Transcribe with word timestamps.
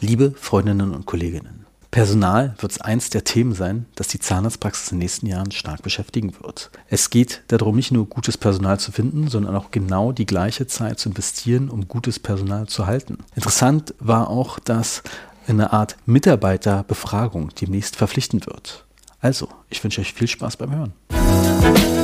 Liebe 0.00 0.32
Freundinnen 0.36 0.94
und 0.94 1.06
Kolleginnen, 1.06 1.66
Personal 1.90 2.54
wird 2.60 2.84
eins 2.84 3.10
der 3.10 3.24
Themen 3.24 3.52
sein, 3.52 3.86
das 3.96 4.06
die 4.06 4.20
Zahnarztpraxis 4.20 4.92
in 4.92 4.98
den 4.98 5.04
nächsten 5.04 5.26
Jahren 5.26 5.50
stark 5.50 5.82
beschäftigen 5.82 6.34
wird. 6.40 6.70
Es 6.88 7.10
geht 7.10 7.42
darum, 7.48 7.74
nicht 7.74 7.90
nur 7.90 8.06
gutes 8.06 8.36
Personal 8.36 8.78
zu 8.78 8.92
finden, 8.92 9.26
sondern 9.26 9.56
auch 9.56 9.72
genau 9.72 10.12
die 10.12 10.26
gleiche 10.26 10.68
Zeit 10.68 11.00
zu 11.00 11.08
investieren, 11.08 11.68
um 11.68 11.88
gutes 11.88 12.20
Personal 12.20 12.68
zu 12.68 12.86
halten. 12.86 13.18
Interessant 13.34 13.92
war 13.98 14.30
auch, 14.30 14.60
dass 14.60 15.02
eine 15.48 15.72
Art 15.72 15.96
Mitarbeiterbefragung 16.06 17.50
demnächst 17.60 17.96
verpflichtend 17.96 18.46
wird. 18.46 18.84
Also, 19.20 19.48
ich 19.68 19.82
wünsche 19.82 20.00
euch 20.00 20.12
viel 20.12 20.28
Spaß 20.28 20.58
beim 20.58 20.76
Hören. 20.76 21.97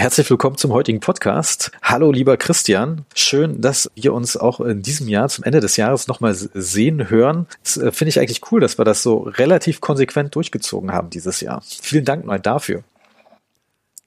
Herzlich 0.00 0.30
willkommen 0.30 0.56
zum 0.56 0.72
heutigen 0.72 1.00
Podcast. 1.00 1.72
Hallo, 1.82 2.10
lieber 2.10 2.38
Christian. 2.38 3.04
Schön, 3.14 3.60
dass 3.60 3.90
wir 3.94 4.14
uns 4.14 4.34
auch 4.34 4.60
in 4.60 4.80
diesem 4.80 5.08
Jahr 5.08 5.28
zum 5.28 5.44
Ende 5.44 5.60
des 5.60 5.76
Jahres 5.76 6.08
nochmal 6.08 6.32
sehen, 6.32 7.10
hören. 7.10 7.46
Das 7.62 7.76
äh, 7.76 7.92
finde 7.92 8.08
ich 8.08 8.18
eigentlich 8.18 8.40
cool, 8.50 8.62
dass 8.62 8.78
wir 8.78 8.86
das 8.86 9.02
so 9.02 9.18
relativ 9.18 9.82
konsequent 9.82 10.34
durchgezogen 10.34 10.92
haben 10.92 11.10
dieses 11.10 11.42
Jahr. 11.42 11.62
Vielen 11.82 12.06
Dank 12.06 12.24
mal 12.24 12.40
dafür. 12.40 12.82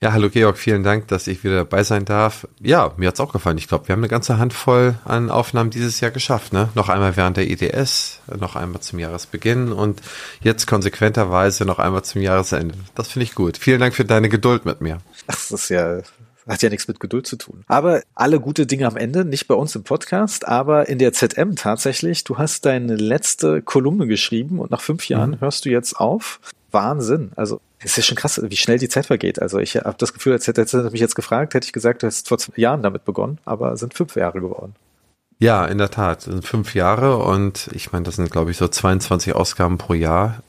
Ja, 0.02 0.12
hallo 0.12 0.28
Georg, 0.28 0.58
vielen 0.58 0.82
Dank, 0.82 1.08
dass 1.08 1.26
ich 1.26 1.44
wieder 1.44 1.56
dabei 1.56 1.82
sein 1.82 2.04
darf. 2.04 2.46
Ja, 2.60 2.92
mir 2.98 3.08
hat's 3.08 3.20
auch 3.20 3.32
gefallen. 3.32 3.56
Ich 3.56 3.68
glaube, 3.68 3.88
wir 3.88 3.94
haben 3.94 4.00
eine 4.00 4.08
ganze 4.08 4.36
Handvoll 4.36 4.96
an 5.04 5.30
Aufnahmen 5.30 5.70
dieses 5.70 6.00
Jahr 6.00 6.10
geschafft. 6.10 6.52
Ne? 6.52 6.68
Noch 6.74 6.90
einmal 6.90 7.16
während 7.16 7.38
der 7.38 7.48
IDS, 7.48 8.20
noch 8.38 8.54
einmal 8.54 8.82
zum 8.82 8.98
Jahresbeginn 8.98 9.72
und 9.72 10.02
jetzt 10.42 10.66
konsequenterweise 10.66 11.64
noch 11.64 11.78
einmal 11.78 12.04
zum 12.04 12.20
Jahresende. 12.20 12.74
Das 12.94 13.08
finde 13.08 13.24
ich 13.24 13.34
gut. 13.34 13.56
Vielen 13.56 13.80
Dank 13.80 13.94
für 13.94 14.04
deine 14.04 14.28
Geduld 14.28 14.66
mit 14.66 14.82
mir. 14.82 14.98
Ach, 15.26 15.34
das 15.34 15.50
ist 15.50 15.68
ja 15.70 16.02
hat 16.46 16.62
ja 16.62 16.68
nichts 16.68 16.88
mit 16.88 17.00
Geduld 17.00 17.26
zu 17.26 17.36
tun. 17.36 17.64
Aber 17.68 18.02
alle 18.14 18.40
gute 18.40 18.66
Dinge 18.66 18.86
am 18.86 18.96
Ende, 18.96 19.24
nicht 19.24 19.48
bei 19.48 19.54
uns 19.54 19.74
im 19.74 19.82
Podcast, 19.82 20.46
aber 20.46 20.88
in 20.88 20.98
der 20.98 21.12
ZM 21.12 21.56
tatsächlich. 21.56 22.24
Du 22.24 22.38
hast 22.38 22.66
deine 22.66 22.96
letzte 22.96 23.62
Kolumne 23.62 24.06
geschrieben 24.06 24.58
und 24.58 24.70
nach 24.70 24.82
fünf 24.82 25.08
Jahren 25.08 25.30
mhm. 25.30 25.40
hörst 25.40 25.64
du 25.64 25.70
jetzt 25.70 25.94
auf. 25.98 26.40
Wahnsinn. 26.70 27.32
Also 27.36 27.60
es 27.84 27.98
ist 27.98 28.06
schon 28.06 28.16
krass, 28.16 28.40
wie 28.42 28.56
schnell 28.56 28.78
die 28.78 28.88
Zeit 28.88 29.06
vergeht. 29.06 29.40
Also 29.40 29.58
ich 29.58 29.76
habe 29.76 29.96
das 29.98 30.12
Gefühl, 30.12 30.32
als 30.32 30.46
hätte 30.46 30.62
er 30.62 30.90
mich 30.90 31.00
jetzt 31.00 31.14
gefragt, 31.14 31.54
hätte 31.54 31.66
ich 31.66 31.72
gesagt, 31.72 32.02
du 32.02 32.06
hast 32.06 32.28
vor 32.28 32.38
zwei 32.38 32.54
Jahren 32.56 32.82
damit 32.82 33.04
begonnen, 33.04 33.38
aber 33.44 33.72
es 33.72 33.80
sind 33.80 33.94
fünf 33.94 34.16
Jahre 34.16 34.40
geworden. 34.40 34.74
Ja, 35.38 35.66
in 35.66 35.78
der 35.78 35.90
Tat, 35.90 36.20
es 36.20 36.24
sind 36.24 36.44
fünf 36.46 36.74
Jahre 36.74 37.18
und 37.18 37.68
ich 37.72 37.92
meine, 37.92 38.04
das 38.04 38.16
sind 38.16 38.30
glaube 38.30 38.50
ich 38.50 38.56
so 38.56 38.68
22 38.68 39.34
Ausgaben 39.34 39.78
pro 39.78 39.94
Jahr. 39.94 40.42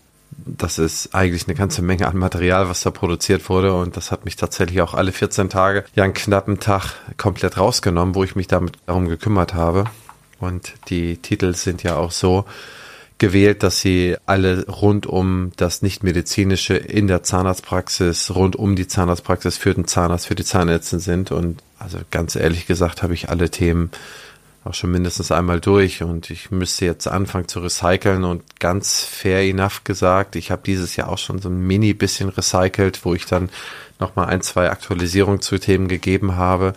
Das 0.46 0.80
ist 0.80 1.16
eigentlich 1.16 1.48
eine 1.48 1.56
ganze 1.56 1.82
Menge 1.82 2.08
an 2.08 2.18
Material, 2.18 2.70
was 2.70 2.82
da 2.82 2.92
produziert 2.92 3.50
wurde 3.50 3.74
und 3.74 3.98
das 3.98 4.12
hat 4.12 4.26
mich 4.26 4.36
tatsächlich 4.36 4.82
auch 4.82 4.94
alle 4.94 5.12
14 5.12 5.50
Tage, 5.50 5.86
ja 5.96 6.04
einen 6.04 6.14
knappen 6.14 6.60
Tag 6.60 6.94
komplett 7.18 7.58
rausgenommen, 7.58 8.16
wo 8.16 8.24
ich 8.24 8.36
mich 8.36 8.48
damit 8.48 8.78
darum 8.86 9.08
gekümmert 9.08 9.54
habe. 9.54 9.86
Und 10.40 10.74
die 10.90 11.18
Titel 11.18 11.56
sind 11.56 11.84
ja 11.84 11.96
auch 11.96 12.12
so, 12.12 12.46
gewählt, 13.18 13.64
dass 13.64 13.80
sie 13.80 14.18
alle 14.26 14.66
rund 14.68 15.06
um 15.06 15.52
das 15.56 15.82
Nichtmedizinische 15.82 16.76
in 16.76 17.08
der 17.08 17.24
Zahnarztpraxis, 17.24 18.36
rund 18.36 18.56
um 18.56 18.76
die 18.76 18.88
Zahnarztpraxis 18.88 19.58
für 19.58 19.74
den 19.74 19.88
Zahnarzt, 19.88 20.28
für 20.28 20.36
die 20.36 20.44
Zahnärztin 20.44 21.00
sind. 21.00 21.32
Und 21.32 21.64
also 21.80 22.00
ganz 22.12 22.36
ehrlich 22.36 22.68
gesagt 22.68 23.04
habe 23.04 23.14
ich 23.14 23.30
alle 23.30 23.50
Themen 23.50 23.92
auch 24.66 24.74
schon 24.74 24.92
mindestens 24.92 25.32
einmal 25.32 25.60
durch 25.60 26.02
und 26.02 26.32
ich 26.32 26.50
müsste 26.50 26.86
jetzt 26.86 27.08
anfangen 27.08 27.48
zu 27.48 27.60
recyceln 27.60 28.24
und 28.24 28.42
ganz 28.60 29.04
fair 29.04 29.42
enough 29.42 29.84
gesagt, 29.84 30.36
ich 30.36 30.50
habe 30.50 30.64
dieses 30.66 30.96
Jahr 30.96 31.10
auch 31.10 31.20
schon 31.20 31.40
so 31.40 31.50
ein 31.50 31.68
mini 31.68 31.94
bisschen 31.94 32.30
recycelt, 32.30 33.06
wo 33.06 33.14
ich 33.14 33.28
dann 33.28 33.50
nochmal 34.00 34.26
ein, 34.26 34.42
zwei 34.42 34.72
Aktualisierungen 34.72 35.40
zu 35.40 35.60
Themen 35.60 35.88
gegeben 35.88 36.36
habe. 36.36 36.74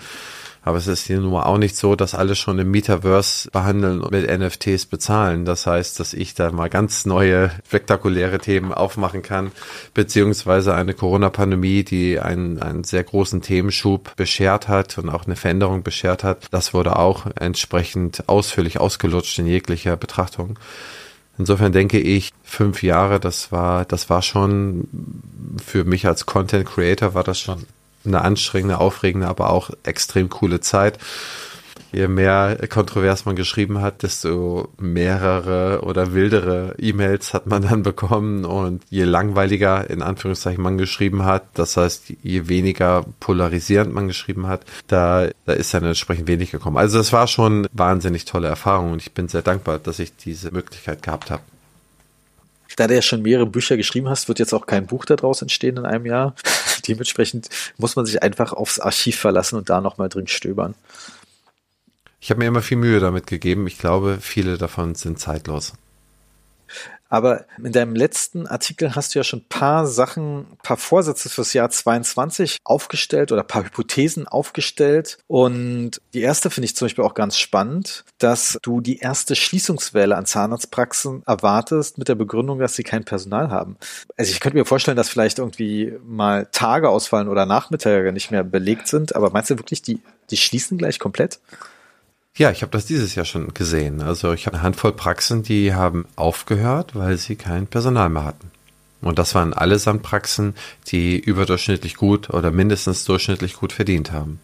Aber 0.69 0.77
es 0.77 0.87
ist 0.87 1.07
hier 1.07 1.19
nun 1.19 1.33
mal 1.33 1.45
auch 1.45 1.57
nicht 1.57 1.79
so, 1.79 1.97
dass 1.97 2.15
alle 2.15 2.37
schon 2.37 2.59
im 2.59 2.71
Metaverse 2.71 3.51
behandeln 3.51 4.03
und 4.03 4.11
mit 4.13 4.29
NFTs 4.29 4.85
bezahlen. 4.85 5.47
Das 5.47 5.67
heißt, 5.67 5.99
dass 5.99 6.13
ich 6.13 6.35
da 6.35 6.53
mal 6.53 6.69
ganz 6.69 7.07
neue, 7.07 7.51
spektakuläre 7.67 8.39
Themen 8.39 8.75
aufmachen 8.75 9.23
kann, 9.23 9.51
beziehungsweise 9.95 10.75
eine 10.75 10.93
Corona-Pandemie, 10.93 11.85
die 11.85 12.21
einen, 12.21 12.61
einen 12.61 12.85
sehr 12.85 13.03
großen 13.03 13.41
Themenschub 13.41 14.15
beschert 14.17 14.69
hat 14.69 14.99
und 14.99 15.09
auch 15.09 15.25
eine 15.25 15.37
Veränderung 15.37 15.83
beschert 15.83 16.23
hat. 16.23 16.49
Das 16.51 16.75
wurde 16.75 16.99
auch 16.99 17.25
entsprechend 17.37 18.29
ausführlich 18.29 18.79
ausgelutscht 18.79 19.39
in 19.39 19.47
jeglicher 19.47 19.97
Betrachtung. 19.97 20.59
Insofern 21.39 21.73
denke 21.73 21.99
ich, 21.99 22.35
fünf 22.43 22.83
Jahre, 22.83 23.21
das 23.21 23.53
war, 23.53 23.87
das 23.87 24.11
war 24.11 24.21
schon 24.21 24.87
für 25.65 25.85
mich 25.85 26.07
als 26.07 26.27
Content 26.27 26.67
Creator 26.67 27.15
war 27.15 27.25
das 27.25 27.41
schon 27.41 27.65
eine 28.09 28.23
anstrengende, 28.23 28.79
aufregende, 28.79 29.29
aber 29.29 29.51
auch 29.51 29.71
extrem 29.85 30.29
coole 30.29 30.61
Zeit. 30.61 30.99
Je 31.91 32.07
mehr 32.07 32.59
kontrovers 32.69 33.25
man 33.25 33.35
geschrieben 33.35 33.81
hat, 33.81 34.03
desto 34.03 34.69
mehrere 34.79 35.81
oder 35.83 36.13
wildere 36.13 36.75
E-Mails 36.79 37.33
hat 37.33 37.47
man 37.47 37.63
dann 37.63 37.83
bekommen 37.83 38.45
und 38.45 38.83
je 38.91 39.05
langweiliger 39.05 39.89
in 39.89 40.03
Anführungszeichen 40.03 40.63
man 40.63 40.77
geschrieben 40.77 41.25
hat, 41.25 41.45
das 41.55 41.79
heißt, 41.79 42.13
je 42.23 42.49
weniger 42.49 43.07
polarisierend 43.21 43.95
man 43.95 44.07
geschrieben 44.07 44.47
hat, 44.47 44.67
da, 44.87 45.29
da 45.47 45.53
ist 45.55 45.73
dann 45.73 45.85
entsprechend 45.85 46.29
wenig 46.29 46.51
gekommen. 46.51 46.77
Also 46.77 46.99
es 46.99 47.13
war 47.15 47.27
schon 47.27 47.67
wahnsinnig 47.73 48.27
tolle 48.27 48.49
Erfahrung 48.49 48.93
und 48.93 49.01
ich 49.01 49.15
bin 49.15 49.29
sehr 49.29 49.43
dankbar, 49.43 49.79
dass 49.79 49.99
ich 49.99 50.15
diese 50.15 50.51
Möglichkeit 50.51 51.03
gehabt 51.03 51.31
habe 51.31 51.43
da 52.77 52.87
du 52.87 52.95
ja 52.95 53.03
schon 53.03 53.23
mehrere 53.23 53.47
Bücher 53.47 53.77
geschrieben 53.77 54.09
hast, 54.09 54.29
wird 54.29 54.39
jetzt 54.39 54.53
auch 54.53 54.67
kein 54.67 54.87
Buch 54.87 55.05
daraus 55.05 55.43
entstehen 55.43 55.77
in 55.77 55.87
einem 55.87 56.07
Jahr. 56.07 56.35
Dementsprechend 56.89 57.49
muss 57.77 57.97
man 57.97 58.07
sich 58.07 58.23
einfach 58.23 58.53
aufs 58.53 58.79
Archiv 58.79 59.19
verlassen 59.19 59.57
und 59.57 59.71
da 59.71 59.81
nochmal 59.81 60.09
drin 60.09 60.27
stöbern. 60.27 60.75
Ich 62.21 62.31
habe 62.31 62.41
mir 62.41 62.47
immer 62.47 62.63
viel 62.63 62.77
Mühe 62.77 63.01
damit 63.01 63.27
gegeben. 63.27 63.67
Ich 63.67 63.79
glaube, 63.79 64.19
viele 64.21 64.59
davon 64.59 64.95
sind 64.95 65.19
zeitlos. 65.19 65.75
Aber 67.09 67.47
in 67.63 67.73
deinem 67.73 67.95
letzten 67.95 68.47
Artikel 68.47 68.95
hast 68.95 69.15
du 69.15 69.19
ja 69.19 69.25
schon 69.25 69.41
ein 69.41 69.49
paar 69.49 69.87
Sachen, 69.87 70.41
ein 70.41 70.59
paar 70.63 70.77
Vorsätze 70.77 71.29
fürs 71.29 71.53
Jahr 71.55 71.71
22 71.71 72.59
aufgestellt 72.65 73.33
oder 73.33 73.43
ein 73.43 73.47
paar 73.47 73.65
Hypothesen 73.65 74.29
aufgestellt. 74.29 75.19
Und 75.27 76.01
die 76.13 76.21
erste 76.21 76.51
finde 76.51 76.67
ich 76.67 76.77
zum 76.77 76.87
Beispiel 76.87 77.05
auch 77.05 77.15
ganz 77.15 77.39
spannend, 77.39 78.05
dass 78.19 78.59
du 78.63 78.81
die 78.81 78.99
erste 78.99 79.35
Schließungswelle 79.35 80.17
an 80.17 80.27
Zahnarztpraxen 80.27 81.23
erwartest 81.27 81.97
mit 81.97 82.09
der 82.09 82.15
Begründung, 82.15 82.59
dass 82.59 82.75
sie 82.75 82.85
kein 82.85 83.05
Personal 83.05 83.51
haben. 83.51 83.77
Also 84.17 84.31
ich 84.31 84.41
könnte 84.41 84.59
mir 84.59 84.67
vorstellen, 84.67 84.97
dass 84.97 85.09
vielleicht 85.09 85.39
irgendwie 85.39 85.95
mal 86.05 86.47
Tage 86.53 86.91
ausfallen 86.91 87.29
oder 87.29 87.47
Nachmittage 87.47 88.13
nicht 88.13 88.31
mehr 88.31 88.45
belegt 88.45 88.89
sind. 88.89 89.17
Aber 89.17 89.31
meinst 89.31 89.51
du 89.51 89.59
wirklich, 89.59 89.81
die, 89.81 90.03
die 90.31 90.37
schließen 90.37 90.77
gleich 90.77 90.99
komplett? 90.99 91.41
Ja, 92.39 92.53
ich 92.53 92.63
habe 92.63 92.71
das 92.71 92.87
dieses 92.87 93.17
Jahr 93.17 93.25
schon 93.25 93.53
gesehen. 93.53 94.01
Also 94.01 94.33
ich 94.33 94.47
habe 94.47 94.55
eine 94.55 94.63
Handvoll 94.63 94.93
Praxen, 94.93 95.43
die 95.43 95.75
haben 95.75 96.07
aufgehört, 96.15 96.95
weil 96.95 97.19
sie 97.19 97.35
kein 97.35 97.67
Personal 97.67 98.09
mehr 98.11 98.25
hatten. 98.25 98.53
Und 99.01 99.19
das 99.19 99.35
waren 99.35 99.53
allesamt 99.53 100.05
Praxen, 100.05 100.55
die 100.87 101.19
überdurchschnittlich 101.19 101.97
gut 101.97 102.31
oder 102.31 102.53
mindestens 102.53 103.05
durchschnittlich 103.05 103.55
gut 103.55 103.73
verdient 103.73 104.13
haben. 104.13 104.39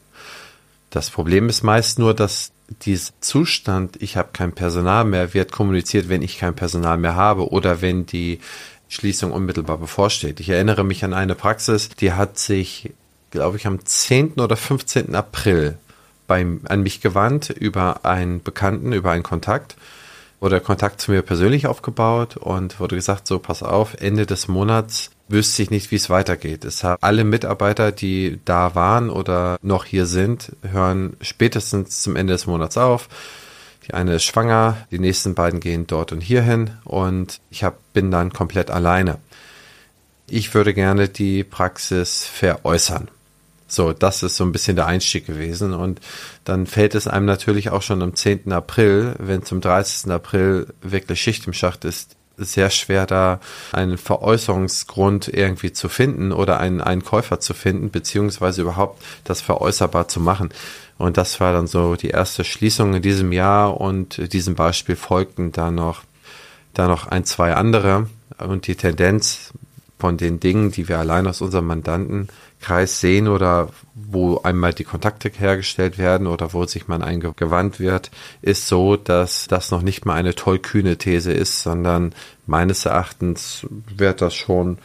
Das 0.90 1.10
Problem 1.10 1.48
ist 1.48 1.62
meist 1.62 2.00
nur, 2.00 2.14
dass 2.14 2.50
dieser 2.82 3.12
Zustand, 3.20 4.02
ich 4.02 4.16
habe 4.16 4.30
kein 4.32 4.52
Personal 4.52 5.04
mehr, 5.04 5.32
wird 5.32 5.52
kommuniziert, 5.52 6.08
wenn 6.08 6.22
ich 6.22 6.38
kein 6.38 6.56
Personal 6.56 6.98
mehr 6.98 7.14
habe 7.14 7.50
oder 7.50 7.80
wenn 7.80 8.06
die 8.06 8.40
Schließung 8.88 9.30
unmittelbar 9.30 9.78
bevorsteht. 9.78 10.40
Ich 10.40 10.48
erinnere 10.48 10.82
mich 10.82 11.04
an 11.04 11.14
eine 11.14 11.36
Praxis, 11.36 11.90
die 11.90 12.12
hat 12.12 12.38
sich, 12.40 12.92
glaube 13.30 13.56
ich, 13.56 13.68
am 13.68 13.84
10. 13.84 14.34
oder 14.34 14.56
15. 14.56 15.14
April 15.14 15.78
bei, 16.26 16.46
an 16.64 16.82
mich 16.82 17.00
gewandt 17.00 17.50
über 17.50 18.04
einen 18.04 18.42
Bekannten, 18.42 18.92
über 18.92 19.10
einen 19.10 19.22
Kontakt. 19.22 19.76
Wurde 20.40 20.60
Kontakt 20.60 21.00
zu 21.00 21.10
mir 21.10 21.22
persönlich 21.22 21.66
aufgebaut 21.66 22.36
und 22.36 22.80
wurde 22.80 22.96
gesagt, 22.96 23.26
so 23.26 23.38
pass 23.38 23.62
auf, 23.62 23.94
Ende 24.00 24.26
des 24.26 24.48
Monats 24.48 25.10
wüsste 25.28 25.62
ich 25.62 25.70
nicht, 25.70 25.90
wie 25.90 25.96
es 25.96 26.10
weitergeht. 26.10 26.64
Es 26.64 26.84
haben 26.84 26.98
alle 27.00 27.24
Mitarbeiter, 27.24 27.92
die 27.92 28.40
da 28.44 28.74
waren 28.74 29.10
oder 29.10 29.58
noch 29.62 29.84
hier 29.84 30.06
sind, 30.06 30.52
hören 30.62 31.16
spätestens 31.20 32.02
zum 32.02 32.16
Ende 32.16 32.34
des 32.34 32.46
Monats 32.46 32.76
auf. 32.76 33.08
Die 33.86 33.94
eine 33.94 34.14
ist 34.14 34.24
schwanger, 34.24 34.76
die 34.90 34.98
nächsten 34.98 35.34
beiden 35.34 35.60
gehen 35.60 35.86
dort 35.86 36.12
und 36.12 36.20
hierhin 36.20 36.70
und 36.84 37.40
ich 37.50 37.64
hab, 37.64 37.76
bin 37.92 38.10
dann 38.10 38.32
komplett 38.32 38.70
alleine. 38.70 39.18
Ich 40.28 40.54
würde 40.54 40.72
gerne 40.72 41.08
die 41.08 41.44
Praxis 41.44 42.24
veräußern. 42.24 43.08
So, 43.74 43.92
das 43.92 44.22
ist 44.22 44.36
so 44.36 44.44
ein 44.44 44.52
bisschen 44.52 44.76
der 44.76 44.86
Einstieg 44.86 45.26
gewesen. 45.26 45.74
Und 45.74 46.00
dann 46.44 46.66
fällt 46.66 46.94
es 46.94 47.08
einem 47.08 47.26
natürlich 47.26 47.70
auch 47.70 47.82
schon 47.82 48.02
am 48.02 48.14
10. 48.14 48.52
April, 48.52 49.14
wenn 49.18 49.44
zum 49.44 49.60
30. 49.60 50.10
April 50.10 50.68
wirklich 50.82 51.20
Schicht 51.20 51.46
im 51.46 51.52
Schacht 51.52 51.84
ist, 51.84 52.16
sehr 52.36 52.70
schwer 52.70 53.06
da 53.06 53.40
einen 53.72 53.96
Veräußerungsgrund 53.96 55.28
irgendwie 55.28 55.72
zu 55.72 55.88
finden 55.88 56.32
oder 56.32 56.58
einen, 56.58 56.80
einen 56.80 57.04
Käufer 57.04 57.38
zu 57.40 57.54
finden, 57.54 57.90
beziehungsweise 57.90 58.62
überhaupt 58.62 59.02
das 59.24 59.40
veräußerbar 59.40 60.08
zu 60.08 60.20
machen. 60.20 60.50
Und 60.98 61.16
das 61.16 61.40
war 61.40 61.52
dann 61.52 61.66
so 61.66 61.96
die 61.96 62.10
erste 62.10 62.44
Schließung 62.44 62.94
in 62.94 63.02
diesem 63.02 63.32
Jahr 63.32 63.80
und 63.80 64.32
diesem 64.32 64.54
Beispiel 64.54 64.96
folgten 64.96 65.52
da 65.52 65.70
noch, 65.70 66.02
da 66.72 66.88
noch 66.88 67.06
ein, 67.06 67.24
zwei 67.24 67.54
andere. 67.54 68.08
Und 68.38 68.66
die 68.66 68.74
Tendenz 68.74 69.52
von 69.98 70.16
den 70.16 70.40
Dingen, 70.40 70.70
die 70.70 70.88
wir 70.88 70.98
allein 70.98 71.26
aus 71.26 71.40
unserem 71.40 71.66
Mandantenkreis 72.64 73.00
sehen 73.00 73.28
oder 73.28 73.68
wo 73.94 74.40
einmal 74.42 74.72
die 74.72 74.84
Kontakte 74.84 75.30
hergestellt 75.30 75.98
werden 75.98 76.26
oder 76.26 76.52
wo 76.52 76.66
sich 76.66 76.88
man 76.88 77.02
eingewandt 77.02 77.80
wird, 77.80 78.10
ist 78.42 78.68
so, 78.68 78.96
dass 78.96 79.46
das 79.48 79.70
noch 79.70 79.82
nicht 79.82 80.04
mal 80.04 80.14
eine 80.14 80.34
tollkühne 80.34 80.96
These 80.96 81.32
ist, 81.32 81.62
sondern 81.62 82.14
meines 82.46 82.86
Erachtens 82.86 83.66
wird 83.94 84.20
das 84.20 84.34
schon 84.34 84.78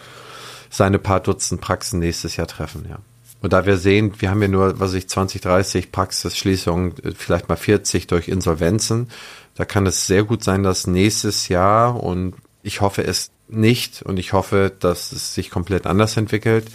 seine 0.70 1.00
paar 1.00 1.20
Dutzend 1.20 1.62
Praxen 1.62 2.00
nächstes 2.00 2.36
Jahr 2.36 2.48
treffen, 2.48 2.86
ja. 2.90 3.00
Und 3.42 3.54
da 3.54 3.66
wir 3.66 3.78
sehen, 3.78 4.12
wir 4.20 4.30
haben 4.30 4.42
ja 4.42 4.50
nur, 4.50 4.82
was 4.82 4.94
ich, 4.94 5.08
20, 5.08 5.40
30 5.40 5.94
Praxisschließungen, 5.94 6.96
vielleicht 7.16 7.48
mal 7.48 7.56
40 7.56 8.08
durch 8.08 8.28
Insolvenzen. 8.28 9.10
Da 9.56 9.64
kann 9.64 9.88
es 9.88 10.08
sehr 10.08 10.24
gut 10.24 10.44
sein, 10.44 10.62
dass 10.62 10.88
nächstes 10.88 11.48
Jahr 11.48 12.04
und 12.04 12.34
ich 12.64 12.82
hoffe 12.82 13.02
es 13.06 13.32
nicht 13.48 14.02
und 14.02 14.20
ich 14.20 14.34
hoffe, 14.34 14.74
dass 14.78 15.14
es 15.14 15.34
sich 15.34 15.52
komplett 15.52 15.88
anders 15.88 16.18
entwickelt. 16.18 16.66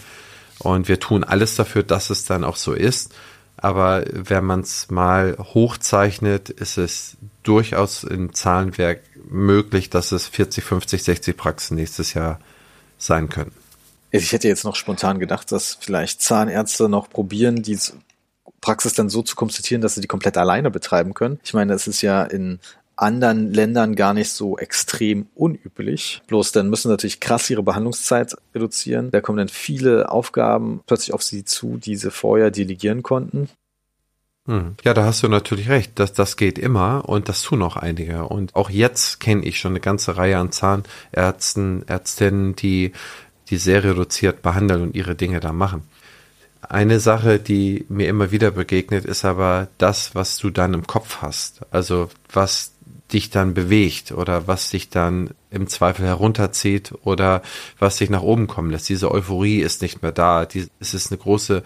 Und 0.59 0.87
wir 0.87 0.99
tun 0.99 1.23
alles 1.23 1.55
dafür, 1.55 1.83
dass 1.83 2.09
es 2.09 2.25
dann 2.25 2.43
auch 2.43 2.55
so 2.55 2.73
ist. 2.73 3.13
Aber 3.57 4.03
wenn 4.11 4.45
man 4.45 4.61
es 4.61 4.89
mal 4.89 5.37
hochzeichnet, 5.39 6.49
ist 6.49 6.77
es 6.77 7.17
durchaus 7.43 8.03
im 8.03 8.33
Zahlenwerk 8.33 9.01
möglich, 9.29 9.89
dass 9.89 10.11
es 10.11 10.27
40, 10.27 10.63
50, 10.63 11.03
60 11.03 11.37
Praxen 11.37 11.75
nächstes 11.75 12.13
Jahr 12.13 12.39
sein 12.97 13.29
können. 13.29 13.51
Ich 14.11 14.31
hätte 14.31 14.47
jetzt 14.47 14.63
noch 14.63 14.75
spontan 14.75 15.19
gedacht, 15.19 15.51
dass 15.51 15.77
vielleicht 15.79 16.21
Zahnärzte 16.21 16.87
noch 16.87 17.09
probieren, 17.09 17.63
die 17.63 17.77
Praxis 18.61 18.93
dann 18.93 19.09
so 19.09 19.21
zu 19.21 19.35
konstituieren, 19.35 19.81
dass 19.81 19.95
sie 19.95 20.01
die 20.01 20.07
komplett 20.07 20.37
alleine 20.37 20.71
betreiben 20.71 21.13
können. 21.13 21.39
Ich 21.43 21.53
meine, 21.53 21.73
es 21.73 21.87
ist 21.87 22.01
ja 22.01 22.23
in 22.23 22.59
anderen 22.95 23.53
Ländern 23.53 23.95
gar 23.95 24.13
nicht 24.13 24.31
so 24.31 24.57
extrem 24.57 25.27
unüblich. 25.35 26.21
Bloß 26.27 26.51
dann 26.51 26.69
müssen 26.69 26.89
natürlich 26.89 27.19
krass 27.19 27.49
ihre 27.49 27.63
Behandlungszeit 27.63 28.35
reduzieren. 28.53 29.11
Da 29.11 29.21
kommen 29.21 29.37
dann 29.37 29.49
viele 29.49 30.11
Aufgaben 30.11 30.81
plötzlich 30.87 31.13
auf 31.13 31.23
sie 31.23 31.43
zu, 31.43 31.77
die 31.77 31.95
sie 31.95 32.11
vorher 32.11 32.51
delegieren 32.51 33.03
konnten. 33.03 33.49
Hm. 34.47 34.75
Ja, 34.83 34.93
da 34.93 35.05
hast 35.05 35.23
du 35.23 35.27
natürlich 35.27 35.69
recht. 35.69 35.93
Das, 35.95 36.13
das 36.13 36.37
geht 36.37 36.59
immer 36.59 37.09
und 37.09 37.29
das 37.29 37.41
tun 37.41 37.63
auch 37.63 37.77
einige. 37.77 38.25
Und 38.25 38.55
auch 38.55 38.69
jetzt 38.69 39.19
kenne 39.19 39.43
ich 39.43 39.59
schon 39.59 39.71
eine 39.71 39.79
ganze 39.79 40.17
Reihe 40.17 40.37
an 40.37 40.51
Zahnärzten, 40.51 41.87
Ärztinnen, 41.87 42.55
die, 42.55 42.91
die 43.49 43.57
sehr 43.57 43.83
reduziert 43.83 44.41
behandeln 44.41 44.81
und 44.83 44.95
ihre 44.95 45.15
Dinge 45.15 45.39
da 45.39 45.51
machen. 45.51 45.83
Eine 46.61 46.99
Sache, 46.99 47.39
die 47.39 47.85
mir 47.89 48.07
immer 48.07 48.31
wieder 48.31 48.51
begegnet, 48.51 49.05
ist 49.05 49.25
aber 49.25 49.67
das, 49.77 50.15
was 50.15 50.37
du 50.37 50.49
dann 50.49 50.73
im 50.73 50.87
Kopf 50.87 51.17
hast. 51.21 51.61
Also 51.71 52.09
was 52.31 52.74
dich 53.13 53.29
dann 53.29 53.53
bewegt 53.53 54.11
oder 54.11 54.47
was 54.47 54.69
dich 54.69 54.89
dann 54.89 55.31
im 55.51 55.67
Zweifel 55.67 56.05
herunterzieht 56.05 56.93
oder 57.03 57.41
was 57.79 57.97
dich 57.97 58.09
nach 58.09 58.23
oben 58.23 58.47
kommen 58.47 58.71
lässt. 58.71 58.89
Diese 58.89 59.11
Euphorie 59.11 59.59
ist 59.59 59.81
nicht 59.81 60.01
mehr 60.01 60.11
da. 60.11 60.45
Die, 60.45 60.67
es 60.79 60.93
ist 60.93 61.11
eine 61.11 61.19
große, 61.19 61.63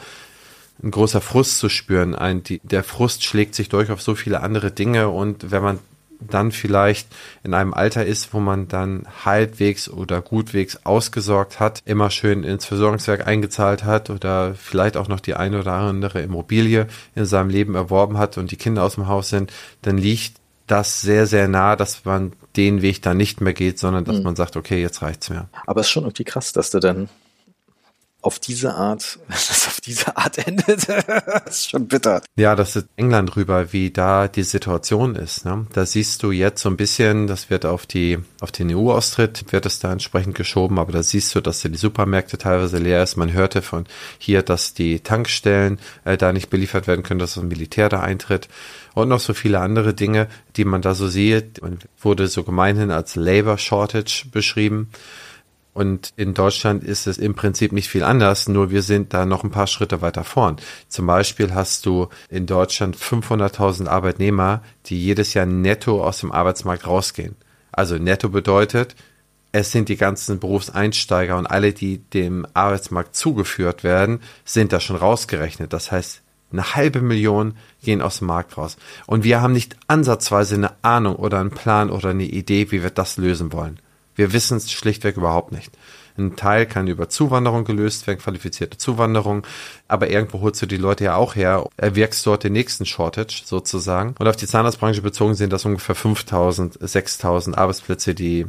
ein 0.84 0.92
großer 0.92 1.22
Frust 1.22 1.60
zu 1.60 1.70
spüren. 1.70 2.14
Ein, 2.14 2.44
die, 2.44 2.60
der 2.64 2.84
Frust 2.84 3.24
schlägt 3.24 3.56
sich 3.56 3.70
durch 3.70 3.90
auf 3.92 4.02
so 4.02 4.16
viele 4.16 4.42
andere 4.42 4.72
Dinge 4.72 5.10
und 5.10 5.52
wenn 5.52 5.64
man 5.64 5.80
dann 6.20 6.52
vielleicht 6.52 7.08
in 7.44 7.54
einem 7.54 7.74
Alter 7.74 8.06
ist, 8.06 8.34
wo 8.34 8.40
man 8.40 8.68
dann 8.68 9.08
halbwegs 9.24 9.90
oder 9.90 10.22
gutwegs 10.22 10.86
ausgesorgt 10.86 11.60
hat, 11.60 11.82
immer 11.86 12.10
schön 12.10 12.44
ins 12.44 12.66
Versorgungswerk 12.66 13.26
eingezahlt 13.26 13.86
hat 13.86 14.10
oder 14.10 14.54
vielleicht 14.56 14.98
auch 14.98 15.08
noch 15.08 15.20
die 15.20 15.36
eine 15.36 15.60
oder 15.60 15.74
andere 15.74 16.22
Immobilie 16.22 16.88
in 17.16 17.26
seinem 17.26 17.50
Leben 17.50 17.76
erworben 17.76 18.18
hat 18.18 18.38
und 18.38 18.52
die 18.52 18.58
Kinder 18.58 18.84
aus 18.84 18.96
dem 18.96 19.08
Haus 19.08 19.30
sind, 19.30 19.54
dann 19.82 19.98
liegt 19.98 20.39
das 20.72 21.02
sehr, 21.02 21.26
sehr 21.26 21.48
nah, 21.48 21.76
dass 21.76 22.06
man 22.06 22.34
den 22.56 22.82
Weg 22.82 23.02
dann 23.02 23.18
nicht 23.18 23.42
mehr 23.42 23.54
geht, 23.54 23.80
sondern 23.80 24.06
dass 24.06 24.18
mhm. 24.18 24.24
man 24.24 24.36
sagt, 24.36 24.58
okay, 24.58 24.82
jetzt 24.82 25.02
reicht's 25.02 25.30
mir. 25.30 25.50
Aber 25.66 25.82
es 25.82 25.88
ist 25.88 25.92
schon 25.92 26.04
irgendwie 26.04 26.24
krass, 26.24 26.54
dass 26.54 26.72
du 26.72 26.80
dann 26.80 27.10
auf 28.22 28.40
diese 28.40 28.74
Art, 28.74 29.20
das 29.30 29.68
auf 29.68 29.82
diese 29.82 30.18
Art 30.18 30.38
endet, 30.46 30.88
ist 31.48 31.70
schon 31.70 31.88
bitter. 31.88 32.22
Ja, 32.36 32.56
das 32.56 32.76
ist 32.76 32.88
England 32.96 33.36
rüber, 33.36 33.72
wie 33.72 33.92
da 33.92 34.28
die 34.28 34.44
Situation 34.44 35.16
ist. 35.16 35.46
Ne? 35.46 35.68
Da 35.74 35.86
siehst 35.86 36.24
du 36.24 36.32
jetzt 36.32 36.62
so 36.62 36.70
ein 36.70 36.78
bisschen, 36.78 37.28
das 37.28 37.50
wird 37.50 37.66
auf 37.66 37.86
die, 37.86 38.20
auf 38.42 38.52
den 38.52 38.76
EU-Austritt, 38.76 39.52
wird 39.52 39.66
es 39.66 39.80
da 39.80 39.92
entsprechend 39.92 40.36
geschoben, 40.36 40.80
aber 40.80 40.92
da 40.92 41.04
siehst 41.04 41.34
du, 41.36 41.42
dass 41.42 41.62
die 41.62 41.76
Supermärkte 41.76 42.38
teilweise 42.38 42.78
leer 42.78 43.04
ist. 43.04 43.16
Man 43.16 43.32
hörte 43.32 43.62
von 43.62 43.86
hier, 44.18 44.42
dass 44.42 44.74
die 44.74 45.00
Tankstellen 45.00 45.80
äh, 46.04 46.18
da 46.18 46.34
nicht 46.34 46.50
beliefert 46.50 46.88
werden 46.88 47.04
können, 47.04 47.20
dass 47.20 47.36
das 47.36 47.44
Militär 47.44 47.90
da 47.90 48.02
eintritt 48.02 48.50
und 48.96 49.10
noch 49.10 49.20
so 49.20 49.34
viele 49.34 49.60
andere 49.60 49.94
Dinge, 49.94 50.28
die 50.56 50.66
man 50.66 50.82
da 50.82 50.94
so 50.94 51.08
sieht. 51.08 51.60
Und 51.60 51.88
wurde 52.02 52.28
so 52.28 52.44
gemeinhin 52.44 52.92
als 52.92 53.16
Labor 53.16 53.58
Shortage 53.58 54.26
beschrieben. 54.32 54.90
Und 55.80 56.12
in 56.18 56.34
Deutschland 56.34 56.84
ist 56.84 57.08
es 57.08 57.18
im 57.18 57.36
Prinzip 57.36 57.72
nicht 57.72 57.88
viel 57.88 58.04
anders, 58.04 58.50
nur 58.50 58.70
wir 58.70 58.82
sind 58.82 59.14
da 59.14 59.26
noch 59.26 59.46
ein 59.46 59.50
paar 59.50 59.66
Schritte 59.66 60.02
weiter 60.02 60.26
vorn. 60.26 60.58
Zum 60.90 61.08
Beispiel 61.08 61.54
hast 61.54 61.86
du 61.86 62.10
in 62.30 62.48
Deutschland 62.48 62.98
500.000 62.98 63.88
Arbeitnehmer, 63.88 64.62
die 64.88 65.02
jedes 65.02 65.34
Jahr 65.34 65.46
netto 65.46 66.04
aus 66.04 66.20
dem 66.20 66.34
Arbeitsmarkt 66.34 66.86
rausgehen. 66.86 67.38
Also 67.72 67.96
netto 67.96 68.28
bedeutet, 68.28 68.98
es 69.54 69.72
sind 69.72 69.88
die 69.88 69.96
ganzen 69.96 70.40
Berufseinsteiger 70.40 71.38
und 71.38 71.48
alle, 71.48 71.72
die 71.72 72.00
dem 72.00 72.46
Arbeitsmarkt 72.54 73.16
zugeführt 73.16 73.86
werden, 73.86 74.20
sind 74.44 74.74
da 74.74 74.82
schon 74.82 74.98
rausgerechnet. 74.98 75.72
Das 75.72 75.94
heißt, 75.94 76.22
eine 76.52 76.76
halbe 76.76 77.00
Million 77.00 77.54
gehen 77.82 78.02
aus 78.02 78.18
dem 78.18 78.28
Markt 78.28 78.58
raus. 78.58 78.76
Und 79.08 79.24
wir 79.24 79.40
haben 79.40 79.54
nicht 79.54 79.78
ansatzweise 79.88 80.56
eine 80.56 80.74
Ahnung 80.82 81.16
oder 81.16 81.40
einen 81.40 81.52
Plan 81.52 81.90
oder 81.90 82.10
eine 82.10 82.26
Idee, 82.26 82.70
wie 82.72 82.84
wir 82.84 82.90
das 82.90 83.16
lösen 83.16 83.54
wollen. 83.54 83.80
Wir 84.20 84.34
wissen 84.34 84.58
es 84.58 84.70
schlichtweg 84.70 85.16
überhaupt 85.16 85.54
nicht. 85.54 85.72
Ein 86.18 86.36
Teil 86.36 86.66
kann 86.66 86.88
über 86.88 87.08
Zuwanderung 87.08 87.64
gelöst 87.64 88.06
werden, 88.06 88.20
qualifizierte 88.20 88.78
Zuwanderung, 88.78 89.48
aber 89.88 90.10
irgendwo 90.10 90.42
holst 90.42 90.62
du 90.62 90.66
die 90.66 90.76
Leute 90.76 91.06
ja 91.06 91.16
auch 91.16 91.38
her, 91.38 91.66
erwirkst 91.78 92.26
dort 92.28 92.44
den 92.44 92.52
nächsten 92.52 92.86
Shortage 92.86 93.44
sozusagen. 93.46 94.16
Und 94.20 94.28
auf 94.28 94.36
die 94.36 94.46
Zahnarztbranche 94.46 95.02
bezogen 95.02 95.36
sind 95.36 95.54
das 95.54 95.64
ungefähr 95.64 95.96
5000, 95.96 96.78
6000 96.82 97.58
Arbeitsplätze, 97.58 98.14
die, 98.14 98.46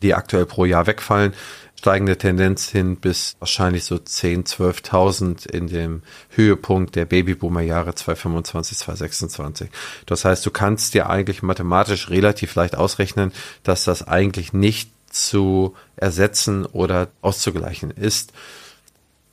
die 0.00 0.14
aktuell 0.14 0.46
pro 0.46 0.64
Jahr 0.64 0.86
wegfallen 0.86 1.34
steigende 1.78 2.18
Tendenz 2.18 2.68
hin 2.68 2.96
bis 2.96 3.36
wahrscheinlich 3.38 3.84
so 3.84 3.98
10, 3.98 4.44
12.000 4.44 5.48
in 5.48 5.68
dem 5.68 6.02
Höhepunkt 6.30 6.96
der 6.96 7.04
Babyboomer-Jahre 7.04 7.94
2025, 7.94 8.78
2026. 8.78 9.70
Das 10.06 10.24
heißt, 10.24 10.44
du 10.44 10.50
kannst 10.50 10.94
dir 10.94 11.08
eigentlich 11.08 11.42
mathematisch 11.42 12.10
relativ 12.10 12.54
leicht 12.54 12.76
ausrechnen, 12.76 13.32
dass 13.62 13.84
das 13.84 14.06
eigentlich 14.06 14.52
nicht 14.52 14.90
zu 15.10 15.74
ersetzen 15.96 16.66
oder 16.66 17.08
auszugleichen 17.22 17.90
ist. 17.90 18.32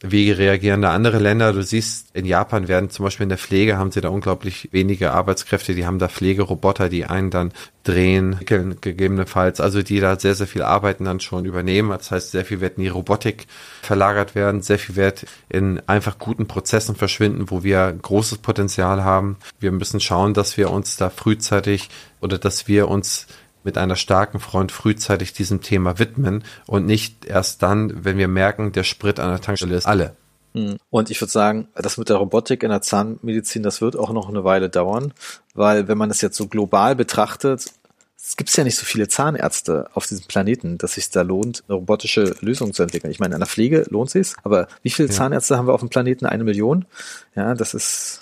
Wie 0.05 0.31
reagieren 0.31 0.81
da 0.81 0.93
andere 0.93 1.17
Länder? 1.17 1.53
Du 1.53 1.63
siehst, 1.63 2.13
in 2.13 2.25
Japan 2.25 2.67
werden 2.67 2.89
zum 2.89 3.05
Beispiel 3.05 3.23
in 3.23 3.29
der 3.29 3.37
Pflege 3.37 3.77
haben 3.77 3.93
sie 3.93 4.01
da 4.01 4.09
unglaublich 4.09 4.67
wenige 4.73 5.13
Arbeitskräfte. 5.13 5.75
Die 5.75 5.85
haben 5.85 5.97
da 5.97 6.09
Pflegeroboter, 6.09 6.89
die 6.89 7.05
einen 7.05 7.29
dann 7.29 7.53
drehen, 7.83 8.37
gegebenenfalls. 8.43 9.61
Also 9.61 9.81
die 9.81 10.01
da 10.01 10.19
sehr, 10.19 10.35
sehr 10.35 10.45
viel 10.47 10.61
Arbeiten 10.61 11.05
dann 11.05 11.21
schon 11.21 11.45
übernehmen. 11.45 11.91
Das 11.91 12.11
heißt, 12.11 12.31
sehr 12.31 12.43
viel 12.43 12.59
wird 12.59 12.77
in 12.77 12.83
die 12.83 12.89
Robotik 12.89 13.47
verlagert 13.81 14.35
werden. 14.35 14.61
Sehr 14.61 14.77
viel 14.77 14.97
wird 14.97 15.25
in 15.47 15.81
einfach 15.87 16.19
guten 16.19 16.47
Prozessen 16.47 16.97
verschwinden, 16.97 17.49
wo 17.49 17.63
wir 17.63 17.89
großes 17.93 18.39
Potenzial 18.39 19.05
haben. 19.05 19.37
Wir 19.61 19.71
müssen 19.71 20.01
schauen, 20.01 20.33
dass 20.33 20.57
wir 20.57 20.69
uns 20.69 20.97
da 20.97 21.09
frühzeitig 21.09 21.89
oder 22.19 22.37
dass 22.37 22.67
wir 22.67 22.89
uns 22.89 23.27
mit 23.63 23.77
einer 23.77 23.95
starken 23.95 24.39
Front 24.39 24.71
frühzeitig 24.71 25.33
diesem 25.33 25.61
Thema 25.61 25.99
widmen 25.99 26.43
und 26.65 26.85
nicht 26.85 27.25
erst 27.25 27.63
dann, 27.63 28.03
wenn 28.03 28.17
wir 28.17 28.27
merken, 28.27 28.71
der 28.71 28.83
Sprit 28.83 29.19
an 29.19 29.29
der 29.29 29.41
Tankstelle 29.41 29.75
ist 29.75 29.85
alle. 29.85 30.15
Hm. 30.53 30.77
Und 30.89 31.09
ich 31.09 31.19
würde 31.19 31.31
sagen, 31.31 31.67
das 31.75 31.97
mit 31.97 32.09
der 32.09 32.17
Robotik 32.17 32.63
in 32.63 32.69
der 32.69 32.81
Zahnmedizin, 32.81 33.63
das 33.63 33.81
wird 33.81 33.95
auch 33.95 34.11
noch 34.11 34.29
eine 34.29 34.43
Weile 34.43 34.69
dauern, 34.69 35.13
weil 35.53 35.87
wenn 35.87 35.97
man 35.97 36.11
es 36.11 36.21
jetzt 36.21 36.37
so 36.37 36.47
global 36.47 36.95
betrachtet, 36.95 37.71
es 38.25 38.37
gibt 38.37 38.55
ja 38.55 38.63
nicht 38.63 38.77
so 38.77 38.85
viele 38.85 39.09
Zahnärzte 39.09 39.87
auf 39.93 40.07
diesem 40.07 40.25
Planeten, 40.27 40.77
dass 40.77 40.93
sich 40.93 41.09
da 41.09 41.23
lohnt, 41.23 41.63
eine 41.67 41.75
robotische 41.75 42.35
Lösung 42.39 42.73
zu 42.73 42.81
entwickeln. 42.83 43.11
Ich 43.11 43.19
meine, 43.19 43.35
in 43.35 43.41
der 43.41 43.47
Pflege 43.47 43.85
lohnt 43.89 44.11
sich 44.11 44.33
aber 44.43 44.67
wie 44.81 44.91
viele 44.91 45.09
ja. 45.09 45.13
Zahnärzte 45.13 45.57
haben 45.57 45.67
wir 45.67 45.73
auf 45.73 45.81
dem 45.81 45.89
Planeten? 45.89 46.25
Eine 46.25 46.45
Million? 46.45 46.85
Ja, 47.35 47.53
das 47.53 47.73
ist 47.73 48.21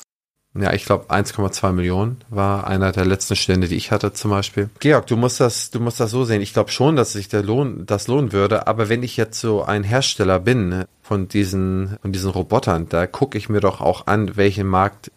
ja, 0.54 0.74
ich 0.74 0.84
glaube 0.84 1.06
1,2 1.06 1.72
Millionen 1.72 2.18
war 2.30 2.68
einer 2.68 2.92
der 2.92 3.06
letzten 3.06 3.38
Stände, 3.38 3.70
die 3.70 3.76
ich 3.76 3.92
hatte 3.92 4.12
zum 4.12 4.32
Beispiel. 4.32 4.70
Georg, 4.80 5.08
du 5.08 5.16
musst 5.16 5.40
das, 5.40 5.72
du 5.72 5.80
musst 5.80 6.02
das 6.02 6.12
so 6.12 6.26
sehen. 6.26 6.42
Ich 6.42 6.52
glaube 6.52 6.72
schon, 6.72 6.98
dass 6.98 7.14
sich 7.14 7.30
der 7.30 7.42
Lohn, 7.42 7.86
das 7.86 8.08
lohnen 8.08 8.34
würde. 8.34 8.68
Aber 8.68 8.90
wenn 8.90 9.02
ich 9.02 9.16
jetzt 9.16 9.40
so 9.40 9.64
ein 9.64 9.84
Hersteller 9.84 10.40
bin 10.40 10.68
ne, 10.68 10.88
von 11.02 11.30
diesen, 11.30 11.98
von 12.02 12.12
diesen 12.12 12.32
Robotern, 12.32 12.90
da 12.90 13.08
gucke 13.08 13.38
ich 13.38 13.48
mir 13.48 13.62
doch 13.62 13.80
auch 13.80 14.08
an, 14.08 14.36
welchen 14.36 14.68
Markt, 14.68 15.10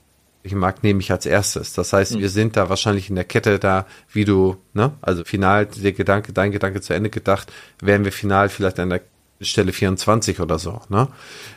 welchen 0.44 0.60
Markt 0.60 0.84
nehme 0.84 1.00
ich 1.00 1.10
als 1.10 1.26
erstes. 1.26 1.72
Das 1.72 1.92
heißt, 1.92 2.14
mhm. 2.14 2.20
wir 2.20 2.30
sind 2.30 2.56
da 2.56 2.68
wahrscheinlich 2.68 3.10
in 3.10 3.16
der 3.16 3.24
Kette 3.24 3.58
da, 3.58 3.86
wie 4.12 4.24
du, 4.24 4.56
ne, 4.72 4.92
also 5.02 5.24
final 5.24 5.66
der 5.66 5.92
Gedanke, 5.92 6.32
dein 6.32 6.52
Gedanke 6.52 6.80
zu 6.80 6.94
Ende 6.94 7.10
gedacht, 7.10 7.52
wären 7.80 8.04
wir 8.04 8.12
final 8.12 8.48
vielleicht 8.48 8.78
an 8.78 8.90
der 8.90 9.00
Stelle 9.40 9.72
24 9.72 10.40
oder 10.40 10.58
so, 10.58 10.80
ne? 10.88 11.08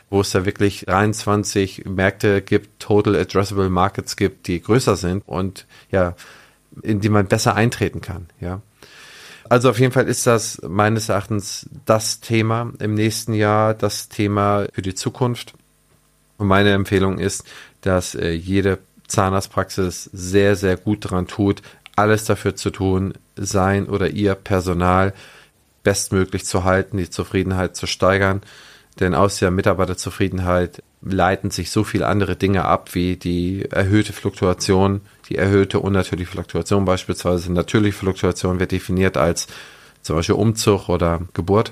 Wo 0.10 0.22
es 0.22 0.32
da 0.32 0.46
wirklich 0.46 0.86
23 0.86 1.86
Märkte 1.86 2.42
gibt, 2.42 2.80
Total 2.80 3.16
Addressable 3.16 3.70
Markets 3.70 4.16
gibt, 4.16 4.48
die 4.48 4.62
größer 4.62 4.96
sind 4.96 5.24
und 5.28 5.66
ja, 5.92 6.16
in 6.82 7.02
die 7.02 7.10
man 7.10 7.28
besser 7.28 7.56
eintreten 7.56 8.02
kann, 8.02 8.28
ja. 8.40 8.62
Also 9.50 9.70
auf 9.70 9.80
jeden 9.80 9.94
Fall 9.94 10.08
ist 10.08 10.28
das 10.28 10.62
meines 10.68 11.08
Erachtens 11.10 11.70
das 11.86 12.20
Thema 12.20 12.74
im 12.80 12.96
nächsten 12.96 13.34
Jahr, 13.34 13.74
das 13.74 14.10
Thema 14.10 14.68
für 14.74 14.82
die 14.82 14.96
Zukunft. 14.96 15.54
Und 16.38 16.48
meine 16.48 16.74
Empfehlung 16.74 17.18
ist, 17.18 17.46
dass 17.82 18.14
äh, 18.14 18.32
jede 18.32 18.80
Zahnarztpraxis 19.08 20.10
sehr, 20.12 20.58
sehr 20.58 20.76
gut 20.76 21.06
daran 21.06 21.28
tut, 21.28 21.62
alles 21.96 22.26
dafür 22.26 22.56
zu 22.56 22.70
tun, 22.70 23.14
sein 23.38 23.88
oder 23.88 24.10
ihr 24.10 24.36
Personal 24.36 25.14
bestmöglich 25.88 26.44
zu 26.44 26.66
halten, 26.66 26.98
die 26.98 27.10
Zufriedenheit 27.10 27.78
zu 27.78 27.88
steigern. 27.88 28.42
Denn 29.00 29.16
aus 29.16 29.40
der 29.40 29.52
Mitarbeiterzufriedenheit 29.52 30.84
leiten 31.02 31.50
sich 31.50 31.72
so 31.72 31.86
viele 31.86 32.08
andere 32.08 32.36
Dinge 32.36 32.66
ab, 32.66 32.94
wie 32.94 33.16
die 33.16 33.64
erhöhte 33.72 34.12
Fluktuation, 34.12 35.00
die 35.30 35.38
erhöhte 35.38 35.80
unnatürliche 35.80 36.30
Fluktuation 36.30 36.84
beispielsweise. 36.84 37.54
Natürliche 37.54 38.00
Fluktuation 38.00 38.60
wird 38.60 38.74
definiert 38.74 39.16
als 39.16 39.48
zum 40.02 40.18
Beispiel 40.18 40.36
Umzug 40.36 40.90
oder 40.90 41.22
Geburt. 41.34 41.72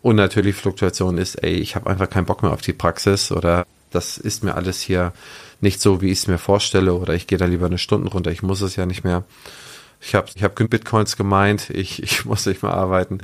Unnatürliche 0.00 0.58
Fluktuation 0.58 1.18
ist, 1.18 1.34
ey, 1.34 1.56
ich 1.56 1.76
habe 1.76 1.90
einfach 1.90 2.08
keinen 2.08 2.24
Bock 2.24 2.42
mehr 2.42 2.52
auf 2.52 2.62
die 2.62 2.72
Praxis 2.72 3.30
oder 3.30 3.66
das 3.90 4.16
ist 4.16 4.42
mir 4.42 4.54
alles 4.54 4.80
hier 4.80 5.12
nicht 5.60 5.82
so, 5.82 6.00
wie 6.00 6.10
ich 6.10 6.20
es 6.20 6.28
mir 6.28 6.38
vorstelle 6.38 6.94
oder 6.94 7.12
ich 7.12 7.26
gehe 7.26 7.36
da 7.36 7.44
lieber 7.44 7.66
eine 7.66 7.76
Stunde 7.76 8.08
runter, 8.08 8.30
ich 8.30 8.42
muss 8.42 8.62
es 8.62 8.76
ja 8.76 8.86
nicht 8.86 9.04
mehr. 9.04 9.24
Ich 10.00 10.14
habe 10.14 10.28
ich 10.34 10.42
hab 10.42 10.54
Bitcoins 10.54 11.16
gemeint, 11.16 11.70
ich, 11.70 12.02
ich 12.02 12.24
muss 12.24 12.46
nicht 12.46 12.62
mehr 12.62 12.72
arbeiten. 12.72 13.18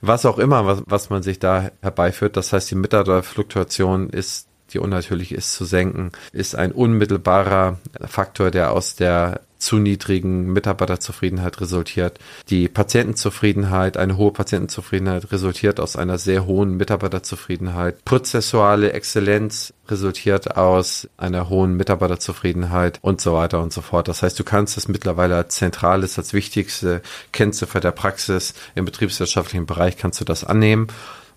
Was 0.00 0.26
auch 0.26 0.38
immer, 0.38 0.66
was, 0.66 0.82
was 0.86 1.10
man 1.10 1.22
sich 1.22 1.38
da 1.38 1.70
herbeiführt. 1.80 2.36
Das 2.36 2.52
heißt, 2.52 2.70
die 2.70 2.74
Mitarbeiterfluktuation 2.74 4.10
ist 4.10 4.48
die 4.72 4.78
unnatürlich 4.78 5.32
ist, 5.32 5.54
zu 5.54 5.64
senken, 5.64 6.12
ist 6.32 6.54
ein 6.54 6.72
unmittelbarer 6.72 7.78
Faktor, 8.06 8.50
der 8.50 8.72
aus 8.72 8.94
der 8.94 9.40
zu 9.62 9.78
niedrigen 9.78 10.52
Mitarbeiterzufriedenheit 10.52 11.60
resultiert. 11.60 12.18
Die 12.50 12.68
Patientenzufriedenheit, 12.68 13.96
eine 13.96 14.16
hohe 14.16 14.32
Patientenzufriedenheit 14.32 15.30
resultiert 15.30 15.78
aus 15.78 15.94
einer 15.94 16.18
sehr 16.18 16.46
hohen 16.46 16.76
Mitarbeiterzufriedenheit. 16.76 18.04
Prozessuale 18.04 18.92
Exzellenz 18.92 19.72
resultiert 19.88 20.56
aus 20.56 21.08
einer 21.16 21.48
hohen 21.48 21.76
Mitarbeiterzufriedenheit 21.76 22.98
und 23.02 23.20
so 23.20 23.34
weiter 23.34 23.62
und 23.62 23.72
so 23.72 23.82
fort. 23.82 24.08
Das 24.08 24.22
heißt, 24.22 24.38
du 24.38 24.44
kannst 24.44 24.76
es 24.76 24.88
mittlerweile 24.88 25.36
als 25.36 25.54
zentrales, 25.54 26.18
als 26.18 26.32
wichtigste 26.32 27.00
Kennziffer 27.30 27.78
der 27.78 27.92
Praxis 27.92 28.54
im 28.74 28.84
betriebswirtschaftlichen 28.84 29.66
Bereich 29.66 29.96
kannst 29.96 30.20
du 30.20 30.24
das 30.24 30.42
annehmen 30.42 30.88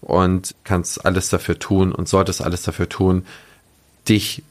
und 0.06 0.54
kannst 0.64 1.04
alles 1.04 1.30
dafür 1.30 1.58
tun 1.58 1.92
und 1.92 2.08
solltest 2.08 2.42
alles 2.42 2.62
dafür 2.62 2.88
tun, 2.88 3.26
dich, 4.08 4.44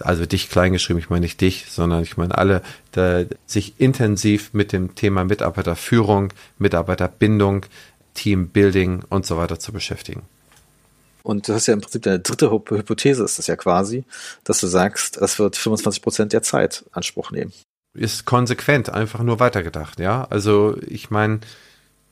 also 0.00 0.24
dich 0.26 0.48
kleingeschrieben, 0.48 1.02
ich 1.02 1.10
meine 1.10 1.24
nicht 1.24 1.40
dich, 1.40 1.66
sondern 1.68 2.04
ich 2.04 2.16
meine 2.16 2.38
alle, 2.38 2.62
da, 2.92 3.24
sich 3.44 3.74
intensiv 3.80 4.54
mit 4.54 4.72
dem 4.72 4.94
Thema 4.94 5.24
Mitarbeiterführung, 5.24 6.32
Mitarbeiterbindung, 6.58 7.66
Teambuilding 8.14 9.02
und 9.08 9.26
so 9.26 9.36
weiter 9.36 9.58
zu 9.58 9.72
beschäftigen. 9.72 10.22
Und 11.24 11.48
du 11.48 11.54
hast 11.54 11.66
ja 11.66 11.74
im 11.74 11.80
Prinzip 11.80 12.02
deine 12.02 12.20
dritte 12.20 12.52
Hypothese 12.52 13.24
ist 13.24 13.38
das 13.38 13.48
ja 13.48 13.56
quasi, 13.56 14.04
dass 14.44 14.60
du 14.60 14.68
sagst, 14.68 15.20
das 15.20 15.38
wird 15.40 15.56
25 15.56 16.00
Prozent 16.00 16.32
der 16.32 16.42
Zeit 16.42 16.84
Anspruch 16.92 17.32
nehmen. 17.32 17.52
Ist 17.94 18.24
konsequent, 18.24 18.88
einfach 18.90 19.22
nur 19.22 19.40
weitergedacht, 19.40 19.98
ja. 19.98 20.26
Also 20.30 20.76
ich 20.86 21.10
meine, 21.10 21.40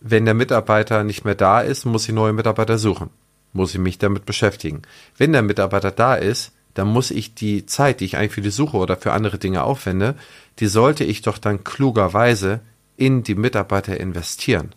wenn 0.00 0.24
der 0.24 0.34
Mitarbeiter 0.34 1.04
nicht 1.04 1.24
mehr 1.24 1.34
da 1.34 1.60
ist, 1.60 1.84
muss 1.84 2.08
ich 2.08 2.14
neue 2.14 2.32
Mitarbeiter 2.32 2.78
suchen. 2.78 3.10
Muss 3.52 3.74
ich 3.74 3.80
mich 3.80 3.98
damit 3.98 4.26
beschäftigen. 4.26 4.82
Wenn 5.16 5.32
der 5.32 5.42
Mitarbeiter 5.42 5.90
da 5.90 6.14
ist, 6.14 6.52
dann 6.74 6.88
muss 6.88 7.10
ich 7.10 7.34
die 7.34 7.66
Zeit, 7.66 8.00
die 8.00 8.04
ich 8.04 8.16
eigentlich 8.16 8.32
für 8.32 8.40
die 8.40 8.50
Suche 8.50 8.76
oder 8.76 8.96
für 8.96 9.12
andere 9.12 9.38
Dinge 9.38 9.64
aufwende, 9.64 10.14
die 10.58 10.68
sollte 10.68 11.04
ich 11.04 11.22
doch 11.22 11.38
dann 11.38 11.64
klugerweise 11.64 12.60
in 12.96 13.22
die 13.22 13.34
Mitarbeiter 13.34 13.98
investieren. 13.98 14.74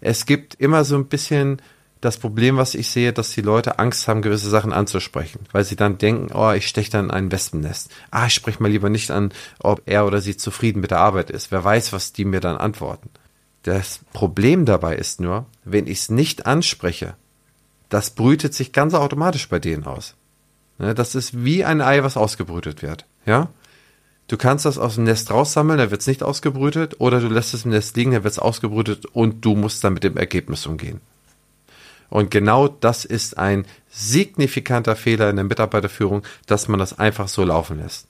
Es 0.00 0.26
gibt 0.26 0.54
immer 0.56 0.84
so 0.84 0.96
ein 0.96 1.06
bisschen 1.06 1.62
das 2.00 2.16
Problem, 2.16 2.56
was 2.56 2.74
ich 2.74 2.90
sehe, 2.90 3.12
dass 3.12 3.30
die 3.30 3.42
Leute 3.42 3.78
Angst 3.78 4.08
haben, 4.08 4.22
gewisse 4.22 4.48
Sachen 4.48 4.72
anzusprechen, 4.72 5.40
weil 5.52 5.64
sie 5.64 5.76
dann 5.76 5.98
denken, 5.98 6.32
oh, 6.34 6.52
ich 6.52 6.66
steche 6.66 6.90
dann 6.90 7.06
in 7.06 7.10
ein 7.10 7.32
Wespennest. 7.32 7.90
Ah, 8.10 8.26
ich 8.26 8.34
spreche 8.34 8.62
mal 8.62 8.70
lieber 8.70 8.88
nicht 8.88 9.10
an, 9.10 9.32
ob 9.58 9.82
er 9.86 10.06
oder 10.06 10.20
sie 10.20 10.36
zufrieden 10.36 10.80
mit 10.80 10.90
der 10.90 11.00
Arbeit 11.00 11.30
ist. 11.30 11.50
Wer 11.50 11.62
weiß, 11.62 11.92
was 11.92 12.12
die 12.12 12.24
mir 12.24 12.40
dann 12.40 12.56
antworten. 12.56 13.10
Das 13.62 14.00
Problem 14.12 14.64
dabei 14.64 14.96
ist 14.96 15.20
nur, 15.20 15.46
wenn 15.64 15.86
ich 15.86 15.98
es 15.98 16.10
nicht 16.10 16.46
anspreche, 16.46 17.14
das 17.88 18.10
brütet 18.10 18.54
sich 18.54 18.72
ganz 18.72 18.94
automatisch 18.94 19.48
bei 19.48 19.58
denen 19.58 19.84
aus. 19.84 20.14
Ne, 20.78 20.94
das 20.94 21.14
ist 21.14 21.44
wie 21.44 21.64
ein 21.64 21.82
Ei, 21.82 22.02
was 22.02 22.16
ausgebrütet 22.16 22.82
wird. 22.82 23.04
Ja? 23.26 23.48
Du 24.28 24.36
kannst 24.36 24.64
das 24.64 24.78
aus 24.78 24.94
dem 24.94 25.04
Nest 25.04 25.30
raussammeln, 25.30 25.78
dann 25.78 25.90
wird 25.90 26.00
es 26.00 26.06
nicht 26.06 26.22
ausgebrütet, 26.22 27.00
oder 27.00 27.20
du 27.20 27.28
lässt 27.28 27.52
es 27.52 27.64
im 27.64 27.72
Nest 27.72 27.96
liegen, 27.96 28.12
dann 28.12 28.24
wird 28.24 28.32
es 28.32 28.38
ausgebrütet 28.38 29.06
und 29.06 29.44
du 29.44 29.56
musst 29.56 29.84
dann 29.84 29.92
mit 29.92 30.04
dem 30.04 30.16
Ergebnis 30.16 30.64
umgehen. 30.66 31.00
Und 32.08 32.30
genau 32.30 32.68
das 32.68 33.04
ist 33.04 33.38
ein 33.38 33.66
signifikanter 33.90 34.96
Fehler 34.96 35.28
in 35.30 35.36
der 35.36 35.44
Mitarbeiterführung, 35.44 36.22
dass 36.46 36.68
man 36.68 36.80
das 36.80 36.98
einfach 36.98 37.28
so 37.28 37.44
laufen 37.44 37.78
lässt 37.78 38.06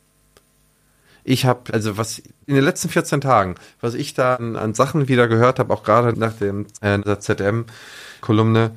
ich 1.31 1.45
habe, 1.45 1.73
also 1.73 1.97
was 1.97 2.19
in 2.47 2.55
den 2.55 2.65
letzten 2.65 2.89
14 2.89 3.21
Tagen, 3.21 3.55
was 3.81 3.95
ich 3.95 4.15
da 4.15 4.35
an, 4.35 4.57
an 4.57 4.75
Sachen 4.75 5.09
wieder 5.09 5.29
gehört 5.29 5.59
habe, 5.59 5.73
auch 5.73 5.85
gerade 5.85 6.19
nach 6.19 6.33
dem 6.35 6.67
äh, 6.81 6.99
der 6.99 7.21
ZM-Kolumne, 7.21 8.73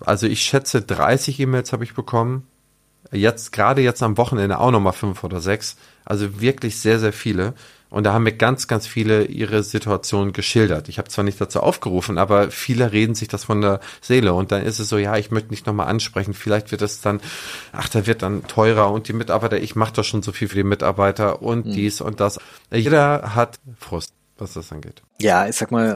also 0.00 0.26
ich 0.26 0.42
schätze 0.42 0.82
30 0.82 1.40
E-Mails 1.40 1.72
habe 1.72 1.84
ich 1.84 1.94
bekommen. 1.94 2.46
Jetzt, 3.12 3.52
gerade 3.52 3.82
jetzt 3.82 4.02
am 4.02 4.16
Wochenende 4.16 4.58
auch 4.58 4.70
nochmal 4.70 4.92
fünf 4.92 5.22
oder 5.24 5.40
sechs. 5.40 5.76
Also 6.04 6.40
wirklich 6.40 6.80
sehr, 6.80 6.98
sehr 6.98 7.12
viele. 7.12 7.54
Und 7.94 8.02
da 8.02 8.12
haben 8.12 8.24
mir 8.24 8.32
ganz, 8.32 8.66
ganz 8.66 8.88
viele 8.88 9.26
ihre 9.26 9.62
Situation 9.62 10.32
geschildert. 10.32 10.88
Ich 10.88 10.98
habe 10.98 11.08
zwar 11.08 11.22
nicht 11.22 11.40
dazu 11.40 11.60
aufgerufen, 11.60 12.18
aber 12.18 12.50
viele 12.50 12.90
reden 12.90 13.14
sich 13.14 13.28
das 13.28 13.44
von 13.44 13.60
der 13.60 13.78
Seele. 14.00 14.34
Und 14.34 14.50
dann 14.50 14.64
ist 14.64 14.80
es 14.80 14.88
so, 14.88 14.98
ja, 14.98 15.16
ich 15.16 15.30
möchte 15.30 15.50
nicht 15.50 15.64
nochmal 15.64 15.86
ansprechen. 15.86 16.34
Vielleicht 16.34 16.72
wird 16.72 16.82
es 16.82 17.00
dann, 17.00 17.20
ach, 17.70 17.88
da 17.88 18.04
wird 18.04 18.22
dann 18.22 18.48
teurer 18.48 18.90
und 18.90 19.06
die 19.06 19.12
Mitarbeiter, 19.12 19.60
ich 19.60 19.76
mache 19.76 19.92
doch 19.92 20.02
schon 20.02 20.22
so 20.24 20.32
viel 20.32 20.48
für 20.48 20.56
die 20.56 20.64
Mitarbeiter 20.64 21.40
und 21.40 21.66
mhm. 21.66 21.72
dies 21.72 22.00
und 22.00 22.18
das. 22.18 22.40
Jeder 22.72 23.36
hat 23.36 23.60
Frust, 23.78 24.12
was 24.38 24.54
das 24.54 24.72
angeht. 24.72 25.00
Ja, 25.20 25.46
ich 25.46 25.54
sag 25.54 25.70
mal, 25.70 25.94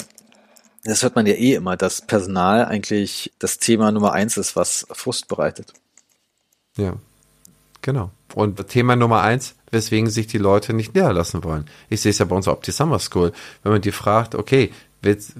das 0.85 1.03
hört 1.03 1.17
man 1.17 1.27
ja 1.27 1.35
eh 1.35 1.55
immer, 1.55 1.77
dass 1.77 2.03
Personal 2.03 2.65
eigentlich 2.67 3.33
das 3.41 3.59
Thema 3.59 3.91
Nummer 3.91 4.13
eins 4.13 4.37
ist, 4.37 4.55
was 4.55 4.87
Frust 4.93 5.27
bereitet. 5.27 5.73
Ja, 6.77 6.95
genau. 7.83 8.13
Und 8.37 8.69
Thema 8.69 8.95
Nummer 8.95 9.23
eins, 9.23 9.57
weswegen 9.71 10.11
sich 10.11 10.27
die 10.27 10.39
Leute 10.39 10.73
nicht 10.73 10.95
niederlassen 10.95 11.45
wollen. 11.45 11.67
Ich 11.89 12.01
sehe 12.01 12.11
es 12.11 12.19
ja 12.19 12.25
bei 12.25 12.37
uns 12.37 12.49
auf 12.49 12.61
die 12.61 12.71
Summer 12.71 12.99
School. 12.99 13.33
Wenn 13.63 13.73
man 13.73 13.81
die 13.81 13.93
fragt, 13.93 14.35
okay, 14.35 14.73
willst, 15.03 15.35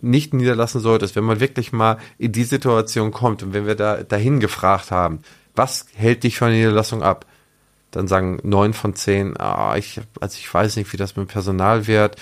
nicht 0.00 0.34
niederlassen 0.34 0.80
solltest, 0.80 1.16
wenn 1.16 1.24
man 1.24 1.40
wirklich 1.40 1.72
mal 1.72 1.98
in 2.18 2.32
die 2.32 2.44
Situation 2.44 3.12
kommt 3.12 3.42
und 3.42 3.52
wenn 3.52 3.66
wir 3.66 3.74
da 3.74 4.02
dahin 4.02 4.40
gefragt 4.40 4.90
haben, 4.90 5.20
was 5.54 5.86
hält 5.94 6.24
dich 6.24 6.38
von 6.38 6.48
der 6.48 6.58
Niederlassung 6.58 7.02
ab? 7.02 7.26
Dann 7.90 8.06
sagen 8.06 8.38
neun 8.42 8.72
von 8.72 8.94
zehn, 8.94 9.36
ah, 9.38 9.76
ich, 9.76 10.00
also 10.20 10.36
ich 10.38 10.52
weiß 10.52 10.76
nicht, 10.76 10.92
wie 10.92 10.96
das 10.96 11.16
mit 11.16 11.26
dem 11.26 11.32
Personal 11.32 11.86
wird 11.86 12.16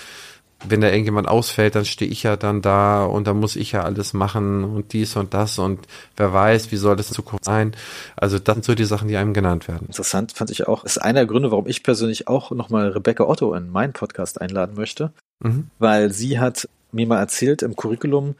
wenn 0.67 0.81
da 0.81 0.89
irgendjemand 0.89 1.29
ausfällt, 1.29 1.77
dann 1.77 1.85
stehe 1.85 2.11
ich 2.11 2.25
ja 2.25 2.37
dann 2.37 2.63
da 2.63 3.05
und 3.05 3.27
dann 3.27 3.39
muss 3.39 3.55
ich 3.55 3.73
ja 3.73 3.83
alles 3.83 4.13
machen 4.13 4.65
und 4.65 4.93
dies 4.93 5.15
und 5.17 5.33
das 5.33 5.59
und 5.59 5.87
wer 6.17 6.33
weiß, 6.33 6.73
wie 6.73 6.77
soll 6.77 6.97
das 6.97 7.09
in 7.09 7.15
Zukunft 7.15 7.45
sein. 7.45 7.77
Also 8.17 8.39
das 8.39 8.55
sind 8.55 8.65
so 8.65 8.75
die 8.75 8.85
Sachen, 8.85 9.09
die 9.09 9.17
einem 9.17 9.35
genannt 9.35 9.69
werden. 9.69 9.87
Interessant 9.87 10.33
fand 10.33 10.51
ich 10.51 10.67
auch, 10.67 10.85
ist 10.85 10.99
einer 10.99 11.21
der 11.21 11.27
Gründe, 11.27 11.53
warum 11.53 11.69
ich 11.69 11.83
persönlich 11.85 12.27
auch 12.27 12.51
nochmal 12.51 12.89
Rebecca 12.89 13.25
Otto 13.25 13.55
in 13.55 13.71
meinen 13.71 13.93
Podcast 13.93 14.41
einladen 14.41 14.75
möchte, 14.75 15.13
mhm. 15.41 15.69
weil 15.79 16.13
sie 16.13 16.41
hat 16.41 16.69
mir 16.91 17.07
mal 17.07 17.21
erzählt 17.21 17.63
im 17.63 17.77
Curriculum, 17.77 18.35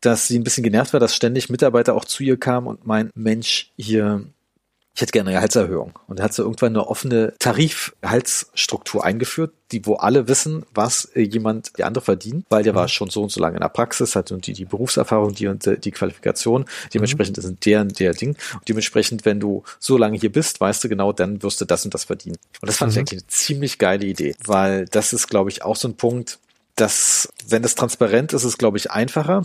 dass 0.00 0.28
sie 0.28 0.38
ein 0.38 0.44
bisschen 0.44 0.62
genervt 0.62 0.92
war, 0.92 1.00
dass 1.00 1.16
ständig 1.16 1.50
Mitarbeiter 1.50 1.94
auch 1.94 2.04
zu 2.04 2.22
ihr 2.22 2.36
kamen 2.36 2.68
und 2.68 2.86
mein 2.86 3.10
Mensch, 3.14 3.72
hier 3.76 4.22
ich 4.96 5.02
hätte 5.02 5.12
gerne 5.12 5.28
eine 5.28 5.36
Gehaltserhöhung. 5.36 5.92
Und 6.06 6.20
er 6.20 6.24
hat 6.24 6.32
so 6.32 6.42
irgendwann 6.42 6.74
eine 6.74 6.88
offene 6.88 7.34
Tarifgehaltsstruktur 7.38 9.04
eingeführt, 9.04 9.52
die, 9.70 9.84
wo 9.84 9.96
alle 9.96 10.26
wissen, 10.26 10.64
was 10.72 11.04
äh, 11.14 11.20
jemand, 11.20 11.76
der 11.76 11.86
andere 11.86 12.02
verdient, 12.02 12.46
weil 12.48 12.62
der 12.62 12.72
mhm. 12.72 12.76
war 12.78 12.88
schon 12.88 13.10
so 13.10 13.22
und 13.22 13.30
so 13.30 13.38
lange 13.38 13.56
in 13.56 13.60
der 13.60 13.68
Praxis, 13.68 14.16
hat 14.16 14.32
und 14.32 14.46
die, 14.46 14.54
die 14.54 14.64
Berufserfahrung, 14.64 15.34
die 15.34 15.48
und 15.48 15.66
äh, 15.66 15.76
die 15.76 15.90
Qualifikation. 15.90 16.64
Dementsprechend 16.94 17.36
mhm. 17.36 17.42
sind 17.42 17.66
der 17.66 17.82
und 17.82 18.00
der 18.00 18.14
Ding. 18.14 18.38
Und 18.54 18.66
dementsprechend, 18.66 19.26
wenn 19.26 19.38
du 19.38 19.64
so 19.78 19.98
lange 19.98 20.16
hier 20.16 20.32
bist, 20.32 20.62
weißt 20.62 20.82
du 20.82 20.88
genau, 20.88 21.12
dann 21.12 21.42
wirst 21.42 21.60
du 21.60 21.66
das 21.66 21.84
und 21.84 21.92
das 21.92 22.04
verdienen. 22.04 22.38
Und 22.62 22.66
das 22.66 22.78
fand 22.78 22.92
mhm. 22.92 22.94
ich 22.94 22.98
eigentlich 23.00 23.20
eine 23.20 23.26
ziemlich 23.26 23.78
geile 23.78 24.06
Idee, 24.06 24.34
weil 24.46 24.86
das 24.86 25.12
ist, 25.12 25.28
glaube 25.28 25.50
ich, 25.50 25.62
auch 25.62 25.76
so 25.76 25.88
ein 25.88 25.98
Punkt, 25.98 26.38
dass, 26.74 27.28
wenn 27.46 27.60
das 27.60 27.74
transparent 27.74 28.32
ist, 28.32 28.44
ist 28.44 28.48
es, 28.48 28.58
glaube 28.58 28.78
ich, 28.78 28.90
einfacher 28.90 29.44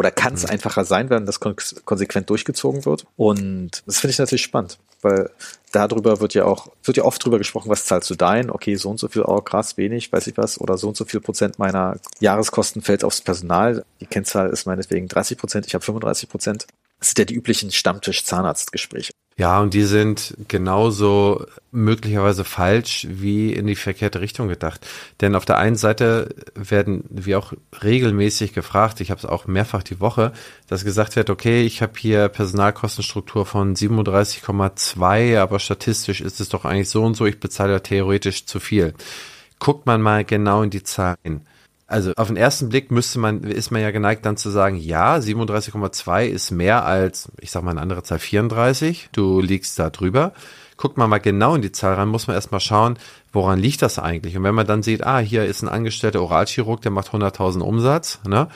oder 0.00 0.10
kann 0.10 0.32
es 0.32 0.44
mhm. 0.44 0.52
einfacher 0.52 0.86
sein, 0.86 1.10
wenn 1.10 1.26
das 1.26 1.40
kon 1.40 1.54
konsequent 1.84 2.30
durchgezogen 2.30 2.86
wird. 2.86 3.04
Und 3.18 3.82
das 3.84 3.98
finde 3.98 4.12
ich 4.12 4.18
natürlich 4.18 4.40
spannend, 4.40 4.78
weil 5.02 5.28
darüber 5.72 6.22
wird 6.22 6.32
ja 6.32 6.46
auch, 6.46 6.68
wird 6.84 6.96
ja 6.96 7.04
oft 7.04 7.22
drüber 7.22 7.36
gesprochen, 7.36 7.68
was 7.68 7.84
zahlst 7.84 8.08
du 8.08 8.14
dein? 8.14 8.48
Okay, 8.48 8.76
so 8.76 8.88
und 8.88 8.98
so 8.98 9.08
viel, 9.08 9.20
oh 9.20 9.42
krass, 9.42 9.76
wenig, 9.76 10.10
weiß 10.10 10.26
ich 10.28 10.38
was, 10.38 10.58
oder 10.58 10.78
so 10.78 10.88
und 10.88 10.96
so 10.96 11.04
viel 11.04 11.20
Prozent 11.20 11.58
meiner 11.58 11.98
Jahreskosten 12.18 12.80
fällt 12.80 13.04
aufs 13.04 13.20
Personal. 13.20 13.84
Die 14.00 14.06
Kennzahl 14.06 14.48
ist 14.48 14.64
meinetwegen 14.64 15.06
30 15.06 15.36
Prozent, 15.36 15.66
ich 15.66 15.74
habe 15.74 15.84
35 15.84 16.30
Prozent. 16.30 16.66
Das 16.98 17.08
sind 17.08 17.18
ja 17.18 17.26
die 17.26 17.34
üblichen 17.34 17.70
Stammtisch-Zahnarztgespräche. 17.70 19.12
Ja, 19.40 19.58
und 19.58 19.72
die 19.72 19.84
sind 19.84 20.34
genauso 20.48 21.46
möglicherweise 21.72 22.44
falsch 22.44 23.06
wie 23.08 23.54
in 23.54 23.66
die 23.66 23.74
verkehrte 23.74 24.20
Richtung 24.20 24.48
gedacht. 24.48 24.86
Denn 25.22 25.34
auf 25.34 25.46
der 25.46 25.56
einen 25.56 25.76
Seite 25.76 26.34
werden 26.54 27.04
wir 27.08 27.38
auch 27.38 27.54
regelmäßig 27.82 28.52
gefragt, 28.52 29.00
ich 29.00 29.10
habe 29.10 29.18
es 29.18 29.24
auch 29.24 29.46
mehrfach 29.46 29.82
die 29.82 29.98
Woche, 29.98 30.32
dass 30.66 30.84
gesagt 30.84 31.16
wird, 31.16 31.30
okay, 31.30 31.62
ich 31.62 31.80
habe 31.80 31.94
hier 31.96 32.28
Personalkostenstruktur 32.28 33.46
von 33.46 33.74
37,2, 33.74 35.40
aber 35.40 35.58
statistisch 35.58 36.20
ist 36.20 36.40
es 36.40 36.50
doch 36.50 36.66
eigentlich 36.66 36.90
so 36.90 37.02
und 37.02 37.14
so, 37.14 37.24
ich 37.24 37.40
bezahle 37.40 37.72
ja 37.72 37.78
theoretisch 37.78 38.44
zu 38.44 38.60
viel. 38.60 38.92
Guckt 39.58 39.86
man 39.86 40.02
mal 40.02 40.22
genau 40.22 40.62
in 40.62 40.68
die 40.68 40.82
Zahlen 40.82 41.46
also 41.90 42.12
auf 42.16 42.28
den 42.28 42.36
ersten 42.36 42.68
Blick 42.68 42.92
müsste 42.92 43.18
man, 43.18 43.42
ist 43.42 43.72
man 43.72 43.82
ja 43.82 43.90
geneigt 43.90 44.24
dann 44.24 44.36
zu 44.36 44.48
sagen, 44.48 44.76
ja, 44.76 45.16
37,2 45.16 46.26
ist 46.26 46.52
mehr 46.52 46.84
als, 46.86 47.32
ich 47.40 47.50
sag 47.50 47.64
mal 47.64 47.72
eine 47.72 47.80
andere 47.80 48.04
Zahl, 48.04 48.20
34. 48.20 49.08
Du 49.12 49.40
liegst 49.40 49.76
da 49.78 49.90
drüber. 49.90 50.32
Guckt 50.76 50.96
man 50.96 51.10
mal 51.10 51.18
genau 51.18 51.56
in 51.56 51.62
die 51.62 51.72
Zahl 51.72 51.94
rein, 51.94 52.08
muss 52.08 52.28
man 52.28 52.36
erstmal 52.36 52.60
schauen, 52.60 52.96
woran 53.32 53.58
liegt 53.58 53.82
das 53.82 53.98
eigentlich? 53.98 54.36
Und 54.36 54.44
wenn 54.44 54.54
man 54.54 54.68
dann 54.68 54.82
sieht, 54.82 55.04
ah, 55.04 55.18
hier 55.18 55.44
ist 55.44 55.62
ein 55.62 55.68
angestellter 55.68 56.22
Oralchirurg, 56.22 56.80
der 56.80 56.92
macht 56.92 57.08
100.000 57.08 57.60
Umsatz, 57.60 58.20
ne? 58.26 58.48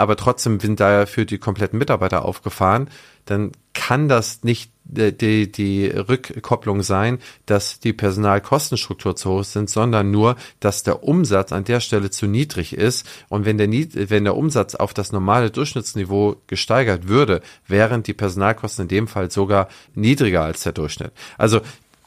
Aber 0.00 0.16
trotzdem 0.16 0.58
sind 0.60 0.80
da 0.80 1.04
für 1.04 1.26
die 1.26 1.36
kompletten 1.36 1.78
Mitarbeiter 1.78 2.24
aufgefahren, 2.24 2.88
dann 3.26 3.52
kann 3.74 4.08
das 4.08 4.42
nicht 4.44 4.72
die, 4.84 5.52
die 5.52 5.88
Rückkopplung 5.88 6.82
sein, 6.82 7.18
dass 7.44 7.80
die 7.80 7.92
Personalkostenstruktur 7.92 9.14
zu 9.14 9.30
hoch 9.30 9.44
sind, 9.44 9.68
sondern 9.68 10.10
nur, 10.10 10.36
dass 10.58 10.84
der 10.84 11.04
Umsatz 11.04 11.52
an 11.52 11.64
der 11.64 11.80
Stelle 11.80 12.08
zu 12.08 12.26
niedrig 12.26 12.72
ist. 12.72 13.06
Und 13.28 13.44
wenn 13.44 13.58
der, 13.58 13.68
wenn 13.68 14.24
der 14.24 14.38
Umsatz 14.38 14.74
auf 14.74 14.94
das 14.94 15.12
normale 15.12 15.50
Durchschnittsniveau 15.50 16.36
gesteigert 16.46 17.06
würde, 17.06 17.42
wären 17.68 18.02
die 18.02 18.14
Personalkosten 18.14 18.84
in 18.84 18.88
dem 18.88 19.06
Fall 19.06 19.30
sogar 19.30 19.68
niedriger 19.94 20.44
als 20.44 20.62
der 20.62 20.72
Durchschnitt. 20.72 21.12
Also 21.36 21.60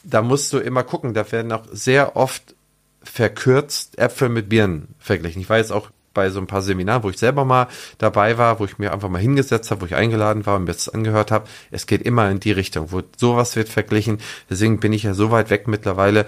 da 0.04 0.24
musst 0.24 0.52
du 0.52 0.58
immer 0.58 0.82
gucken, 0.82 1.14
da 1.14 1.32
werden 1.32 1.52
auch 1.52 1.68
sehr 1.72 2.16
oft 2.16 2.56
verkürzt 3.04 4.00
Äpfel 4.00 4.30
mit 4.30 4.50
Birnen 4.50 4.96
verglichen. 4.98 5.44
Ich 5.44 5.50
war 5.50 5.58
jetzt 5.58 5.72
auch 5.72 5.92
bei 6.14 6.30
so 6.30 6.40
ein 6.40 6.48
paar 6.48 6.62
Seminaren, 6.62 7.04
wo 7.04 7.10
ich 7.10 7.18
selber 7.18 7.46
mal 7.46 7.68
dabei 7.98 8.38
war, 8.38 8.60
wo 8.60 8.66
ich 8.66 8.78
mir 8.78 8.94
einfach 8.94 9.10
mal 9.10 9.22
hingesetzt 9.22 9.72
habe, 9.72 9.82
wo 9.82 9.86
ich 9.86 9.96
eingeladen 9.96 10.46
war 10.46 10.56
und 10.56 10.66
mir 10.66 10.74
das 10.74 10.90
angehört 10.90 11.32
habe. 11.32 11.48
Es 11.72 11.88
geht 11.88 12.02
immer 12.02 12.30
in 12.30 12.40
die 12.40 12.52
Richtung, 12.52 12.92
wo 12.92 13.02
sowas 13.18 13.56
wird 13.56 13.70
verglichen. 13.70 14.20
Deswegen 14.50 14.80
bin 14.80 14.94
ich 14.94 15.04
ja 15.04 15.14
so 15.14 15.32
weit 15.32 15.50
weg 15.50 15.68
mittlerweile, 15.68 16.26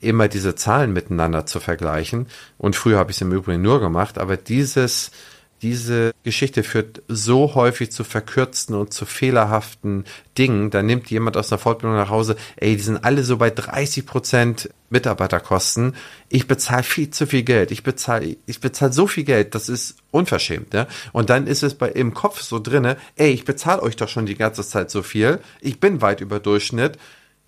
immer 0.00 0.28
diese 0.28 0.54
Zahlen 0.54 0.92
miteinander 0.92 1.46
zu 1.46 1.60
vergleichen. 1.60 2.26
Und 2.56 2.76
früher 2.76 2.98
habe 2.98 3.10
ich 3.10 3.16
es 3.16 3.20
im 3.20 3.32
Übrigen 3.32 3.62
nur 3.62 3.80
gemacht, 3.80 4.18
aber 4.18 4.36
dieses 4.36 5.10
diese 5.62 6.12
Geschichte 6.22 6.62
führt 6.62 7.02
so 7.08 7.54
häufig 7.54 7.90
zu 7.90 8.04
verkürzten 8.04 8.74
und 8.74 8.92
zu 8.92 9.06
fehlerhaften 9.06 10.04
Dingen. 10.36 10.70
Da 10.70 10.82
nimmt 10.82 11.10
jemand 11.10 11.36
aus 11.36 11.50
einer 11.50 11.58
Fortbildung 11.58 11.96
nach 11.96 12.10
Hause, 12.10 12.36
ey, 12.56 12.76
die 12.76 12.82
sind 12.82 13.04
alle 13.04 13.24
so 13.24 13.36
bei 13.36 13.50
30 13.50 14.06
Prozent 14.06 14.70
Mitarbeiterkosten. 14.90 15.94
Ich 16.28 16.46
bezahle 16.46 16.82
viel 16.82 17.10
zu 17.10 17.26
viel 17.26 17.42
Geld. 17.42 17.70
Ich 17.70 17.82
bezahle, 17.82 18.36
ich 18.46 18.60
bezahle 18.60 18.92
so 18.92 19.06
viel 19.06 19.24
Geld, 19.24 19.54
das 19.54 19.68
ist 19.68 19.96
unverschämt, 20.10 20.72
ja. 20.74 20.86
Und 21.12 21.30
dann 21.30 21.46
ist 21.46 21.62
es 21.62 21.74
bei 21.74 21.88
im 21.88 22.14
Kopf 22.14 22.40
so 22.40 22.58
drinne, 22.58 22.96
ey, 23.16 23.30
ich 23.30 23.44
bezahle 23.44 23.82
euch 23.82 23.96
doch 23.96 24.08
schon 24.08 24.26
die 24.26 24.36
ganze 24.36 24.62
Zeit 24.62 24.90
so 24.90 25.02
viel. 25.02 25.40
Ich 25.60 25.80
bin 25.80 26.00
weit 26.00 26.20
über 26.20 26.40
Durchschnitt 26.40 26.98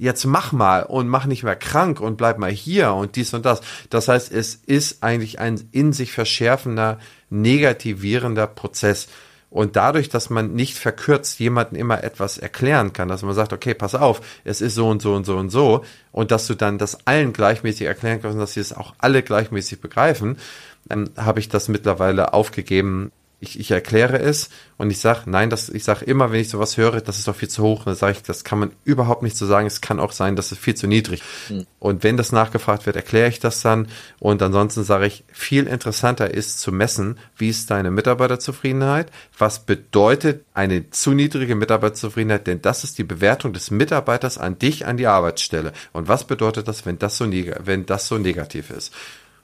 jetzt 0.01 0.25
mach 0.25 0.53
mal 0.53 0.83
und 0.83 1.09
mach 1.09 1.27
nicht 1.27 1.43
mehr 1.43 1.57
krank 1.57 2.01
und 2.01 2.17
bleib 2.17 2.39
mal 2.39 2.51
hier 2.51 2.95
und 2.95 3.17
dies 3.17 3.35
und 3.35 3.45
das. 3.45 3.61
Das 3.91 4.09
heißt, 4.09 4.33
es 4.33 4.55
ist 4.55 5.03
eigentlich 5.03 5.41
ein 5.41 5.69
in 5.73 5.93
sich 5.93 6.13
verschärfender, 6.13 6.99
negativierender 7.29 8.47
Prozess. 8.47 9.09
Und 9.51 9.77
dadurch, 9.77 10.09
dass 10.09 10.31
man 10.31 10.55
nicht 10.55 10.79
verkürzt 10.79 11.39
jemanden 11.39 11.75
immer 11.75 12.03
etwas 12.03 12.39
erklären 12.39 12.95
kann, 12.95 13.09
dass 13.09 13.23
man 13.23 13.35
sagt, 13.35 13.53
okay, 13.53 13.75
pass 13.75 13.95
auf, 13.95 14.23
es 14.45 14.63
ist 14.63 14.75
so 14.75 14.89
und 14.89 15.03
so 15.03 15.13
und 15.15 15.27
so 15.27 15.37
und 15.37 15.51
so, 15.51 15.85
und 16.13 16.31
dass 16.31 16.47
du 16.47 16.55
dann 16.55 16.79
das 16.79 17.07
allen 17.07 17.35
gleichmäßig 17.35 17.87
erklären 17.87 18.23
kannst, 18.23 18.39
dass 18.39 18.55
sie 18.55 18.61
es 18.61 18.73
auch 18.73 18.95
alle 18.99 19.23
gleichmäßig 19.23 19.81
begreifen, 19.81 20.39
dann 20.87 21.11
habe 21.17 21.41
ich 21.41 21.49
das 21.49 21.69
mittlerweile 21.69 22.33
aufgegeben, 22.33 23.13
ich, 23.41 23.59
ich 23.59 23.71
erkläre 23.71 24.19
es 24.19 24.51
und 24.77 24.91
ich 24.91 24.99
sage, 24.99 25.23
nein, 25.25 25.49
das, 25.49 25.71
ich 25.71 25.83
sage 25.83 26.05
immer, 26.05 26.31
wenn 26.31 26.41
ich 26.41 26.51
sowas 26.51 26.77
höre, 26.77 27.01
das 27.01 27.19
ist 27.19 27.27
doch 27.27 27.35
viel 27.35 27.49
zu 27.49 27.63
hoch. 27.63 27.81
Und 27.81 27.87
dann 27.87 27.95
sage 27.97 28.13
ich, 28.13 28.23
das 28.23 28.45
kann 28.45 28.59
man 28.59 28.71
überhaupt 28.85 29.23
nicht 29.23 29.37
so 29.37 29.47
sagen. 29.47 29.67
Es 29.67 29.81
kann 29.81 29.99
auch 29.99 30.13
sein, 30.13 30.37
das 30.37 30.53
ist 30.53 30.59
viel 30.59 30.75
zu 30.75 30.87
niedrig. 30.87 31.23
Mhm. 31.49 31.67
Und 31.79 32.05
wenn 32.05 32.19
das 32.19 32.33
nachgefragt 32.33 32.85
wird, 32.85 32.97
erkläre 32.97 33.29
ich 33.29 33.41
das 33.41 33.63
dann. 33.63 33.89
Und 34.19 34.43
ansonsten 34.43 34.85
sage 34.85 35.07
ich, 35.07 35.25
viel 35.33 35.67
interessanter 35.67 36.33
ist 36.33 36.61
zu 36.61 36.71
messen, 36.71 37.19
wie 37.37 37.49
ist 37.49 37.71
deine 37.71 37.91
Mitarbeiterzufriedenheit? 37.91 39.11
Was 39.39 39.61
bedeutet 39.61 40.45
eine 40.53 40.91
zu 40.91 41.13
niedrige 41.13 41.55
Mitarbeiterzufriedenheit? 41.55 42.47
Denn 42.47 42.61
das 42.61 42.85
ist 42.85 42.99
die 42.99 43.05
Bewertung 43.05 43.55
des 43.55 43.71
Mitarbeiters 43.71 44.37
an 44.37 44.59
dich, 44.59 44.87
an 44.87 44.99
die 44.99 45.07
Arbeitsstelle. 45.07 45.73
Und 45.93 46.09
was 46.09 46.27
bedeutet 46.27 46.69
das, 46.69 46.85
wenn 46.85 46.99
das 46.99 47.17
so, 47.17 47.25
wenn 47.31 47.87
das 47.87 48.07
so 48.07 48.19
negativ 48.19 48.71
ist? 48.71 48.93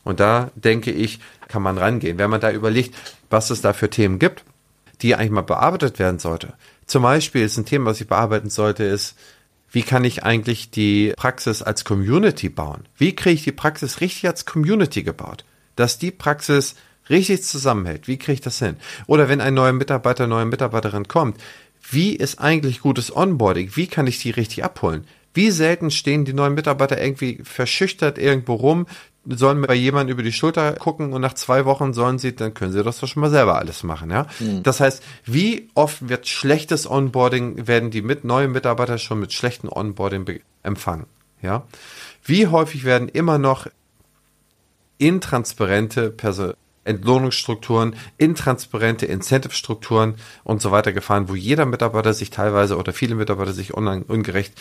Und 0.07 0.21
da 0.21 0.53
denke 0.55 0.93
ich, 0.93 1.19
kann 1.49 1.63
man 1.63 1.79
rangehen. 1.79 2.19
Wenn 2.19 2.31
man 2.31 2.41
da 2.41 2.51
überlegt, 2.51 2.95
was 3.31 3.51
es 3.51 3.61
da 3.61 3.73
für 3.73 3.91
Themen 3.91 4.19
gibt, 4.19 4.45
die 5.03 5.15
eigentlich 5.15 5.31
mal 5.31 5.43
bearbeitet 5.43 5.99
werden 5.99 6.19
sollte. 6.19 6.55
Zum 6.87 7.03
Beispiel 7.03 7.43
ist 7.43 7.57
ein 7.57 7.67
Thema, 7.67 7.91
was 7.91 8.01
ich 8.01 8.09
bearbeiten 8.09 8.51
sollte, 8.51 8.85
ist, 8.85 9.17
wie 9.71 9.83
kann 9.83 10.05
ich 10.05 10.23
eigentlich 10.23 10.71
die 10.71 11.13
Praxis 11.17 11.63
als 11.63 11.85
Community 11.85 12.49
bauen? 12.49 12.85
Wie 12.97 13.15
kriege 13.15 13.35
ich 13.35 13.45
die 13.45 13.53
Praxis 13.53 14.01
richtig 14.01 14.27
als 14.27 14.47
Community 14.47 15.03
gebaut? 15.03 15.45
Dass 15.75 15.99
die 15.99 16.11
Praxis 16.11 16.77
richtig 17.11 17.43
zusammenhält. 17.45 18.09
Wie 18.09 18.17
kriege 18.17 18.35
ich 18.35 18.41
das 18.41 18.59
hin? 18.59 18.77
Oder 19.07 19.29
wenn 19.29 19.41
ein 19.41 19.55
neuer 19.55 19.73
Mitarbeiter, 19.73 20.27
neue 20.27 20.47
Mitarbeiterin 20.47 21.09
kommt, 21.09 21.41
wie 21.91 22.17
ist 22.17 22.41
eigentlich 22.41 22.81
gutes 22.81 23.15
Onboarding? 23.15 23.73
Wie 23.75 23.87
kann 23.87 24.07
ich 24.07 24.19
die 24.19 24.31
richtig 24.31 24.65
abholen? 24.65 25.07
Wie 25.35 25.51
selten 25.51 25.91
stehen 25.91 26.25
die 26.25 26.33
neuen 26.33 26.55
Mitarbeiter 26.55 27.01
irgendwie 27.01 27.41
verschüchtert 27.45 28.19
irgendwo 28.19 28.55
rum, 28.55 28.87
sollen 29.29 29.63
bei 29.63 29.75
jemandem 29.75 30.15
über 30.15 30.23
die 30.23 30.33
Schulter 30.33 30.73
gucken 30.75 31.13
und 31.13 31.21
nach 31.21 31.35
zwei 31.35 31.65
Wochen 31.65 31.93
sollen 31.93 32.19
sie, 32.19 32.35
dann 32.35 32.55
können 32.55 32.73
sie 32.73 32.83
das 32.83 33.01
doch 33.01 33.09
schon 33.09 33.21
mal 33.21 33.31
selber 33.31 33.59
alles 33.59 33.83
machen, 33.83 34.11
ja. 34.11 34.27
Mhm. 34.39 34.63
Das 34.63 34.81
heißt, 34.81 35.03
wie 35.25 35.69
oft 35.75 36.09
wird 36.09 36.29
schlechtes 36.29 36.89
Onboarding, 36.89 37.67
werden 37.67 37.91
die 37.91 38.03
mit 38.03 38.25
neuen 38.25 38.53
Mitarbeiter 38.53 38.99
schon 38.99 39.21
mit 39.21 39.33
schlechten 39.33 39.69
Onboarding 39.69 40.41
empfangen, 40.63 41.07
ja. 41.43 41.65
Wie 42.25 42.47
häufig 42.47 42.85
werden 42.85 43.09
immer 43.09 43.39
noch 43.39 43.67
intransparente 44.99 46.11
Person 46.11 46.55
Entlohnungsstrukturen, 46.87 47.97
intransparente 48.17 49.07
Incentive-Strukturen 49.07 50.15
und 50.45 50.63
so 50.63 50.71
weiter 50.71 50.93
gefahren, 50.93 51.29
wo 51.29 51.35
jeder 51.35 51.67
Mitarbeiter 51.67 52.15
sich 52.15 52.31
teilweise 52.31 52.77
oder 52.77 52.93
viele 52.93 53.17
Mitarbeiter 53.17 53.53
sich 53.53 53.75
ungerecht 53.75 54.55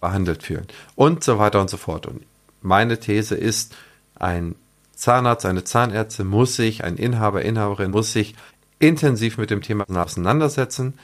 behandelt 0.00 0.42
fühlen 0.42 0.66
und 0.94 1.24
so 1.24 1.38
weiter 1.38 1.60
und 1.60 1.70
so 1.70 1.78
fort. 1.78 2.06
Und 2.06 2.22
meine 2.60 3.00
These 3.00 3.34
ist, 3.34 3.74
ein 4.22 4.54
Zahnarzt, 4.94 5.46
eine 5.46 5.64
Zahnärztin 5.64 6.26
muss 6.26 6.56
sich, 6.56 6.84
ein 6.84 6.96
Inhaber, 6.96 7.42
Inhaberin 7.42 7.90
muss 7.90 8.12
sich 8.12 8.34
intensiv 8.78 9.36
mit 9.36 9.50
dem 9.50 9.62
Thema 9.62 9.84
auseinandersetzen, 9.88 10.94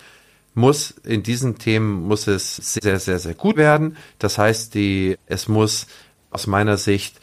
muss 0.55 0.91
in 0.91 1.23
diesen 1.23 1.59
Themen 1.59 2.07
muss 2.07 2.27
es 2.27 2.57
sehr, 2.57 2.99
sehr, 2.99 3.19
sehr 3.19 3.35
gut 3.35 3.57
werden. 3.57 3.97
Das 4.19 4.39
heißt, 4.39 4.75
die, 4.75 5.17
es 5.27 5.49
muss 5.49 5.87
aus 6.31 6.47
meiner 6.47 6.77
Sicht 6.77 7.21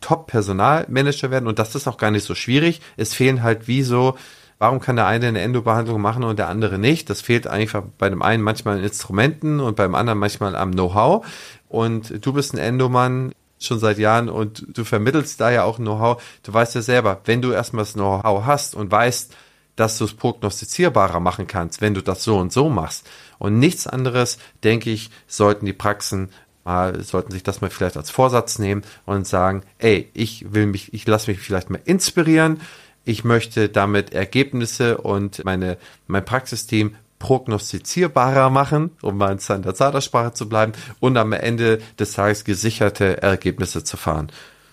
Top-Personalmanager 0.00 1.30
werden 1.30 1.46
und 1.46 1.58
das 1.58 1.74
ist 1.74 1.86
auch 1.86 1.98
gar 1.98 2.10
nicht 2.10 2.24
so 2.24 2.34
schwierig. 2.34 2.80
Es 2.96 3.14
fehlen 3.14 3.42
halt 3.42 3.68
wie 3.68 3.82
so, 3.82 4.16
warum 4.58 4.80
kann 4.80 4.96
der 4.96 5.06
eine 5.06 5.28
eine 5.28 5.40
Endobehandlung 5.40 6.00
machen 6.00 6.24
und 6.24 6.38
der 6.38 6.48
andere 6.48 6.78
nicht? 6.78 7.10
Das 7.10 7.20
fehlt 7.20 7.46
einfach 7.46 7.82
bei 7.98 8.08
dem 8.08 8.22
einen 8.22 8.42
manchmal 8.42 8.78
an 8.78 8.84
Instrumenten 8.84 9.60
und 9.60 9.76
beim 9.76 9.94
anderen 9.94 10.18
manchmal 10.18 10.56
am 10.56 10.72
Know-how. 10.72 11.26
Und 11.68 12.24
du 12.24 12.32
bist 12.32 12.54
ein 12.54 12.58
Endomann, 12.58 13.32
schon 13.60 13.78
seit 13.78 13.98
Jahren 13.98 14.28
und 14.28 14.64
du 14.68 14.84
vermittelst 14.84 15.40
da 15.40 15.50
ja 15.50 15.64
auch 15.64 15.76
Know-how. 15.76 16.22
Du 16.42 16.52
weißt 16.52 16.74
ja 16.74 16.82
selber, 16.82 17.20
wenn 17.24 17.42
du 17.42 17.52
erstmal 17.52 17.84
das 17.84 17.92
Know-how 17.92 18.44
hast 18.44 18.74
und 18.74 18.90
weißt, 18.90 19.34
dass 19.76 19.98
du 19.98 20.04
es 20.04 20.14
prognostizierbarer 20.14 21.20
machen 21.20 21.46
kannst, 21.46 21.80
wenn 21.80 21.94
du 21.94 22.02
das 22.02 22.24
so 22.24 22.38
und 22.38 22.52
so 22.52 22.68
machst. 22.68 23.06
Und 23.38 23.58
nichts 23.58 23.86
anderes, 23.86 24.38
denke 24.64 24.90
ich, 24.90 25.10
sollten 25.26 25.66
die 25.66 25.72
Praxen 25.72 26.30
mal, 26.64 27.02
sollten 27.02 27.32
sich 27.32 27.42
das 27.42 27.60
mal 27.60 27.70
vielleicht 27.70 27.96
als 27.96 28.10
Vorsatz 28.10 28.58
nehmen 28.58 28.82
und 29.06 29.26
sagen, 29.26 29.62
ey, 29.78 30.10
ich 30.14 30.52
will 30.52 30.66
mich, 30.66 30.92
ich 30.92 31.06
lasse 31.06 31.30
mich 31.30 31.40
vielleicht 31.40 31.70
mal 31.70 31.80
inspirieren. 31.84 32.60
Ich 33.04 33.24
möchte 33.24 33.68
damit 33.68 34.12
Ergebnisse 34.12 34.98
und 34.98 35.44
meine, 35.44 35.78
mein 36.06 36.24
Praxisteam 36.24 36.94
prognostizierbarer 37.20 38.50
machen, 38.50 38.90
um 39.02 39.16
mal 39.16 39.38
in 39.38 39.62
der 39.62 39.74
Zahlersprache 39.74 40.32
zu 40.32 40.48
bleiben, 40.48 40.72
und 40.98 41.16
am 41.16 41.32
Ende 41.32 41.78
des 41.98 42.14
Tages 42.14 42.44
gesicherte 42.44 43.22
Ergebnisse 43.22 43.84
zu 43.84 43.96
fahren. 43.96 44.32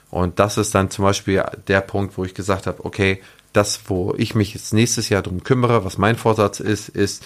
Und 0.10 0.40
das 0.40 0.58
ist 0.58 0.74
dann 0.74 0.90
zum 0.90 1.04
Beispiel 1.04 1.44
der 1.68 1.82
Punkt, 1.82 2.18
wo 2.18 2.24
ich 2.26 2.34
gesagt 2.34 2.66
habe, 2.66 2.84
okay, 2.86 3.22
das, 3.54 3.82
wo 3.88 4.16
ich 4.18 4.34
mich 4.34 4.54
jetzt 4.54 4.74
nächstes 4.74 5.10
Jahr 5.10 5.22
drum 5.22 5.44
kümmere, 5.44 5.86
was 5.86 5.98
mein 5.98 6.16
Vorsatz 6.16 6.60
ist, 6.60 6.90
ist, 6.90 7.26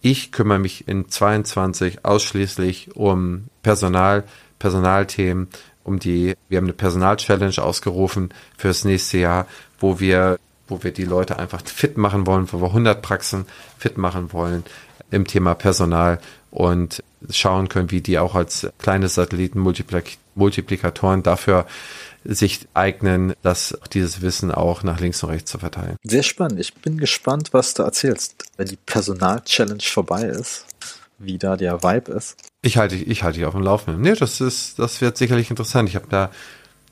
ich 0.00 0.32
kümmere 0.32 0.58
mich 0.58 0.88
in 0.88 1.08
22 1.08 2.04
ausschließlich 2.04 2.96
um 2.96 3.44
Personal, 3.62 4.24
Personalthemen, 4.58 5.48
um 5.84 6.00
die, 6.00 6.34
wir 6.48 6.58
haben 6.58 6.64
eine 6.64 6.72
Personal-Challenge 6.72 7.62
ausgerufen 7.62 8.34
fürs 8.58 8.84
nächste 8.84 9.18
Jahr, 9.18 9.46
wo 9.78 10.00
wir 10.00 10.38
wo 10.72 10.82
wir 10.82 10.92
die 10.92 11.04
Leute 11.04 11.38
einfach 11.38 11.62
fit 11.64 11.96
machen 11.96 12.26
wollen, 12.26 12.50
wo 12.50 12.60
wir 12.60 12.68
100 12.68 13.00
Praxen 13.02 13.46
fit 13.78 13.98
machen 13.98 14.32
wollen 14.32 14.64
im 15.10 15.26
Thema 15.26 15.54
Personal. 15.54 16.18
Und 16.50 17.02
schauen 17.30 17.68
können, 17.68 17.90
wie 17.90 18.00
die 18.00 18.18
auch 18.18 18.34
als 18.34 18.68
kleine 18.78 19.08
Satelliten 19.08 19.58
Multiplikatoren 20.34 21.22
dafür 21.22 21.66
sich 22.24 22.68
eignen, 22.74 23.34
das, 23.42 23.78
dieses 23.92 24.22
Wissen 24.22 24.52
auch 24.52 24.82
nach 24.82 25.00
links 25.00 25.22
und 25.22 25.30
rechts 25.30 25.50
zu 25.50 25.58
verteilen. 25.58 25.96
Sehr 26.04 26.22
spannend. 26.22 26.60
Ich 26.60 26.74
bin 26.74 26.98
gespannt, 26.98 27.52
was 27.52 27.74
du 27.74 27.82
erzählst, 27.82 28.44
wenn 28.56 28.68
die 28.68 28.76
Personal-Challenge 28.76 29.82
vorbei 29.82 30.24
ist, 30.24 30.66
wie 31.18 31.38
da 31.38 31.56
der 31.56 31.82
Vibe 31.82 32.12
ist. 32.12 32.36
Ich 32.62 32.76
halte, 32.76 32.96
ich 32.96 33.22
halte 33.22 33.38
dich 33.38 33.46
auf 33.46 33.54
dem 33.54 33.62
Laufenden. 33.62 34.02
Nee, 34.02 34.14
das 34.14 34.40
ist, 34.40 34.78
das 34.78 35.00
wird 35.00 35.16
sicherlich 35.16 35.50
interessant. 35.50 35.88
Ich 35.88 35.96
habe 35.96 36.06
da 36.08 36.30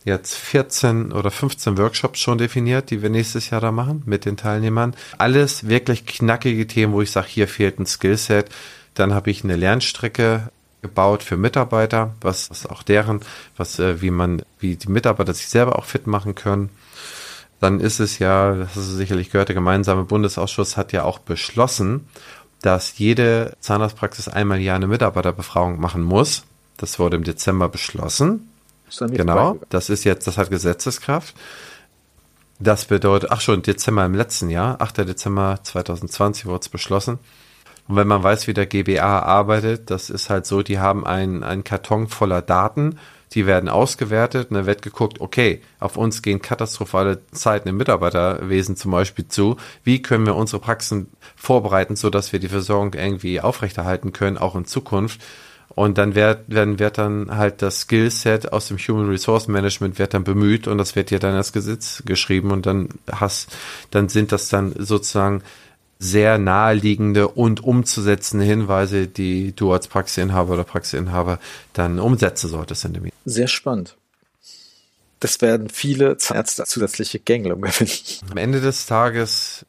jetzt 0.05 0.35
14 0.35 1.13
oder 1.13 1.31
15 1.31 1.79
Workshops 1.79 2.21
schon 2.21 2.39
definiert, 2.39 2.91
die 2.91 3.03
wir 3.03 3.11
nächstes 3.11 3.51
Jahr 3.51 3.61
da 3.61 3.73
machen 3.73 4.03
mit 4.07 4.25
den 4.25 4.37
Teilnehmern. 4.37 4.95
Alles 5.19 5.69
wirklich 5.69 6.07
knackige 6.07 6.67
Themen, 6.67 6.93
wo 6.93 7.03
ich 7.03 7.11
sage, 7.11 7.29
hier 7.29 7.49
fehlt 7.49 7.79
ein 7.79 7.87
Skillset. 7.87 8.49
Dann 8.95 9.15
habe 9.15 9.31
ich 9.31 9.45
eine 9.45 9.57
Lernstrecke 9.57 10.51
gebaut 10.83 11.23
für 11.23 11.37
Mitarbeiter, 11.37 12.15
was, 12.21 12.51
was 12.51 12.67
auch 12.67 12.83
deren, 12.83 13.21
was, 13.57 13.79
äh, 13.79 14.01
wie 14.01 14.11
man, 14.11 14.43
wie 14.59 14.77
die 14.77 14.91
Mitarbeiter 14.91 15.35
sich 15.35 15.49
selber 15.49 15.79
auch 15.79 15.85
fit 15.85 16.07
machen 16.07 16.35
können. 16.35 16.71
Dann 17.61 17.81
ist 17.81 18.01
es 18.01 18.19
ja, 18.19 18.55
das 18.55 18.75
du 18.75 18.81
sicherlich 18.81 19.31
gehört, 19.31 19.49
der 19.49 19.55
gemeinsame 19.55 20.05
Bundesausschuss 20.05 20.79
hat 20.79 20.93
ja 20.93 21.05
auch 21.05 21.19
beschlossen, 21.19 22.09
dass 22.63 22.99
jede 22.99 23.55
Zahnarztpraxis 23.61 24.29
einmal 24.29 24.59
im 24.59 24.65
Jahr 24.65 24.77
eine 24.77 24.87
Mitarbeiterbefragung 24.87 25.79
machen 25.79 26.03
muss. 26.03 26.45
Das 26.79 26.99
wurde 26.99 27.17
im 27.17 27.25
Dezember 27.25 27.69
beschlossen. 27.69 28.50
Genau, 29.17 29.59
das 29.69 29.91
ist 29.91 30.05
jetzt, 30.05 30.27
das 30.27 30.37
hat 30.39 30.51
Gesetzeskraft. 30.51 31.35
Das 32.59 32.85
bedeutet, 32.85 33.31
ach 33.31 33.41
schon, 33.41 33.63
Dezember 33.63 34.05
im 34.05 34.15
letzten 34.15 34.51
Jahr, 34.51 34.81
8. 34.83 34.99
Dezember 34.99 35.61
2020 35.63 36.45
wurde 36.45 36.61
es 36.61 36.69
beschlossen. 36.69 37.19
Und 37.89 37.97
wenn 37.97 38.07
man 38.07 38.23
weiß, 38.23 38.47
wie 38.47 38.55
der 38.55 38.67
GBA 38.67 39.21
arbeitet, 39.21 39.91
das 39.91 40.11
ist 40.11 40.31
halt 40.31 40.47
so, 40.47 40.63
die 40.63 40.79
haben 40.79 41.07
einen, 41.07 41.43
einen 41.43 41.65
Karton 41.65 42.07
voller 42.09 42.43
Daten, 42.43 42.99
die 43.33 43.47
werden 43.47 43.69
ausgewertet 43.69 44.51
und 44.51 44.57
dann 44.57 44.67
wird 44.67 44.83
geguckt, 44.83 45.21
okay, 45.21 45.63
auf 45.79 45.97
uns 45.97 46.21
gehen 46.21 46.43
katastrophale 46.43 47.21
Zeiten 47.33 47.69
im 47.69 47.77
Mitarbeiterwesen 47.77 48.77
zum 48.77 48.91
Beispiel 48.91 49.29
zu. 49.29 49.57
Wie 49.85 50.03
können 50.03 50.27
wir 50.27 50.35
unsere 50.35 50.61
Praxen 50.61 51.09
vorbereiten, 51.37 51.97
so 51.97 52.11
dass 52.11 52.33
wir 52.33 52.41
die 52.41 52.49
Versorgung 52.49 52.95
irgendwie 52.95 53.41
aufrechterhalten 53.41 54.13
können, 54.13 54.37
auch 54.37 54.55
in 54.55 54.67
Zukunft? 54.67 55.21
Und 55.75 55.99
dann 55.99 56.15
wird, 56.15 56.45
werden, 56.49 56.79
wird 56.79 56.99
dann 56.99 57.37
halt 57.37 57.63
das 57.63 57.83
Skillset 57.83 58.53
aus 58.53 58.69
dem 58.69 58.77
Human 58.77 59.09
Resource 59.09 59.49
Management 59.49 59.99
wird 59.99 60.15
dann 60.15 60.25
bemüht 60.25 60.67
und 60.67 60.79
das 60.79 60.97
wird 60.97 61.11
dir 61.11 61.21
dann 61.21 61.35
als 61.35 61.53
Gesetz 61.53 62.03
geschrieben 62.05 62.51
und 62.51 62.67
dann 62.67 62.89
hast, 63.11 63.57
dann 63.91 64.09
sind 64.09 64.33
das 64.33 64.49
dann 64.49 64.75
sozusagen 64.77 65.43
sehr 66.01 66.39
naheliegende 66.39 67.29
und 67.29 67.63
umzusetzende 67.63 68.45
Hinweise, 68.45 69.07
die 69.07 69.55
du 69.55 69.73
als 69.73 69.87
Praxisinhaber 69.87 70.55
oder 70.55 70.65
Praxisinhaber 70.65 71.39
dann 71.75 72.01
umsetzen 72.01 72.49
solltest 72.49 72.87
in 72.87 72.95
dem. 72.95 73.11
Sehr 73.25 73.49
spannend. 73.49 73.97
Das 75.21 75.43
werden 75.43 75.69
viele 75.69 76.17
Ärzte 76.33 76.65
zusätzliche 76.65 77.21
Gängelung 77.21 77.61
gewinnen. 77.61 77.93
Am 78.31 78.39
Ende 78.39 78.63
des 78.63 78.87
Tages 78.87 79.67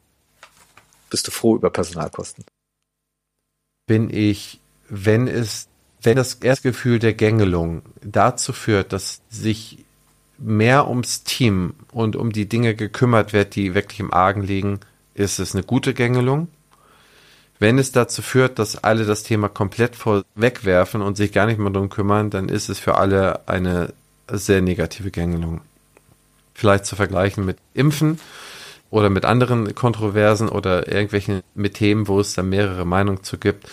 bist 1.10 1.26
du 1.26 1.30
froh 1.30 1.56
über 1.56 1.68
Personalkosten. 1.68 2.44
Bin 3.86 4.08
ich, 4.08 4.60
wenn 4.88 5.28
es, 5.28 5.68
wenn 6.02 6.16
das 6.16 6.34
Erstgefühl 6.34 6.98
der 6.98 7.14
Gängelung 7.14 7.82
dazu 8.02 8.52
führt, 8.52 8.92
dass 8.92 9.20
sich 9.30 9.84
mehr 10.38 10.88
ums 10.88 11.22
Team 11.22 11.74
und 11.92 12.16
um 12.16 12.32
die 12.32 12.48
Dinge 12.48 12.74
gekümmert 12.74 13.32
wird, 13.32 13.54
die 13.54 13.74
wirklich 13.74 14.00
im 14.00 14.12
Argen 14.12 14.42
liegen, 14.42 14.80
ist 15.14 15.38
es 15.38 15.54
eine 15.54 15.62
gute 15.62 15.94
Gängelung. 15.94 16.48
Wenn 17.60 17.78
es 17.78 17.92
dazu 17.92 18.22
führt, 18.22 18.58
dass 18.58 18.82
alle 18.82 19.04
das 19.04 19.22
Thema 19.22 19.48
komplett 19.48 19.96
wegwerfen 20.34 21.00
und 21.00 21.16
sich 21.16 21.32
gar 21.32 21.46
nicht 21.46 21.58
mehr 21.58 21.70
darum 21.70 21.90
kümmern, 21.90 22.30
dann 22.30 22.48
ist 22.48 22.68
es 22.68 22.80
für 22.80 22.96
alle 22.96 23.46
eine 23.46 23.92
sehr 24.28 24.62
negative 24.62 25.12
Gängelung. 25.12 25.60
Vielleicht 26.54 26.86
zu 26.86 26.96
vergleichen 26.96 27.44
mit 27.44 27.58
Impfen 27.74 28.18
oder 28.90 29.10
mit 29.10 29.24
anderen 29.24 29.76
Kontroversen 29.76 30.48
oder 30.48 30.88
irgendwelchen 30.88 31.42
mit 31.54 31.74
Themen, 31.74 32.08
wo 32.08 32.18
es 32.18 32.34
da 32.34 32.42
mehrere 32.42 32.84
Meinungen 32.84 33.22
zu 33.22 33.38
gibt. 33.38 33.70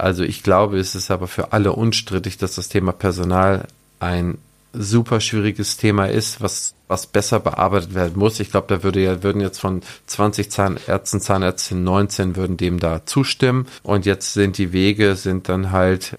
Also 0.00 0.22
ich 0.22 0.42
glaube, 0.42 0.78
es 0.78 0.94
ist 0.94 1.10
aber 1.10 1.28
für 1.28 1.52
alle 1.52 1.72
unstrittig, 1.72 2.38
dass 2.38 2.54
das 2.54 2.68
Thema 2.68 2.92
Personal 2.92 3.66
ein 3.98 4.38
super 4.72 5.20
schwieriges 5.20 5.76
Thema 5.76 6.06
ist, 6.06 6.40
was, 6.40 6.74
was 6.88 7.06
besser 7.06 7.40
bearbeitet 7.40 7.94
werden 7.94 8.18
muss. 8.18 8.40
Ich 8.40 8.50
glaube, 8.50 8.66
da 8.68 8.82
würde 8.82 9.02
ja, 9.02 9.22
würden 9.22 9.40
jetzt 9.40 9.58
von 9.58 9.82
20 10.06 10.50
Zahnärzten, 10.50 11.20
Zahnärztinnen 11.20 11.84
19 11.84 12.36
würden 12.36 12.56
dem 12.56 12.78
da 12.78 13.04
zustimmen. 13.04 13.66
Und 13.82 14.06
jetzt 14.06 14.32
sind 14.32 14.58
die 14.58 14.72
Wege, 14.72 15.16
sind 15.16 15.48
dann 15.48 15.70
halt 15.70 16.18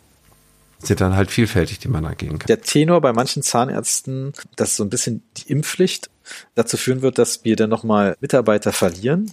sind 0.83 0.99
dann 0.99 1.15
halt 1.15 1.29
vielfältig, 1.29 1.77
die 1.77 1.89
man 1.89 2.05
angehen 2.05 2.39
kann. 2.39 2.47
Der 2.47 2.61
Tenor 2.61 3.01
bei 3.01 3.13
manchen 3.13 3.43
Zahnärzten, 3.43 4.33
dass 4.55 4.75
so 4.75 4.83
ein 4.83 4.89
bisschen 4.89 5.21
die 5.37 5.51
Impfpflicht 5.51 6.09
dazu 6.55 6.75
führen 6.75 7.03
wird, 7.03 7.19
dass 7.19 7.43
wir 7.43 7.55
dann 7.55 7.69
nochmal 7.69 8.17
Mitarbeiter 8.19 8.73
verlieren. 8.73 9.31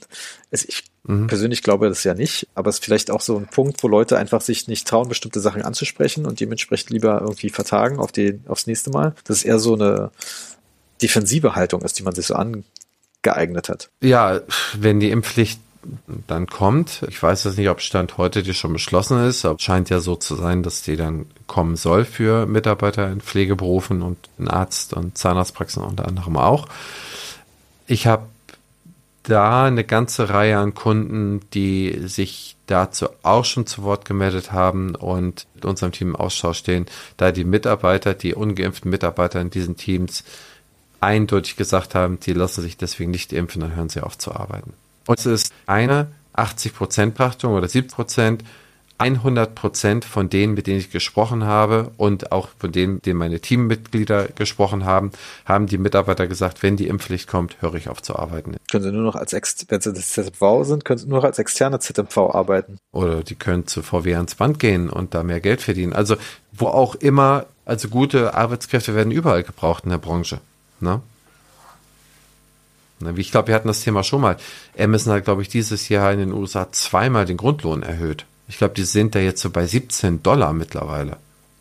Ich 0.50 0.84
Mhm. 1.04 1.26
Persönlich 1.26 1.62
glaube 1.62 1.88
das 1.88 2.04
ja 2.04 2.14
nicht, 2.14 2.48
aber 2.54 2.70
es 2.70 2.76
ist 2.76 2.84
vielleicht 2.84 3.10
auch 3.10 3.20
so 3.20 3.36
ein 3.36 3.46
Punkt, 3.46 3.82
wo 3.82 3.88
Leute 3.88 4.18
einfach 4.18 4.40
sich 4.40 4.68
nicht 4.68 4.86
trauen, 4.86 5.08
bestimmte 5.08 5.40
Sachen 5.40 5.62
anzusprechen 5.62 6.26
und 6.26 6.40
dementsprechend 6.40 6.90
lieber 6.90 7.20
irgendwie 7.20 7.50
vertagen 7.50 7.98
auf 7.98 8.12
die, 8.12 8.40
aufs 8.46 8.66
nächste 8.66 8.90
Mal. 8.90 9.14
Das 9.24 9.38
ist 9.38 9.44
eher 9.44 9.58
so 9.58 9.74
eine 9.74 10.10
defensive 11.00 11.54
Haltung 11.54 11.82
ist, 11.82 11.98
die 11.98 12.02
man 12.02 12.14
sich 12.14 12.26
so 12.26 12.34
angeeignet 12.34 13.68
hat. 13.68 13.90
Ja, 14.00 14.40
wenn 14.76 15.00
die 15.00 15.10
Impfpflicht 15.10 15.60
dann 16.26 16.46
kommt. 16.46 17.04
Ich 17.08 17.22
weiß 17.22 17.44
jetzt 17.44 17.56
nicht, 17.56 17.68
ob 17.68 17.80
Stand 17.80 18.18
heute 18.18 18.42
die 18.42 18.54
schon 18.54 18.72
beschlossen 18.72 19.24
ist, 19.24 19.44
aber 19.44 19.56
es 19.56 19.62
scheint 19.62 19.90
ja 19.90 20.00
so 20.00 20.16
zu 20.16 20.34
sein, 20.34 20.62
dass 20.62 20.82
die 20.82 20.96
dann 20.96 21.26
kommen 21.46 21.76
soll 21.76 22.04
für 22.04 22.46
Mitarbeiter 22.46 23.10
in 23.10 23.20
Pflegeberufen 23.20 24.02
und 24.02 24.18
in 24.38 24.48
Arzt- 24.48 24.92
und 24.92 25.16
Zahnarztpraxen 25.16 25.82
unter 25.82 26.06
anderem 26.06 26.36
auch. 26.36 26.68
Ich 27.86 28.06
habe 28.06 28.26
da 29.28 29.64
eine 29.64 29.84
ganze 29.84 30.30
Reihe 30.30 30.58
an 30.58 30.74
Kunden, 30.74 31.40
die 31.52 32.00
sich 32.06 32.56
dazu 32.66 33.08
auch 33.22 33.44
schon 33.44 33.66
zu 33.66 33.82
Wort 33.82 34.04
gemeldet 34.04 34.52
haben 34.52 34.94
und 34.94 35.46
mit 35.54 35.64
unserem 35.64 35.92
Team 35.92 36.08
im 36.08 36.16
Austausch 36.16 36.58
stehen, 36.58 36.86
da 37.16 37.32
die 37.32 37.44
Mitarbeiter, 37.44 38.14
die 38.14 38.34
ungeimpften 38.34 38.90
Mitarbeiter 38.90 39.40
in 39.40 39.50
diesen 39.50 39.76
Teams 39.76 40.24
eindeutig 41.00 41.56
gesagt 41.56 41.94
haben, 41.94 42.18
die 42.20 42.32
lassen 42.32 42.62
sich 42.62 42.76
deswegen 42.76 43.10
nicht 43.10 43.32
impfen, 43.32 43.60
dann 43.60 43.76
hören 43.76 43.88
sie 43.88 44.00
auf 44.00 44.18
zu 44.18 44.34
arbeiten. 44.34 44.74
Und 45.06 45.18
es 45.18 45.26
ist 45.26 45.52
eine 45.66 46.08
80%-Pachtung 46.34 47.54
oder 47.54 47.66
70%, 47.66 48.40
100 48.98 49.54
Prozent 49.54 50.04
von 50.04 50.28
denen, 50.28 50.54
mit 50.54 50.66
denen 50.66 50.78
ich 50.78 50.90
gesprochen 50.90 51.44
habe 51.44 51.92
und 51.96 52.32
auch 52.32 52.48
von 52.58 52.72
denen, 52.72 53.00
denen 53.00 53.18
meine 53.18 53.40
Teammitglieder 53.40 54.28
gesprochen 54.34 54.84
haben, 54.84 55.12
haben 55.44 55.66
die 55.66 55.78
Mitarbeiter 55.78 56.26
gesagt, 56.26 56.62
wenn 56.64 56.76
die 56.76 56.88
Impfpflicht 56.88 57.28
kommt, 57.28 57.62
höre 57.62 57.74
ich 57.74 57.88
auf 57.88 58.02
zu 58.02 58.16
arbeiten. 58.16 58.56
Können 58.70 58.84
sie 58.84 58.92
nur 58.92 59.04
noch 59.04 59.14
als, 59.14 59.32
Ex 59.32 59.64
wenn 59.68 59.80
sie 59.80 59.92
das 59.92 60.10
ZMV 60.10 60.64
sind, 60.64 60.84
können 60.84 60.98
sie 60.98 61.06
nur 61.06 61.18
noch 61.18 61.24
als 61.24 61.38
externe 61.38 61.78
ZMV 61.78 62.18
arbeiten. 62.18 62.78
Oder 62.92 63.22
die 63.22 63.36
können 63.36 63.66
zu 63.68 63.82
VW 63.82 64.16
ans 64.16 64.34
Band 64.34 64.58
gehen 64.58 64.90
und 64.90 65.14
da 65.14 65.22
mehr 65.22 65.40
Geld 65.40 65.62
verdienen. 65.62 65.92
Also, 65.92 66.16
wo 66.52 66.66
auch 66.66 66.96
immer, 66.96 67.46
also 67.64 67.88
gute 67.88 68.34
Arbeitskräfte 68.34 68.94
werden 68.96 69.12
überall 69.12 69.44
gebraucht 69.44 69.84
in 69.84 69.90
der 69.90 69.98
Branche. 69.98 70.40
Ne? 70.80 71.00
Ich 73.16 73.30
glaube, 73.30 73.48
wir 73.48 73.54
hatten 73.54 73.68
das 73.68 73.80
Thema 73.80 74.02
schon 74.02 74.20
mal. 74.20 74.36
Amazon 74.76 75.12
hat, 75.12 75.24
glaube 75.24 75.42
ich, 75.42 75.48
dieses 75.48 75.88
Jahr 75.88 76.12
in 76.12 76.18
den 76.18 76.32
USA 76.32 76.72
zweimal 76.72 77.26
den 77.26 77.36
Grundlohn 77.36 77.84
erhöht. 77.84 78.24
Ich 78.48 78.58
glaube, 78.58 78.74
die 78.74 78.84
sind 78.84 79.14
da 79.14 79.18
jetzt 79.18 79.42
so 79.42 79.50
bei 79.50 79.66
17 79.66 80.22
Dollar 80.22 80.52
mittlerweile 80.52 81.18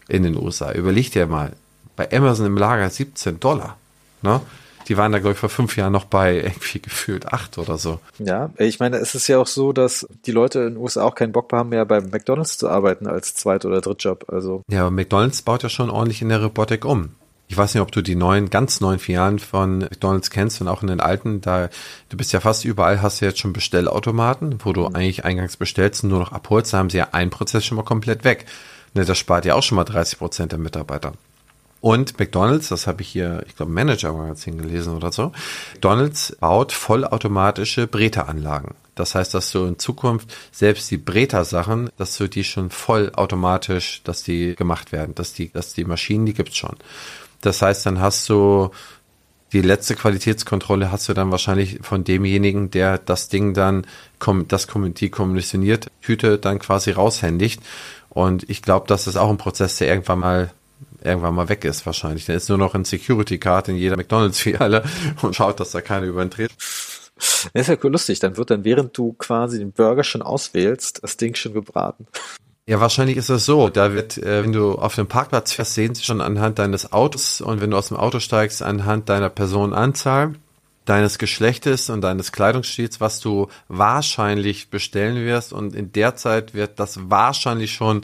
in 0.07 0.23
den 0.23 0.37
USA. 0.37 0.71
Überleg 0.71 1.11
dir 1.11 1.27
mal, 1.27 1.51
bei 1.95 2.09
Amazon 2.11 2.45
im 2.45 2.57
Lager 2.57 2.89
17 2.89 3.39
Dollar. 3.39 3.77
Ne? 4.21 4.41
Die 4.87 4.95
waren 4.95 5.11
da, 5.11 5.19
glaube 5.19 5.33
ich, 5.33 5.39
vor 5.39 5.49
fünf 5.49 5.75
Jahren 5.75 5.91
noch 5.91 6.05
bei 6.05 6.37
irgendwie 6.37 6.79
gefühlt 6.81 7.27
acht 7.27 7.57
oder 7.57 7.77
so. 7.77 7.99
Ja, 8.19 8.51
ich 8.57 8.79
meine, 8.79 8.97
es 8.97 9.15
ist 9.15 9.27
ja 9.27 9.37
auch 9.37 9.47
so, 9.47 9.73
dass 9.73 10.07
die 10.25 10.31
Leute 10.31 10.59
in 10.59 10.75
den 10.75 10.77
USA 10.77 11.03
auch 11.03 11.15
keinen 11.15 11.33
Bock 11.33 11.51
haben, 11.51 11.69
mehr 11.69 11.85
bei 11.85 11.99
McDonalds 11.99 12.57
zu 12.57 12.69
arbeiten 12.69 13.07
als 13.07 13.35
Zweit- 13.35 13.65
oder 13.65 13.81
Drittjob. 13.81 14.25
Also. 14.29 14.61
Ja, 14.69 14.81
aber 14.81 14.91
McDonalds 14.91 15.41
baut 15.41 15.63
ja 15.63 15.69
schon 15.69 15.89
ordentlich 15.89 16.21
in 16.21 16.29
der 16.29 16.41
Robotik 16.41 16.85
um. 16.85 17.09
Ich 17.49 17.57
weiß 17.57 17.73
nicht, 17.73 17.81
ob 17.81 17.91
du 17.91 18.01
die 18.01 18.15
neuen, 18.15 18.49
ganz 18.49 18.81
neuen 18.81 18.99
Filialen 18.99 19.39
von 19.39 19.79
McDonalds 19.79 20.29
kennst 20.29 20.59
und 20.59 20.67
auch 20.67 20.81
in 20.81 20.89
den 20.89 20.99
alten, 20.99 21.39
da, 21.39 21.69
du 22.09 22.17
bist 22.17 22.33
ja 22.33 22.41
fast 22.41 22.65
überall, 22.65 23.01
hast 23.01 23.21
du 23.21 23.25
jetzt 23.25 23.39
schon 23.39 23.53
Bestellautomaten, 23.53 24.59
wo 24.63 24.73
du 24.73 24.81
mhm. 24.81 24.95
eigentlich 24.95 25.23
eingangs 25.23 25.55
bestellst 25.55 26.03
und 26.03 26.09
nur 26.09 26.19
noch 26.19 26.33
abholst, 26.33 26.73
da 26.73 26.79
haben 26.79 26.89
sie 26.89 26.97
ja 26.97 27.09
einen 27.13 27.31
Prozess 27.31 27.65
schon 27.65 27.77
mal 27.77 27.83
komplett 27.83 28.25
weg. 28.25 28.45
Ne, 28.93 29.05
das 29.05 29.17
spart 29.17 29.45
ja 29.45 29.55
auch 29.55 29.63
schon 29.63 29.77
mal 29.77 29.85
30 29.85 30.19
Prozent 30.19 30.51
der 30.51 30.59
Mitarbeiter. 30.59 31.13
Und 31.79 32.19
McDonalds, 32.19 32.69
das 32.69 32.87
habe 32.87 33.01
ich 33.01 33.07
hier, 33.07 33.43
ich 33.47 33.55
glaube, 33.55 33.71
Manager-Magazin 33.71 34.57
gelesen 34.57 34.95
oder 34.95 35.11
so. 35.11 35.31
McDonalds 35.73 36.35
baut 36.39 36.71
vollautomatische 36.71 37.87
Breteranlagen. 37.87 38.73
Das 38.95 39.13
heißt, 39.13 39.33
dass 39.35 39.51
du 39.51 39.65
in 39.65 39.77
Zukunft 39.77 40.33
selbst 40.51 40.89
die 40.89 40.97
Breter-Sachen, 40.97 41.91
dass 41.97 42.17
du 42.17 42.27
die 42.27 42.43
schon 42.43 42.71
vollautomatisch, 42.71 44.01
dass 44.03 44.23
die 44.23 44.55
gemacht 44.55 44.91
werden, 44.91 45.13
dass 45.13 45.33
die, 45.33 45.51
dass 45.51 45.73
die 45.73 45.85
Maschinen, 45.85 46.25
die 46.25 46.33
gibt's 46.33 46.57
schon. 46.57 46.75
Das 47.41 47.61
heißt, 47.61 47.85
dann 47.85 47.99
hast 47.99 48.27
du 48.29 48.71
die 49.53 49.61
letzte 49.61 49.95
Qualitätskontrolle 49.95 50.91
hast 50.91 51.07
du 51.07 51.13
dann 51.13 51.31
wahrscheinlich 51.31 51.79
von 51.81 52.03
demjenigen, 52.03 52.69
der 52.69 52.97
das 52.97 53.29
Ding 53.29 53.53
dann, 53.53 53.87
das 54.47 54.67
die 54.67 55.09
kommissioniert, 55.09 55.87
Tüte 56.01 56.37
dann 56.37 56.59
quasi 56.59 56.91
raushändigt. 56.91 57.61
Und 58.09 58.49
ich 58.49 58.61
glaube, 58.61 58.87
das 58.87 59.07
ist 59.07 59.15
auch 59.15 59.29
ein 59.29 59.37
Prozess, 59.37 59.77
der 59.77 59.87
irgendwann 59.87 60.19
mal 60.19 60.51
irgendwann 61.03 61.35
mal 61.35 61.49
weg 61.49 61.63
ist 61.65 61.85
wahrscheinlich. 61.85 62.25
Dann 62.25 62.35
ist 62.35 62.49
nur 62.49 62.57
noch 62.57 62.75
ein 62.75 62.85
Security 62.85 63.37
Card 63.37 63.69
in 63.69 63.77
jeder 63.77 63.97
McDonalds-Filiale 63.97 64.83
und 65.21 65.35
schaut, 65.35 65.59
dass 65.59 65.71
da 65.71 65.81
keiner 65.81 66.05
übertritt. 66.05 66.51
Das 67.17 67.49
ist 67.53 67.67
ja 67.67 67.77
cool 67.83 67.91
lustig. 67.91 68.19
Dann 68.19 68.37
wird 68.37 68.51
dann, 68.51 68.63
während 68.63 68.97
du 68.97 69.13
quasi 69.13 69.59
den 69.59 69.71
Burger 69.71 70.03
schon 70.03 70.21
auswählst, 70.21 71.03
das 71.03 71.17
Ding 71.17 71.35
schon 71.35 71.53
gebraten. 71.53 72.07
Ja, 72.69 72.81
wahrscheinlich 72.81 73.15
ist 73.15 73.29
das 73.29 73.45
so. 73.45 73.69
Da 73.69 73.93
wird, 73.93 74.17
äh, 74.17 74.43
wenn 74.43 74.51
du 74.51 74.73
auf 74.73 74.93
dem 74.95 75.07
Parkplatz 75.07 75.53
fährst, 75.53 75.73
sehen 75.73 75.95
sie 75.95 76.03
schon 76.03 76.19
anhand 76.19 76.59
deines 76.59 76.91
Autos 76.91 77.39
und 77.39 77.61
wenn 77.61 77.71
du 77.71 77.77
aus 77.77 77.87
dem 77.87 77.97
Auto 77.97 78.19
steigst, 78.19 78.61
anhand 78.61 79.07
deiner 79.07 79.29
Personenanzahl, 79.29 80.33
deines 80.83 81.17
Geschlechtes 81.17 81.89
und 81.89 82.01
deines 82.01 82.33
Kleidungsstils, 82.33 82.99
was 82.99 83.21
du 83.21 83.47
wahrscheinlich 83.69 84.69
bestellen 84.69 85.15
wirst. 85.25 85.53
Und 85.53 85.75
in 85.75 85.93
der 85.93 86.17
Zeit 86.17 86.53
wird 86.53 86.77
das 86.77 87.09
wahrscheinlich 87.09 87.71
schon 87.71 88.01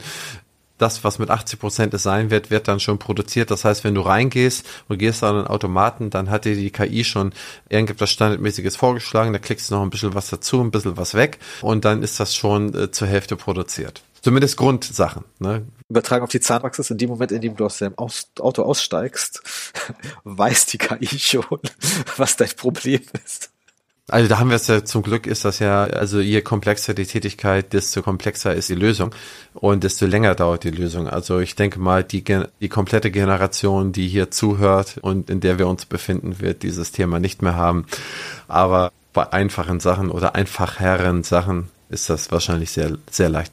das, 0.78 1.04
was 1.04 1.18
mit 1.18 1.30
80 1.30 1.60
Prozent 1.60 1.94
es 1.94 2.02
sein 2.02 2.30
wird, 2.30 2.50
wird 2.50 2.66
dann 2.66 2.80
schon 2.80 2.98
produziert. 2.98 3.50
Das 3.50 3.66
heißt, 3.66 3.84
wenn 3.84 3.94
du 3.94 4.00
reingehst 4.00 4.66
und 4.88 4.96
gehst 4.98 5.22
an 5.22 5.36
einen 5.36 5.46
Automaten, 5.46 6.08
dann 6.08 6.30
hat 6.30 6.46
dir 6.46 6.56
die 6.56 6.70
KI 6.70 7.04
schon 7.04 7.34
irgendetwas 7.68 8.10
Standardmäßiges 8.10 8.76
vorgeschlagen. 8.76 9.34
Da 9.34 9.38
klickst 9.38 9.70
du 9.70 9.74
noch 9.74 9.82
ein 9.82 9.90
bisschen 9.90 10.14
was 10.14 10.30
dazu, 10.30 10.62
ein 10.62 10.70
bisschen 10.70 10.96
was 10.96 11.14
weg 11.14 11.38
und 11.60 11.84
dann 11.84 12.02
ist 12.02 12.18
das 12.18 12.34
schon 12.34 12.74
äh, 12.74 12.90
zur 12.90 13.08
Hälfte 13.08 13.36
produziert. 13.36 14.02
Zumindest 14.24 14.56
Grundsachen. 14.56 15.26
Ne? 15.38 15.66
Übertragen 15.90 16.24
auf 16.24 16.30
die 16.30 16.40
Zahnpraxis, 16.40 16.90
in 16.90 16.96
dem 16.96 17.10
Moment, 17.10 17.30
in 17.30 17.42
dem 17.42 17.56
du 17.56 17.66
aus 17.66 17.76
dem 17.76 17.94
Auto 17.98 18.62
aussteigst, 18.62 19.42
weiß 20.24 20.64
die 20.64 20.78
KI 20.78 21.18
schon, 21.18 21.60
was 22.16 22.38
dein 22.38 22.48
Problem 22.56 23.02
ist. 23.22 23.50
Also 24.08 24.26
da 24.26 24.38
haben 24.38 24.48
wir 24.48 24.56
es 24.56 24.66
ja 24.66 24.82
zum 24.82 25.02
Glück 25.02 25.26
ist 25.26 25.44
das 25.44 25.58
ja, 25.58 25.84
also 25.84 26.20
je 26.20 26.40
komplexer 26.40 26.94
die 26.94 27.04
Tätigkeit, 27.04 27.74
desto 27.74 28.00
komplexer 28.00 28.54
ist 28.54 28.70
die 28.70 28.74
Lösung 28.74 29.14
und 29.52 29.84
desto 29.84 30.06
länger 30.06 30.34
dauert 30.34 30.64
die 30.64 30.70
Lösung. 30.70 31.06
Also 31.06 31.40
ich 31.40 31.54
denke 31.54 31.78
mal, 31.78 32.02
die, 32.02 32.24
die 32.24 32.68
komplette 32.70 33.10
Generation, 33.10 33.92
die 33.92 34.08
hier 34.08 34.30
zuhört 34.30 34.96
und 35.02 35.28
in 35.28 35.40
der 35.40 35.58
wir 35.58 35.68
uns 35.68 35.84
befinden, 35.84 36.40
wird 36.40 36.62
dieses 36.62 36.92
Thema 36.92 37.20
nicht 37.20 37.42
mehr 37.42 37.56
haben. 37.56 37.84
Aber 38.48 38.90
bei 39.12 39.30
einfachen 39.32 39.80
Sachen 39.80 40.10
oder 40.10 40.34
einfacheren 40.34 41.24
Sachen 41.24 41.70
ist 41.90 42.08
das 42.08 42.32
wahrscheinlich 42.32 42.70
sehr, 42.70 42.96
sehr 43.10 43.28
leicht. 43.28 43.52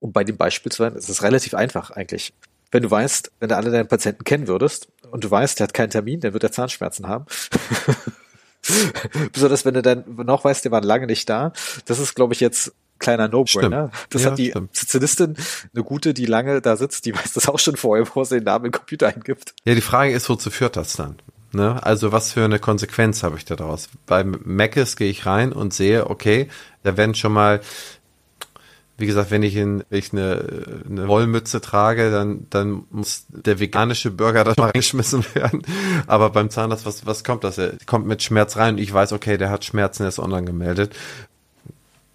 Um 0.00 0.12
bei 0.12 0.24
dem 0.24 0.36
Beispiel 0.36 0.70
zu 0.70 0.82
sein, 0.82 0.94
ist 0.94 1.08
es 1.08 1.22
relativ 1.22 1.54
einfach 1.54 1.90
eigentlich. 1.90 2.32
Wenn 2.70 2.82
du 2.82 2.90
weißt, 2.90 3.32
wenn 3.40 3.48
du 3.48 3.56
alle 3.56 3.70
deine 3.70 3.86
Patienten 3.86 4.24
kennen 4.24 4.46
würdest 4.46 4.88
und 5.10 5.24
du 5.24 5.30
weißt, 5.30 5.58
der 5.58 5.64
hat 5.64 5.74
keinen 5.74 5.90
Termin, 5.90 6.20
dann 6.20 6.34
wird 6.34 6.44
er 6.44 6.52
Zahnschmerzen 6.52 7.08
haben. 7.08 7.26
Besonders 9.32 9.64
wenn 9.64 9.74
du 9.74 9.82
dann 9.82 10.04
noch 10.06 10.44
weißt, 10.44 10.64
die 10.64 10.70
waren 10.70 10.84
lange 10.84 11.06
nicht 11.06 11.28
da. 11.28 11.52
Das 11.86 11.98
ist, 11.98 12.14
glaube 12.14 12.34
ich, 12.34 12.40
jetzt 12.40 12.72
kleiner 12.98 13.28
No-Brainer. 13.28 13.90
Das 14.10 14.24
ja, 14.24 14.30
hat 14.30 14.38
die 14.38 14.52
Sozialistin, 14.72 15.36
eine 15.74 15.84
gute, 15.84 16.14
die 16.14 16.26
lange 16.26 16.60
da 16.60 16.76
sitzt, 16.76 17.06
die 17.06 17.14
weiß 17.14 17.32
das 17.32 17.48
auch 17.48 17.58
schon 17.58 17.76
vorher, 17.76 18.04
bevor 18.04 18.24
sie 18.24 18.36
den 18.36 18.44
Namen 18.44 18.66
im 18.66 18.72
Computer 18.72 19.08
eingibt. 19.08 19.54
Ja, 19.64 19.74
die 19.74 19.80
Frage 19.80 20.12
ist, 20.12 20.28
wozu 20.28 20.50
führt 20.50 20.76
das 20.76 20.94
dann? 20.94 21.16
Ne? 21.52 21.82
Also 21.82 22.12
was 22.12 22.32
für 22.32 22.44
eine 22.44 22.58
Konsequenz 22.58 23.22
habe 23.22 23.36
ich 23.36 23.44
da 23.44 23.56
draus? 23.56 23.88
Beim 24.06 24.38
Macis 24.44 24.96
gehe 24.96 25.10
ich 25.10 25.24
rein 25.24 25.52
und 25.52 25.72
sehe, 25.72 26.10
okay, 26.10 26.48
da 26.82 26.96
werden 26.96 27.14
schon 27.14 27.32
mal 27.32 27.60
wie 28.98 29.06
gesagt, 29.06 29.30
wenn 29.30 29.44
ich, 29.44 29.54
in, 29.54 29.84
wenn 29.88 29.98
ich 29.98 30.12
eine, 30.12 30.74
eine 30.88 31.06
Wollmütze 31.06 31.60
trage, 31.60 32.10
dann, 32.10 32.46
dann 32.50 32.84
muss 32.90 33.26
der 33.28 33.60
veganische 33.60 34.10
Burger 34.10 34.42
da 34.44 34.54
mal 34.56 34.66
reingeschmissen 34.66 35.24
werden. 35.34 35.62
Aber 36.08 36.30
beim 36.30 36.50
Zahnarzt, 36.50 36.84
was, 36.84 37.06
was 37.06 37.22
kommt 37.22 37.44
das? 37.44 37.58
Er 37.58 37.74
kommt 37.86 38.06
mit 38.06 38.22
Schmerz 38.24 38.56
rein 38.56 38.74
und 38.74 38.80
ich 38.80 38.92
weiß, 38.92 39.12
okay, 39.12 39.38
der 39.38 39.50
hat 39.50 39.64
Schmerzen, 39.64 40.02
er 40.02 40.08
ist 40.08 40.18
online 40.18 40.44
gemeldet. 40.44 40.96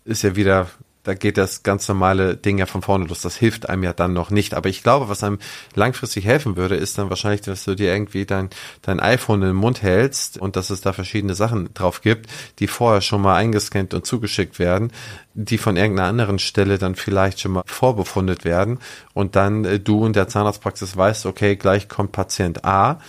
Ist 0.03 0.23
ja 0.23 0.35
wieder 0.35 0.67
da 1.03 1.13
geht 1.13 1.37
das 1.37 1.63
ganz 1.63 1.87
normale 1.87 2.37
Ding 2.37 2.57
ja 2.57 2.65
von 2.65 2.81
vorne 2.81 3.05
los. 3.05 3.21
Das 3.21 3.35
hilft 3.35 3.69
einem 3.69 3.83
ja 3.83 3.93
dann 3.93 4.13
noch 4.13 4.29
nicht. 4.29 4.53
Aber 4.53 4.69
ich 4.69 4.83
glaube, 4.83 5.09
was 5.09 5.23
einem 5.23 5.37
langfristig 5.75 6.25
helfen 6.25 6.55
würde, 6.55 6.75
ist 6.75 6.97
dann 6.97 7.09
wahrscheinlich, 7.09 7.41
dass 7.41 7.65
du 7.65 7.75
dir 7.75 7.93
irgendwie 7.93 8.25
dein, 8.25 8.49
dein 8.81 9.01
iPhone 9.01 9.41
in 9.41 9.49
den 9.49 9.55
Mund 9.57 9.81
hältst 9.81 10.37
und 10.37 10.55
dass 10.55 10.69
es 10.69 10.79
da 10.81 10.93
verschiedene 10.93 11.35
Sachen 11.35 11.73
drauf 11.73 12.01
gibt, 12.01 12.29
die 12.59 12.67
vorher 12.67 13.01
schon 13.01 13.21
mal 13.21 13.35
eingescannt 13.35 13.93
und 13.93 14.05
zugeschickt 14.05 14.59
werden, 14.59 14.91
die 15.33 15.57
von 15.57 15.75
irgendeiner 15.75 16.07
anderen 16.07 16.39
Stelle 16.39 16.77
dann 16.77 16.95
vielleicht 16.95 17.41
schon 17.41 17.51
mal 17.51 17.63
vorbefundet 17.65 18.45
werden 18.45 18.79
und 19.13 19.35
dann 19.35 19.65
äh, 19.65 19.79
du 19.79 20.05
in 20.05 20.13
der 20.13 20.27
Zahnarztpraxis 20.27 20.95
weißt, 20.95 21.25
okay, 21.25 21.55
gleich 21.55 21.89
kommt 21.89 22.11
Patient 22.11 22.63
A 22.63 22.99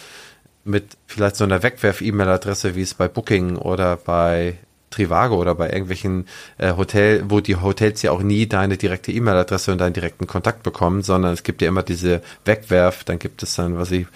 mit 0.64 0.96
vielleicht 1.07 1.37
so 1.37 1.44
einer 1.44 1.62
Wegwerf-E-Mail-Adresse, 1.62 2.74
wie 2.74 2.83
es 2.83 2.94
bei 2.94 3.07
Booking 3.07 3.57
oder 3.57 3.96
bei 3.96 4.59
Trivago 4.94 5.37
oder 5.37 5.54
bei 5.54 5.70
irgendwelchen 5.70 6.26
äh, 6.59 6.74
Hotel, 6.76 7.24
wo 7.28 7.40
die 7.40 7.57
Hotels 7.57 8.02
ja 8.02 8.12
auch 8.12 8.22
nie 8.22 8.46
deine 8.46 8.76
direkte 8.76 9.12
E-Mail-Adresse 9.12 9.72
und 9.72 9.78
deinen 9.78 9.92
direkten 9.92 10.26
Kontakt 10.26 10.62
bekommen, 10.62 11.02
sondern 11.02 11.33
es 11.33 11.42
gibt 11.42 11.62
ja 11.62 11.68
immer 11.68 11.83
diese 11.83 12.22
Wegwerf, 12.44 13.04
dann 13.04 13.18
gibt 13.18 13.42
es 13.42 13.57
dann, 13.57 13.78
was 13.78 13.90
ich, 13.90 14.07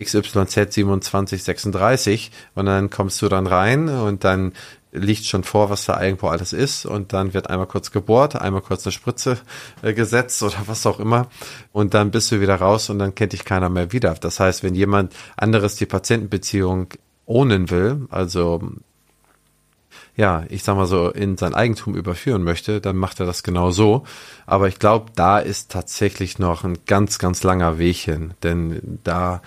XYZ2736 0.00 2.30
und 2.54 2.66
dann 2.66 2.90
kommst 2.90 3.20
du 3.20 3.28
dann 3.28 3.46
rein 3.46 3.88
und 3.88 4.24
dann 4.24 4.52
liegt 4.92 5.24
schon 5.24 5.44
vor, 5.44 5.70
was 5.70 5.84
da 5.84 6.02
irgendwo 6.02 6.28
alles 6.28 6.52
ist 6.52 6.86
und 6.86 7.12
dann 7.12 7.34
wird 7.34 7.50
einmal 7.50 7.66
kurz 7.66 7.92
gebohrt, 7.92 8.34
einmal 8.34 8.62
kurz 8.62 8.86
eine 8.86 8.92
Spritze 8.92 9.38
äh, 9.82 9.92
gesetzt 9.92 10.42
oder 10.42 10.56
was 10.66 10.86
auch 10.86 11.00
immer 11.00 11.28
und 11.72 11.94
dann 11.94 12.10
bist 12.10 12.32
du 12.32 12.40
wieder 12.40 12.56
raus 12.56 12.90
und 12.90 12.98
dann 12.98 13.14
kennt 13.14 13.32
dich 13.32 13.44
keiner 13.44 13.68
mehr 13.68 13.92
wieder. 13.92 14.14
Das 14.14 14.40
heißt, 14.40 14.64
wenn 14.64 14.74
jemand 14.74 15.14
anderes 15.36 15.76
die 15.76 15.86
Patientenbeziehung 15.86 16.88
ohnen 17.26 17.70
will, 17.70 18.06
also 18.10 18.60
ja, 20.20 20.44
ich 20.50 20.64
sag 20.64 20.76
mal 20.76 20.84
so, 20.84 21.08
in 21.08 21.38
sein 21.38 21.54
Eigentum 21.54 21.96
überführen 21.96 22.44
möchte, 22.44 22.82
dann 22.82 22.98
macht 22.98 23.20
er 23.20 23.26
das 23.26 23.42
genau 23.42 23.70
so. 23.70 24.04
Aber 24.44 24.68
ich 24.68 24.78
glaube, 24.78 25.10
da 25.14 25.38
ist 25.38 25.70
tatsächlich 25.70 26.38
noch 26.38 26.62
ein 26.62 26.76
ganz, 26.86 27.18
ganz 27.18 27.42
langer 27.42 27.78
Weg 27.78 27.96
hin. 27.96 28.34
Denn 28.42 29.00
da, 29.02 29.40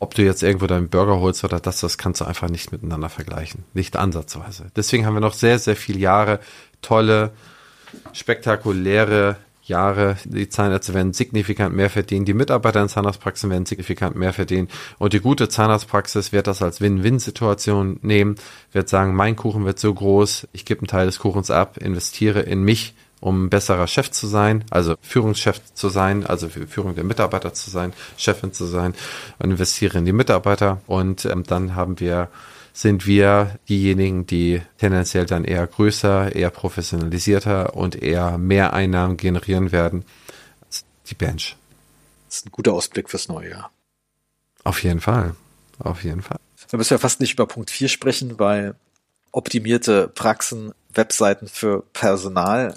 ob 0.00 0.14
du 0.14 0.22
jetzt 0.22 0.42
irgendwo 0.42 0.66
deinen 0.66 0.90
Burger 0.90 1.18
holst 1.18 1.44
oder 1.44 1.60
das, 1.60 1.80
das 1.80 1.96
kannst 1.96 2.20
du 2.20 2.26
einfach 2.26 2.50
nicht 2.50 2.72
miteinander 2.72 3.08
vergleichen. 3.08 3.64
Nicht 3.72 3.96
ansatzweise. 3.96 4.66
Deswegen 4.76 5.06
haben 5.06 5.14
wir 5.14 5.20
noch 5.20 5.32
sehr, 5.32 5.58
sehr 5.58 5.76
viele 5.76 6.00
Jahre 6.00 6.40
tolle, 6.82 7.30
spektakuläre 8.12 9.36
Jahre. 9.72 10.16
Die 10.24 10.48
Zahnärzte 10.48 10.94
werden 10.94 11.12
signifikant 11.12 11.74
mehr 11.74 11.90
verdienen, 11.90 12.24
die 12.24 12.34
Mitarbeiter 12.34 12.82
in 12.82 12.88
Zahnarztpraxen 12.88 13.50
werden 13.50 13.66
signifikant 13.66 14.16
mehr 14.16 14.32
verdienen 14.32 14.68
und 14.98 15.12
die 15.12 15.20
gute 15.20 15.48
Zahnarztpraxis 15.48 16.32
wird 16.32 16.46
das 16.46 16.62
als 16.62 16.80
Win-Win-Situation 16.80 17.98
nehmen, 18.02 18.36
wird 18.72 18.88
sagen, 18.88 19.14
mein 19.14 19.36
Kuchen 19.36 19.64
wird 19.64 19.78
so 19.78 19.92
groß, 19.92 20.48
ich 20.52 20.64
gebe 20.64 20.80
einen 20.80 20.88
Teil 20.88 21.06
des 21.06 21.18
Kuchens 21.18 21.50
ab, 21.50 21.78
investiere 21.78 22.40
in 22.40 22.62
mich, 22.62 22.94
um 23.20 23.48
besserer 23.48 23.86
Chef 23.86 24.10
zu 24.10 24.26
sein, 24.26 24.64
also 24.70 24.96
Führungschef 25.00 25.60
zu 25.74 25.88
sein, 25.88 26.26
also 26.26 26.48
für 26.48 26.66
Führung 26.66 26.94
der 26.94 27.04
Mitarbeiter 27.04 27.54
zu 27.54 27.70
sein, 27.70 27.92
Chefin 28.16 28.52
zu 28.52 28.66
sein 28.66 28.94
und 29.38 29.50
investiere 29.50 29.98
in 29.98 30.04
die 30.04 30.12
Mitarbeiter 30.12 30.80
und 30.86 31.24
ähm, 31.24 31.44
dann 31.44 31.74
haben 31.76 31.98
wir 32.00 32.28
sind 32.72 33.06
wir 33.06 33.58
diejenigen, 33.68 34.26
die 34.26 34.62
tendenziell 34.78 35.26
dann 35.26 35.44
eher 35.44 35.66
größer, 35.66 36.34
eher 36.34 36.50
professionalisierter 36.50 37.74
und 37.76 38.00
eher 38.02 38.38
mehr 38.38 38.72
Einnahmen 38.72 39.16
generieren 39.16 39.72
werden 39.72 40.04
als 40.64 40.84
die 41.08 41.14
Bench. 41.14 41.56
Das 42.28 42.38
ist 42.38 42.46
ein 42.46 42.52
guter 42.52 42.72
Ausblick 42.72 43.10
fürs 43.10 43.28
neue 43.28 43.50
Jahr. 43.50 43.70
Auf 44.64 44.82
jeden 44.82 45.00
Fall. 45.00 45.34
Auf 45.78 46.04
jeden 46.04 46.22
Fall. 46.22 46.38
Da 46.70 46.76
müssen 46.76 46.90
wir 46.90 46.98
fast 46.98 47.20
nicht 47.20 47.34
über 47.34 47.46
Punkt 47.46 47.70
4 47.70 47.88
sprechen, 47.88 48.38
weil 48.38 48.74
optimierte 49.32 50.08
Praxen, 50.08 50.72
Webseiten 50.94 51.48
für 51.48 51.82
Personal, 51.92 52.74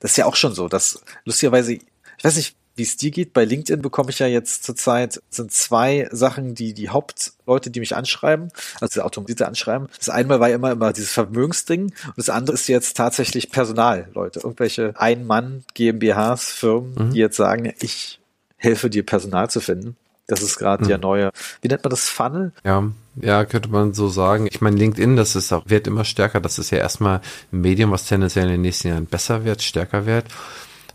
das 0.00 0.12
ist 0.12 0.16
ja 0.16 0.26
auch 0.26 0.36
schon 0.36 0.54
so, 0.54 0.68
dass 0.68 1.02
lustigerweise, 1.24 1.74
ich 1.74 1.82
weiß 2.22 2.36
nicht, 2.36 2.56
wie 2.82 2.84
es 2.84 2.96
dir 2.96 3.12
geht. 3.12 3.32
Bei 3.32 3.44
LinkedIn 3.44 3.80
bekomme 3.80 4.10
ich 4.10 4.18
ja 4.18 4.26
jetzt 4.26 4.64
zurzeit 4.64 5.22
sind 5.30 5.52
zwei 5.52 6.08
Sachen, 6.10 6.56
die 6.56 6.74
die 6.74 6.88
Hauptleute, 6.88 7.70
die 7.70 7.78
mich 7.78 7.94
anschreiben, 7.94 8.48
also 8.80 9.02
automatisierte 9.02 9.46
anschreiben. 9.46 9.86
Das 9.96 10.08
einmal 10.08 10.40
war 10.40 10.48
ja 10.48 10.56
immer 10.56 10.72
immer 10.72 10.92
dieses 10.92 11.12
Vermögensding 11.12 11.82
und 11.84 12.16
das 12.16 12.28
andere 12.28 12.54
ist 12.54 12.66
jetzt 12.66 12.96
tatsächlich 12.96 13.52
Personalleute, 13.52 14.40
irgendwelche 14.40 14.94
Ein-Mann 14.96 15.62
GmbHs, 15.74 16.50
Firmen, 16.50 16.94
mhm. 16.94 17.10
die 17.12 17.20
jetzt 17.20 17.36
sagen, 17.36 17.72
ich 17.78 18.18
helfe 18.56 18.90
dir 18.90 19.06
Personal 19.06 19.48
zu 19.48 19.60
finden. 19.60 19.96
Das 20.26 20.42
ist 20.42 20.58
gerade 20.58 20.82
mhm. 20.82 20.88
der 20.88 20.98
neue, 20.98 21.30
wie 21.60 21.68
nennt 21.68 21.84
man 21.84 21.90
das, 21.90 22.08
Funnel? 22.08 22.52
Ja, 22.64 22.90
ja, 23.14 23.44
könnte 23.44 23.68
man 23.68 23.94
so 23.94 24.08
sagen. 24.08 24.48
Ich 24.50 24.60
meine, 24.60 24.76
LinkedIn, 24.76 25.14
das 25.14 25.36
ist 25.36 25.52
auch, 25.52 25.62
wird 25.66 25.86
immer 25.86 26.04
stärker. 26.04 26.40
Das 26.40 26.58
ist 26.58 26.70
ja 26.70 26.78
erstmal 26.78 27.20
ein 27.52 27.60
Medium, 27.60 27.92
was 27.92 28.06
tendenziell 28.06 28.46
in 28.46 28.52
den 28.52 28.62
nächsten 28.62 28.88
Jahren 28.88 29.06
besser 29.06 29.44
wird, 29.44 29.62
stärker 29.62 30.04
wird 30.04 30.24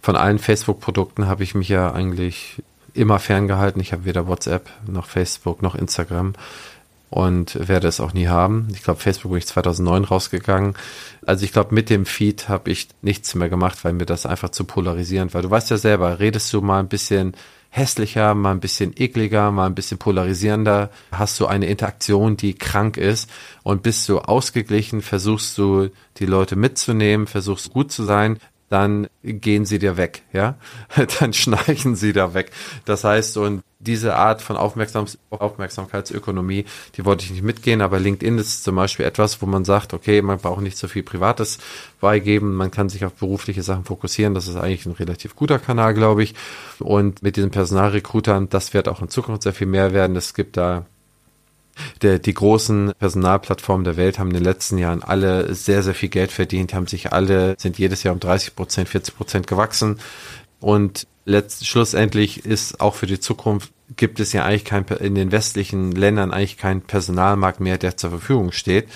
von 0.01 0.15
allen 0.15 0.39
Facebook-Produkten 0.39 1.27
habe 1.27 1.43
ich 1.43 1.55
mich 1.55 1.69
ja 1.69 1.91
eigentlich 1.91 2.61
immer 2.93 3.19
ferngehalten. 3.19 3.81
Ich 3.81 3.93
habe 3.93 4.05
weder 4.05 4.27
WhatsApp 4.27 4.69
noch 4.87 5.05
Facebook 5.05 5.61
noch 5.61 5.75
Instagram 5.75 6.33
und 7.09 7.67
werde 7.67 7.87
es 7.87 7.99
auch 7.99 8.13
nie 8.13 8.27
haben. 8.27 8.67
Ich 8.73 8.83
glaube, 8.83 8.99
Facebook 8.99 9.31
bin 9.31 9.39
ich 9.39 9.47
2009 9.47 10.03
rausgegangen. 10.03 10.75
Also 11.25 11.45
ich 11.45 11.53
glaube, 11.53 11.73
mit 11.73 11.89
dem 11.89 12.05
Feed 12.05 12.49
habe 12.49 12.69
ich 12.71 12.89
nichts 13.01 13.33
mehr 13.35 13.49
gemacht, 13.49 13.83
weil 13.83 13.93
mir 13.93 14.05
das 14.05 14.25
einfach 14.25 14.49
zu 14.49 14.65
polarisierend 14.65 15.33
war. 15.33 15.41
Du 15.41 15.49
weißt 15.49 15.69
ja 15.69 15.77
selber, 15.77 16.19
redest 16.19 16.51
du 16.53 16.61
mal 16.61 16.79
ein 16.79 16.89
bisschen 16.89 17.33
hässlicher, 17.69 18.33
mal 18.33 18.51
ein 18.51 18.59
bisschen 18.59 18.93
ekliger, 18.95 19.51
mal 19.51 19.67
ein 19.67 19.75
bisschen 19.75 19.97
polarisierender, 19.97 20.89
hast 21.11 21.39
du 21.39 21.47
eine 21.47 21.67
Interaktion, 21.67 22.37
die 22.37 22.53
krank 22.53 22.97
ist 22.97 23.29
und 23.63 23.83
bist 23.83 24.07
du 24.09 24.19
ausgeglichen, 24.19 25.01
versuchst 25.01 25.57
du 25.57 25.89
die 26.17 26.25
Leute 26.25 26.55
mitzunehmen, 26.55 27.27
versuchst 27.27 27.71
gut 27.71 27.91
zu 27.91 28.03
sein, 28.03 28.39
dann 28.69 29.07
gehen 29.23 29.65
sie 29.65 29.79
dir 29.79 29.97
weg, 29.97 30.23
ja, 30.33 30.55
dann 31.19 31.33
schnarchen 31.33 31.95
sie 31.95 32.13
da 32.13 32.33
weg. 32.33 32.51
Das 32.85 33.03
heißt, 33.03 33.37
und 33.37 33.63
diese 33.79 34.15
Art 34.15 34.41
von 34.41 34.57
Aufmerksam 34.57 35.05
Aufmerksamkeitsökonomie, 35.29 36.65
die 36.95 37.05
wollte 37.05 37.23
ich 37.23 37.31
nicht 37.31 37.43
mitgehen, 37.43 37.81
aber 37.81 37.99
LinkedIn 37.99 38.37
ist 38.37 38.63
zum 38.63 38.75
Beispiel 38.75 39.05
etwas, 39.05 39.41
wo 39.41 39.45
man 39.45 39.65
sagt, 39.65 39.93
okay, 39.93 40.21
man 40.21 40.39
braucht 40.39 40.61
nicht 40.61 40.77
so 40.77 40.87
viel 40.87 41.03
Privates 41.03 41.59
beigeben, 42.01 42.55
man 42.55 42.71
kann 42.71 42.89
sich 42.89 43.05
auf 43.05 43.13
berufliche 43.13 43.63
Sachen 43.63 43.85
fokussieren, 43.85 44.33
das 44.33 44.47
ist 44.47 44.55
eigentlich 44.55 44.85
ein 44.85 44.93
relativ 44.93 45.35
guter 45.35 45.59
Kanal, 45.59 45.93
glaube 45.93 46.23
ich. 46.23 46.33
Und 46.79 47.21
mit 47.21 47.37
diesen 47.37 47.51
Personalrecruitern, 47.51 48.49
das 48.49 48.73
wird 48.73 48.87
auch 48.87 49.01
in 49.01 49.09
Zukunft 49.09 49.43
sehr 49.43 49.53
viel 49.53 49.67
mehr 49.67 49.93
werden. 49.93 50.15
Es 50.15 50.33
gibt 50.33 50.57
da 50.57 50.85
der, 52.01 52.19
die 52.19 52.33
großen 52.33 52.93
Personalplattformen 52.99 53.83
der 53.83 53.97
Welt 53.97 54.19
haben 54.19 54.29
in 54.29 54.35
den 54.35 54.43
letzten 54.43 54.77
Jahren 54.77 55.03
alle 55.03 55.53
sehr, 55.53 55.83
sehr 55.83 55.93
viel 55.93 56.09
Geld 56.09 56.31
verdient, 56.31 56.73
haben 56.73 56.87
sich 56.87 57.13
alle, 57.13 57.55
sind 57.57 57.77
jedes 57.77 58.03
Jahr 58.03 58.13
um 58.13 58.19
30 58.19 58.55
Prozent, 58.55 58.89
40 58.89 59.15
Prozent 59.15 59.47
gewachsen. 59.47 59.99
Und 60.59 61.07
letzt, 61.25 61.67
schlussendlich 61.67 62.45
ist 62.45 62.81
auch 62.81 62.95
für 62.95 63.07
die 63.07 63.19
Zukunft 63.19 63.71
gibt 63.95 64.19
es 64.19 64.33
ja 64.33 64.43
eigentlich 64.43 64.65
kein, 64.65 64.85
in 64.99 65.15
den 65.15 65.31
westlichen 65.31 65.91
Ländern 65.91 66.31
eigentlich 66.31 66.57
keinen 66.57 66.81
Personalmarkt 66.81 67.59
mehr, 67.59 67.77
der 67.77 67.95
zur 67.95 68.09
Verfügung 68.09 68.51
steht. 68.51 68.87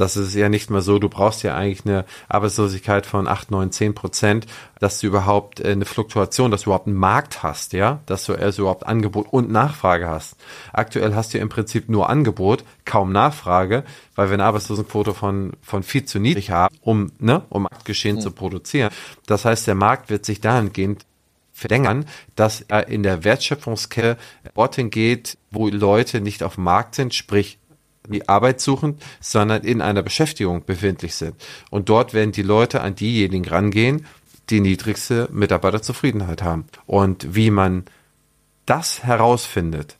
Das 0.00 0.16
ist 0.16 0.34
ja 0.34 0.48
nicht 0.48 0.70
mal 0.70 0.80
so, 0.80 0.98
du 0.98 1.08
brauchst 1.08 1.42
ja 1.42 1.56
eigentlich 1.56 1.84
eine 1.84 2.04
Arbeitslosigkeit 2.28 3.04
von 3.04 3.26
8, 3.26 3.50
9, 3.50 3.72
10 3.72 3.94
Prozent, 3.94 4.46
dass 4.78 5.00
du 5.00 5.08
überhaupt 5.08 5.58
äh, 5.60 5.72
eine 5.72 5.84
Fluktuation, 5.84 6.52
dass 6.52 6.62
du 6.62 6.70
überhaupt 6.70 6.86
einen 6.86 6.96
Markt 6.96 7.42
hast, 7.42 7.72
ja, 7.72 8.00
dass 8.06 8.24
du 8.24 8.34
also 8.34 8.62
überhaupt 8.62 8.86
Angebot 8.86 9.26
und 9.32 9.50
Nachfrage 9.50 10.06
hast. 10.06 10.36
Aktuell 10.72 11.16
hast 11.16 11.34
du 11.34 11.38
ja 11.38 11.42
im 11.42 11.48
Prinzip 11.48 11.88
nur 11.88 12.08
Angebot, 12.08 12.64
kaum 12.84 13.10
Nachfrage, 13.10 13.82
weil 14.14 14.28
wir 14.28 14.34
eine 14.34 14.44
Arbeitslosenquote 14.44 15.14
von, 15.14 15.54
von 15.62 15.82
viel 15.82 16.04
zu 16.04 16.20
niedrig 16.20 16.52
haben, 16.52 16.76
um, 16.80 17.10
ne, 17.18 17.42
um 17.48 17.64
Marktgeschehen 17.64 18.16
mhm. 18.16 18.20
zu 18.20 18.30
produzieren. 18.30 18.90
Das 19.26 19.44
heißt, 19.44 19.66
der 19.66 19.74
Markt 19.74 20.10
wird 20.10 20.24
sich 20.24 20.40
dahingehend 20.40 21.06
verlängern, 21.52 22.06
dass 22.36 22.60
er 22.60 22.86
in 22.86 23.02
der 23.02 23.24
Wertschöpfungskette 23.24 24.16
dorthin 24.54 24.90
geht, 24.90 25.38
wo 25.50 25.68
Leute 25.68 26.20
nicht 26.20 26.44
auf 26.44 26.54
dem 26.54 26.64
Markt 26.64 26.94
sind, 26.94 27.14
sprich 27.14 27.58
die 28.12 28.28
Arbeit 28.28 28.60
suchen, 28.60 28.98
sondern 29.20 29.62
in 29.62 29.80
einer 29.80 30.02
Beschäftigung 30.02 30.64
befindlich 30.64 31.14
sind. 31.14 31.34
Und 31.70 31.88
dort 31.88 32.14
werden 32.14 32.32
die 32.32 32.42
Leute 32.42 32.80
an 32.80 32.94
diejenigen 32.94 33.48
rangehen, 33.48 34.06
die 34.50 34.60
niedrigste 34.60 35.28
Mitarbeiterzufriedenheit 35.32 36.42
haben. 36.42 36.66
Und 36.86 37.34
wie 37.34 37.50
man 37.50 37.84
das 38.66 39.04
herausfindet 39.04 39.96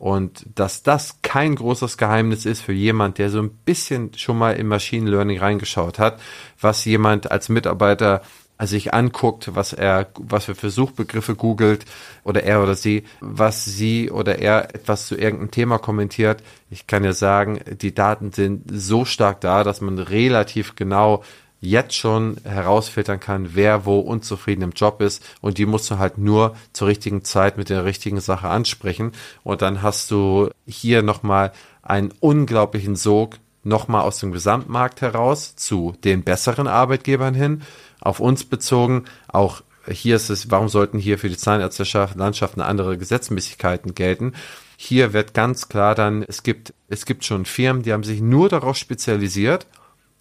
und 0.00 0.46
dass 0.54 0.82
das 0.82 1.20
kein 1.20 1.54
großes 1.54 1.98
Geheimnis 1.98 2.46
ist 2.46 2.62
für 2.62 2.72
jemand, 2.72 3.18
der 3.18 3.28
so 3.28 3.38
ein 3.40 3.50
bisschen 3.50 4.14
schon 4.14 4.38
mal 4.38 4.52
in 4.52 4.66
Machine 4.66 5.10
Learning 5.10 5.38
reingeschaut 5.38 5.98
hat, 5.98 6.20
was 6.58 6.86
jemand 6.86 7.30
als 7.30 7.50
Mitarbeiter 7.50 8.22
sich 8.66 8.92
anguckt, 8.94 9.54
was 9.54 9.72
er, 9.72 10.08
was 10.18 10.44
für 10.44 10.70
Suchbegriffe 10.70 11.34
googelt 11.34 11.84
oder 12.24 12.42
er 12.42 12.62
oder 12.62 12.74
sie, 12.74 13.04
was 13.20 13.64
sie 13.64 14.10
oder 14.10 14.38
er 14.38 14.74
etwas 14.74 15.06
zu 15.06 15.16
irgendeinem 15.16 15.50
Thema 15.50 15.78
kommentiert. 15.78 16.42
Ich 16.70 16.86
kann 16.86 17.04
ja 17.04 17.12
sagen, 17.12 17.60
die 17.80 17.94
Daten 17.94 18.32
sind 18.32 18.64
so 18.70 19.04
stark 19.04 19.40
da, 19.40 19.64
dass 19.64 19.80
man 19.80 19.98
relativ 19.98 20.76
genau 20.76 21.22
jetzt 21.60 21.94
schon 21.94 22.38
herausfiltern 22.44 23.20
kann, 23.20 23.50
wer 23.54 23.84
wo 23.84 24.00
unzufrieden 24.00 24.62
im 24.62 24.70
Job 24.70 25.00
ist. 25.02 25.22
Und 25.40 25.58
die 25.58 25.66
musst 25.66 25.90
du 25.90 25.98
halt 25.98 26.18
nur 26.18 26.56
zur 26.72 26.88
richtigen 26.88 27.22
Zeit 27.24 27.58
mit 27.58 27.68
der 27.68 27.84
richtigen 27.84 28.20
Sache 28.20 28.48
ansprechen. 28.48 29.12
Und 29.42 29.62
dann 29.62 29.82
hast 29.82 30.10
du 30.10 30.50
hier 30.66 31.02
nochmal 31.02 31.52
einen 31.82 32.12
unglaublichen 32.20 32.96
Sog 32.96 33.36
nochmal 33.62 34.02
aus 34.02 34.18
dem 34.18 34.32
Gesamtmarkt 34.32 35.02
heraus 35.02 35.54
zu 35.54 35.94
den 36.02 36.22
besseren 36.22 36.66
Arbeitgebern 36.66 37.34
hin 37.34 37.62
auf 38.00 38.20
uns 38.20 38.44
bezogen. 38.44 39.04
Auch 39.28 39.62
hier 39.88 40.16
ist 40.16 40.30
es, 40.30 40.50
warum 40.50 40.68
sollten 40.68 40.98
hier 40.98 41.18
für 41.18 41.28
die 41.28 41.36
Zahnärzteschaft 41.36 42.16
Landschaft 42.16 42.54
eine 42.54 42.66
andere 42.66 42.98
Gesetzmäßigkeiten 42.98 43.94
gelten? 43.94 44.34
Hier 44.76 45.12
wird 45.12 45.34
ganz 45.34 45.68
klar 45.68 45.94
dann, 45.94 46.22
es 46.22 46.42
gibt, 46.42 46.72
es 46.88 47.04
gibt 47.04 47.24
schon 47.24 47.44
Firmen, 47.44 47.82
die 47.82 47.92
haben 47.92 48.04
sich 48.04 48.20
nur 48.20 48.48
darauf 48.48 48.76
spezialisiert. 48.76 49.66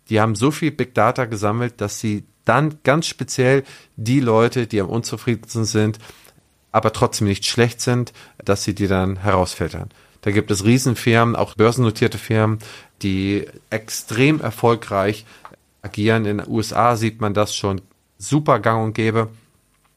Die 0.09 0.19
haben 0.19 0.35
so 0.35 0.51
viel 0.51 0.71
Big 0.71 0.95
Data 0.95 1.25
gesammelt, 1.25 1.81
dass 1.81 1.99
sie 1.99 2.25
dann 2.45 2.79
ganz 2.83 3.05
speziell 3.05 3.63
die 3.95 4.19
Leute, 4.19 4.65
die 4.65 4.81
am 4.81 4.89
unzufriedensten 4.89 5.65
sind, 5.65 5.99
aber 6.71 6.91
trotzdem 6.93 7.27
nicht 7.27 7.45
schlecht 7.45 7.79
sind, 7.79 8.11
dass 8.43 8.63
sie 8.63 8.73
die 8.73 8.87
dann 8.87 9.17
herausfiltern. 9.17 9.89
Da 10.21 10.31
gibt 10.31 10.51
es 10.51 10.65
Riesenfirmen, 10.65 11.35
auch 11.35 11.55
börsennotierte 11.55 12.17
Firmen, 12.17 12.59
die 13.01 13.45
extrem 13.69 14.41
erfolgreich 14.41 15.25
agieren. 15.81 16.25
In 16.25 16.37
den 16.39 16.47
USA 16.47 16.95
sieht 16.95 17.21
man 17.21 17.33
das 17.33 17.55
schon 17.55 17.81
super 18.17 18.59
gang 18.59 18.83
und 18.83 18.93
gäbe. 18.93 19.29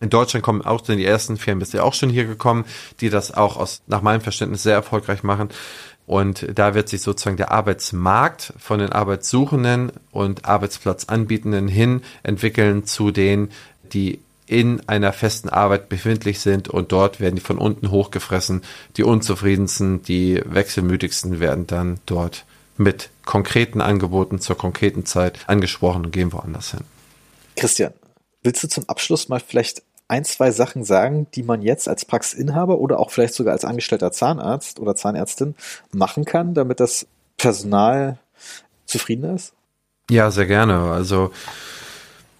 In 0.00 0.10
Deutschland 0.10 0.44
kommen 0.44 0.62
auch 0.62 0.80
die 0.80 1.04
ersten 1.04 1.36
Firmen, 1.36 1.62
ist 1.62 1.74
ja 1.74 1.84
auch 1.84 1.94
schon 1.94 2.10
hier 2.10 2.24
gekommen, 2.24 2.64
die 3.00 3.08
das 3.08 3.32
auch 3.32 3.56
aus, 3.56 3.82
nach 3.86 4.02
meinem 4.02 4.20
Verständnis 4.20 4.64
sehr 4.64 4.74
erfolgreich 4.74 5.22
machen. 5.22 5.50
Und 6.06 6.46
da 6.58 6.74
wird 6.74 6.88
sich 6.88 7.02
sozusagen 7.02 7.36
der 7.36 7.52
Arbeitsmarkt 7.52 8.52
von 8.58 8.80
den 8.80 8.90
Arbeitssuchenden 8.90 9.92
und 10.10 10.44
Arbeitsplatzanbietenden 10.44 11.68
hin 11.68 12.02
entwickeln 12.24 12.84
zu 12.84 13.12
denen, 13.12 13.52
die 13.92 14.18
in 14.46 14.86
einer 14.88 15.12
festen 15.12 15.48
Arbeit 15.48 15.88
befindlich 15.88 16.40
sind 16.40 16.68
und 16.68 16.90
dort 16.90 17.20
werden 17.20 17.36
die 17.36 17.40
von 17.40 17.58
unten 17.58 17.90
hochgefressen. 17.90 18.62
Die 18.96 19.04
unzufriedensten, 19.04 20.02
die 20.02 20.42
wechselmütigsten 20.44 21.38
werden 21.38 21.68
dann 21.68 22.00
dort 22.06 22.44
mit 22.76 23.10
konkreten 23.24 23.80
Angeboten 23.80 24.40
zur 24.40 24.56
konkreten 24.56 25.06
Zeit 25.06 25.40
angesprochen 25.48 26.06
und 26.06 26.12
gehen 26.12 26.32
woanders 26.32 26.72
hin. 26.72 26.80
Christian, 27.56 27.92
willst 28.42 28.62
du 28.62 28.68
zum 28.68 28.88
Abschluss 28.88 29.28
mal 29.28 29.40
vielleicht 29.40 29.82
ein, 30.08 30.24
zwei 30.24 30.50
Sachen 30.50 30.84
sagen, 30.84 31.26
die 31.34 31.42
man 31.42 31.62
jetzt 31.62 31.88
als 31.88 32.04
Praxisinhaber 32.04 32.78
oder 32.78 32.98
auch 32.98 33.10
vielleicht 33.10 33.34
sogar 33.34 33.52
als 33.52 33.64
angestellter 33.64 34.12
Zahnarzt 34.12 34.78
oder 34.78 34.94
Zahnärztin 34.94 35.54
machen 35.92 36.24
kann, 36.24 36.54
damit 36.54 36.80
das 36.80 37.06
Personal 37.38 38.18
zufrieden 38.84 39.34
ist? 39.34 39.54
Ja, 40.10 40.30
sehr 40.30 40.46
gerne. 40.46 40.90
Also 40.90 41.30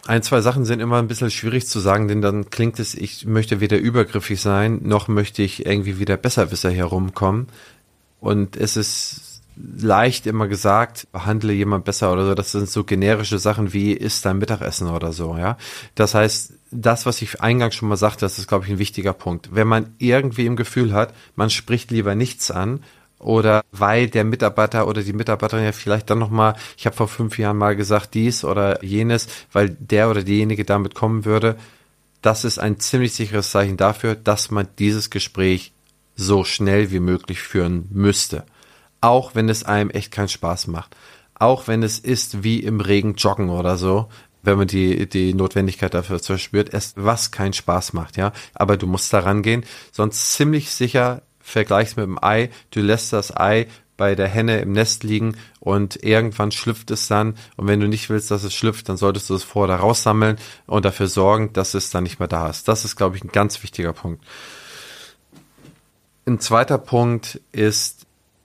ein, 0.07 0.23
zwei 0.23 0.41
Sachen 0.41 0.65
sind 0.65 0.81
immer 0.81 0.99
ein 0.99 1.09
bisschen 1.09 1.31
schwierig 1.31 1.67
zu 1.67 1.79
sagen, 1.79 2.09
denn 2.09 2.21
dann 2.21 2.51
klingt 2.51 2.79
es, 2.79 2.95
ich 2.95 3.25
möchte 3.25 3.61
weder 3.61 3.79
übergriffig 3.79 4.41
sein, 4.41 4.81
noch 4.83 5.09
möchte 5.09 5.43
ich 5.43 5.65
irgendwie 5.65 5.99
wieder 5.99 6.17
Besserwisser 6.17 6.71
herumkommen. 6.71 7.49
Und 8.21 8.57
es 8.57 8.77
ist 8.77 9.32
leicht 9.57 10.27
immer 10.27 10.49
gesagt, 10.49 11.07
behandle 11.13 11.53
jemand 11.53 11.85
besser 11.85 12.13
oder 12.13 12.27
so. 12.27 12.35
Das 12.35 12.53
sind 12.53 12.69
so 12.69 12.85
generische 12.85 13.39
Sachen 13.39 13.73
wie 13.73 13.93
isst 13.93 14.25
dein 14.25 14.39
Mittagessen 14.39 14.89
oder 14.89 15.13
so, 15.13 15.37
ja. 15.37 15.57
Das 15.95 16.15
heißt, 16.15 16.55
das, 16.71 17.05
was 17.05 17.21
ich 17.21 17.41
eingangs 17.41 17.75
schon 17.75 17.89
mal 17.89 17.97
sagte, 17.97 18.21
das 18.21 18.39
ist, 18.39 18.49
glaube 18.49 18.65
ich, 18.65 18.71
ein 18.71 18.79
wichtiger 18.79 19.13
Punkt. 19.13 19.51
Wenn 19.53 19.69
man 19.69 19.95
irgendwie 19.99 20.47
im 20.47 20.57
Gefühl 20.57 20.93
hat, 20.93 21.15
man 21.37 21.51
spricht 21.51 21.91
lieber 21.91 22.15
nichts 22.15 22.51
an 22.51 22.83
oder 23.19 23.63
weil 23.71 24.09
der 24.09 24.25
Mitarbeiter 24.25 24.89
oder 24.89 25.03
die 25.03 25.13
Mitarbeiterin 25.13 25.65
ja 25.65 25.73
vielleicht 25.73 26.11
dann 26.11 26.19
nochmal, 26.19 26.55
ich 26.77 26.87
habe 26.87 26.97
vor 26.97 27.09
fünf 27.09 27.39
Jahren 27.39 27.59
mal 27.59 27.77
gesagt 27.77 28.15
dies 28.15 28.45
oder 28.45 28.83
jenes, 28.83 29.29
weil 29.53 29.71
der 29.71 30.11
oder 30.11 30.23
diejenige 30.23 30.65
damit 30.65 30.95
kommen 30.95 31.25
würde, 31.25 31.57
das 32.23 32.45
ist 32.45 32.59
ein 32.59 32.81
ziemlich 32.81 33.13
sicheres 33.15 33.51
Zeichen 33.51 33.77
dafür, 33.77 34.15
dass 34.15 34.51
man 34.51 34.69
dieses 34.79 35.11
Gespräch 35.11 35.73
so 36.17 36.45
schnell 36.45 36.91
wie 36.91 37.01
möglich 37.01 37.41
führen 37.41 37.89
müsste 37.91 38.45
auch 39.03 39.35
wenn 39.35 39.51
es 39.51 39.65
einem 39.65 39.91
echt 39.91 40.11
keinen 40.11 40.29
Spaß 40.29 40.69
macht. 40.69 40.97
Auch 41.35 41.69
wenn 41.69 41.83
es 41.83 41.99
ist 41.99 42.43
wie 42.43 42.61
im 42.61 42.81
Regen 42.81 43.15
joggen 43.15 43.51
oder 43.51 43.77
so, 43.77 44.09
wenn 44.43 44.59
man 44.59 44.67
die, 44.67 45.09
die 45.09 45.35
Notwendigkeit 45.35 45.93
dafür 45.93 46.19
verspürt, 46.19 46.73
erst 46.73 46.95
was 46.97 47.31
keinen 47.31 47.53
Spaß 47.53 47.93
macht, 47.93 48.17
ja. 48.17 48.33
Aber 48.55 48.77
du 48.77 48.87
musst 48.87 49.13
da 49.13 49.21
rangehen, 49.21 49.65
sonst 49.93 50.33
ziemlich 50.33 50.71
sicher 50.71 51.23
vergleichst 51.41 51.97
mit 51.97 52.07
dem 52.07 52.23
Ei, 52.23 52.51
du 52.71 52.81
lässt 52.81 53.13
das 53.13 53.37
Ei 53.37 53.67
bei 53.97 54.15
der 54.15 54.29
Henne 54.29 54.61
im 54.61 54.73
Nest 54.73 55.05
liegen 55.05 55.37
und 55.61 56.03
irgendwann 56.03 56.51
schlüpft 56.51 56.91
es 56.91 57.09
dann 57.09 57.35
und 57.57 57.69
wenn 57.69 57.81
du 57.81 57.89
nicht 57.89 58.09
willst, 58.09 58.31
dass 58.31 58.43
es 58.43 58.55
schlüpft, 58.55 58.89
dann 58.89 58.97
solltest 58.97 59.31
du 59.31 59.35
es 59.35 59.45
vorher 59.45 59.77
raussammeln 59.77 60.39
und 60.67 60.85
dafür 60.85 61.09
sorgen, 61.09 61.53
dass 61.53 61.75
es 61.75 61.91
dann 61.91 62.05
nicht 62.05 62.19
mehr 62.19 62.29
da 62.29 62.49
ist. 62.49 62.69
Das 62.69 62.85
ist, 62.85 62.97
glaube 62.97 63.17
ich, 63.17 63.25
ein 63.25 63.33
ganz 63.33 63.63
wichtiger 63.63 63.93
Punkt. 63.93 64.25
Ein 66.25 66.41
zweiter 66.41 66.79
Punkt 66.79 67.41
ist, 67.51 68.02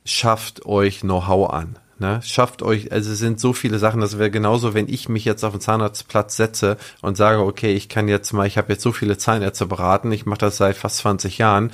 schafft 0.09 0.65
euch 0.65 1.01
Know-how 1.01 1.49
an. 1.51 1.77
Ne? 1.99 2.19
Schafft 2.23 2.61
euch, 2.61 2.91
also 2.91 3.11
es 3.11 3.17
sind 3.17 3.39
so 3.39 3.53
viele 3.53 3.79
Sachen, 3.79 4.01
das 4.01 4.19
wäre 4.19 4.29
genauso, 4.29 4.73
wenn 4.75 4.87
ich 4.87 5.09
mich 5.09 5.25
jetzt 5.25 5.43
auf 5.43 5.53
den 5.53 5.61
Zahnarztplatz 5.61 6.37
setze 6.37 6.77
und 7.01 7.17
sage, 7.17 7.39
okay, 7.39 7.73
ich 7.73 7.89
kann 7.89 8.07
jetzt 8.07 8.33
mal, 8.33 8.45
ich 8.45 8.57
habe 8.57 8.73
jetzt 8.73 8.83
so 8.83 8.91
viele 8.91 9.17
Zahnärzte 9.17 9.65
beraten, 9.65 10.11
ich 10.11 10.25
mache 10.25 10.39
das 10.39 10.57
seit 10.57 10.77
fast 10.77 10.97
20 10.97 11.39
Jahren, 11.39 11.71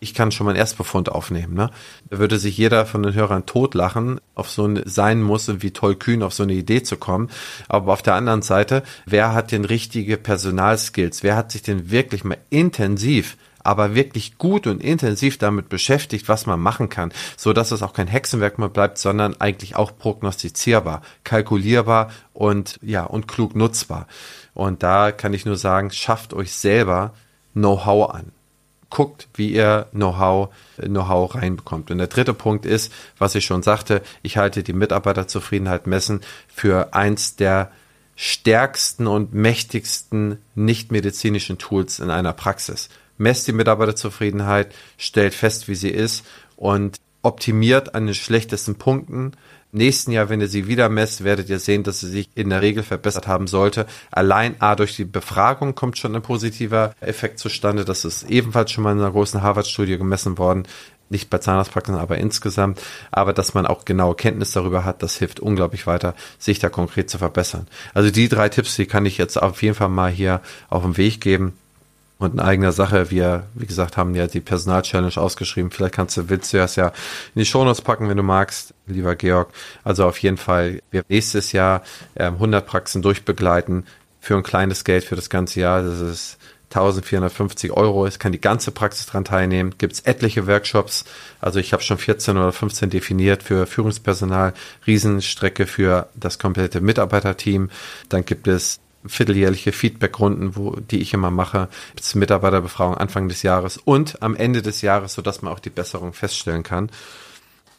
ich 0.00 0.14
kann 0.14 0.30
schon 0.30 0.44
mal 0.44 0.52
einen 0.52 0.60
Erstbefund 0.60 1.10
aufnehmen. 1.10 1.54
Ne? 1.54 1.70
Da 2.08 2.18
würde 2.18 2.38
sich 2.38 2.56
jeder 2.56 2.86
von 2.86 3.02
den 3.02 3.14
Hörern 3.14 3.46
totlachen, 3.46 4.20
auf 4.34 4.50
so 4.50 4.64
ein 4.64 4.82
sein 4.86 5.22
muss 5.22 5.48
und 5.48 5.62
wie 5.62 5.72
toll 5.72 5.96
kühn 5.96 6.22
auf 6.22 6.32
so 6.32 6.44
eine 6.44 6.54
Idee 6.54 6.82
zu 6.82 6.96
kommen. 6.96 7.28
Aber 7.68 7.92
auf 7.92 8.02
der 8.02 8.14
anderen 8.14 8.42
Seite, 8.42 8.84
wer 9.06 9.34
hat 9.34 9.52
denn 9.52 9.64
richtige 9.64 10.16
Personalskills? 10.16 11.22
Wer 11.22 11.36
hat 11.36 11.50
sich 11.52 11.62
denn 11.62 11.90
wirklich 11.90 12.24
mal 12.24 12.38
intensiv 12.48 13.36
aber 13.62 13.94
wirklich 13.94 14.38
gut 14.38 14.66
und 14.66 14.82
intensiv 14.82 15.38
damit 15.38 15.68
beschäftigt, 15.68 16.28
was 16.28 16.46
man 16.46 16.60
machen 16.60 16.88
kann, 16.88 17.12
so 17.36 17.52
dass 17.52 17.70
es 17.70 17.82
auch 17.82 17.92
kein 17.92 18.06
Hexenwerk 18.06 18.58
mehr 18.58 18.68
bleibt, 18.68 18.98
sondern 18.98 19.40
eigentlich 19.40 19.76
auch 19.76 19.92
prognostizierbar, 19.96 21.02
kalkulierbar 21.24 22.10
und 22.32 22.78
ja, 22.82 23.04
und 23.04 23.28
klug 23.28 23.54
nutzbar. 23.54 24.06
Und 24.54 24.82
da 24.82 25.12
kann 25.12 25.34
ich 25.34 25.46
nur 25.46 25.56
sagen, 25.56 25.90
schafft 25.90 26.32
euch 26.34 26.52
selber 26.52 27.12
Know-how 27.54 28.10
an 28.14 28.32
guckt, 28.90 29.28
wie 29.34 29.52
ihr 29.52 29.86
Know-how 29.92 30.48
Know-how 30.78 31.34
reinbekommt. 31.34 31.90
Und 31.90 31.98
der 31.98 32.06
dritte 32.06 32.34
Punkt 32.34 32.66
ist, 32.66 32.92
was 33.18 33.34
ich 33.34 33.44
schon 33.44 33.62
sagte, 33.62 34.02
ich 34.22 34.36
halte 34.36 34.62
die 34.62 34.72
Mitarbeiterzufriedenheit 34.72 35.86
messen 35.86 36.20
für 36.48 36.94
eins 36.94 37.36
der 37.36 37.70
stärksten 38.16 39.06
und 39.06 39.32
mächtigsten 39.32 40.38
nichtmedizinischen 40.54 41.58
Tools 41.58 42.00
in 42.00 42.10
einer 42.10 42.32
Praxis. 42.32 42.88
Messt 43.18 43.46
die 43.46 43.52
Mitarbeiterzufriedenheit, 43.52 44.74
stellt 44.96 45.34
fest, 45.34 45.68
wie 45.68 45.74
sie 45.74 45.90
ist 45.90 46.24
und 46.56 46.96
optimiert 47.22 47.94
an 47.94 48.06
den 48.06 48.14
schlechtesten 48.14 48.76
Punkten 48.76 49.32
nächsten 49.72 50.12
Jahr, 50.12 50.28
wenn 50.28 50.40
ihr 50.40 50.48
sie 50.48 50.66
wieder 50.66 50.88
messt, 50.88 51.24
werdet 51.24 51.48
ihr 51.48 51.58
sehen, 51.58 51.82
dass 51.82 52.00
sie 52.00 52.08
sich 52.08 52.28
in 52.34 52.50
der 52.50 52.62
Regel 52.62 52.82
verbessert 52.82 53.26
haben 53.26 53.46
sollte. 53.46 53.86
Allein 54.10 54.56
A, 54.60 54.74
durch 54.74 54.96
die 54.96 55.04
Befragung 55.04 55.74
kommt 55.74 55.98
schon 55.98 56.14
ein 56.14 56.22
positiver 56.22 56.94
Effekt 57.00 57.38
zustande. 57.38 57.84
Das 57.84 58.04
ist 58.04 58.24
ebenfalls 58.24 58.70
schon 58.70 58.84
mal 58.84 58.92
in 58.92 58.98
einer 58.98 59.10
großen 59.10 59.42
Harvard-Studie 59.42 59.98
gemessen 59.98 60.38
worden. 60.38 60.66
Nicht 61.10 61.30
bei 61.30 61.38
Zahnarztpraxen, 61.38 61.94
aber 61.94 62.18
insgesamt. 62.18 62.80
Aber 63.10 63.32
dass 63.32 63.54
man 63.54 63.66
auch 63.66 63.84
genaue 63.84 64.14
Kenntnis 64.14 64.52
darüber 64.52 64.84
hat, 64.84 65.02
das 65.02 65.16
hilft 65.16 65.40
unglaublich 65.40 65.86
weiter, 65.86 66.14
sich 66.38 66.58
da 66.58 66.68
konkret 66.68 67.08
zu 67.08 67.18
verbessern. 67.18 67.66
Also 67.94 68.10
die 68.10 68.28
drei 68.28 68.48
Tipps, 68.48 68.76
die 68.76 68.86
kann 68.86 69.06
ich 69.06 69.16
jetzt 69.16 69.40
auf 69.40 69.62
jeden 69.62 69.74
Fall 69.74 69.88
mal 69.88 70.10
hier 70.10 70.42
auf 70.68 70.82
den 70.82 70.96
Weg 70.96 71.20
geben 71.20 71.54
und 72.18 72.34
in 72.34 72.40
eigener 72.40 72.72
Sache. 72.72 73.10
Wir, 73.10 73.44
wie 73.54 73.66
gesagt, 73.66 73.96
haben 73.96 74.14
ja 74.14 74.26
die 74.26 74.40
Personal-Challenge 74.40 75.16
ausgeschrieben. 75.16 75.70
Vielleicht 75.70 75.94
kannst 75.94 76.16
du, 76.16 76.28
willst 76.28 76.52
du 76.52 76.58
das 76.58 76.76
ja 76.76 76.88
in 77.34 77.40
die 77.40 77.46
Shownotes 77.46 77.82
packen, 77.82 78.08
wenn 78.08 78.16
du 78.16 78.22
magst, 78.22 78.74
lieber 78.86 79.14
Georg. 79.14 79.50
Also 79.84 80.04
auf 80.06 80.18
jeden 80.18 80.36
Fall, 80.36 80.80
wir 80.90 81.04
nächstes 81.08 81.52
Jahr 81.52 81.82
ähm, 82.16 82.34
100 82.34 82.66
Praxen 82.66 83.02
durchbegleiten 83.02 83.86
für 84.20 84.36
ein 84.36 84.42
kleines 84.42 84.84
Geld 84.84 85.04
für 85.04 85.16
das 85.16 85.30
ganze 85.30 85.60
Jahr. 85.60 85.82
Das 85.82 86.00
ist 86.00 86.38
1450 86.70 87.72
Euro. 87.72 88.04
Es 88.06 88.18
kann 88.18 88.32
die 88.32 88.40
ganze 88.40 88.72
Praxis 88.72 89.06
dran 89.06 89.24
teilnehmen. 89.24 89.74
Gibt 89.78 89.94
es 89.94 90.00
etliche 90.00 90.46
Workshops. 90.46 91.04
Also 91.40 91.60
ich 91.60 91.72
habe 91.72 91.82
schon 91.82 91.98
14 91.98 92.36
oder 92.36 92.52
15 92.52 92.90
definiert 92.90 93.42
für 93.42 93.66
Führungspersonal. 93.66 94.52
Riesenstrecke 94.86 95.66
für 95.66 96.08
das 96.14 96.38
komplette 96.38 96.80
Mitarbeiterteam. 96.80 97.70
Dann 98.08 98.24
gibt 98.24 98.48
es 98.48 98.80
vierteljährliche 99.08 99.72
Feedbackrunden, 99.72 100.56
wo, 100.56 100.76
die 100.76 101.00
ich 101.00 101.14
immer 101.14 101.30
mache, 101.30 101.68
bis 101.96 102.14
Mitarbeiterbefragung 102.14 102.96
Anfang 102.96 103.28
des 103.28 103.42
Jahres 103.42 103.76
und 103.76 104.22
am 104.22 104.36
Ende 104.36 104.62
des 104.62 104.82
Jahres, 104.82 105.14
sodass 105.14 105.42
man 105.42 105.52
auch 105.52 105.60
die 105.60 105.70
Besserung 105.70 106.12
feststellen 106.12 106.62
kann. 106.62 106.90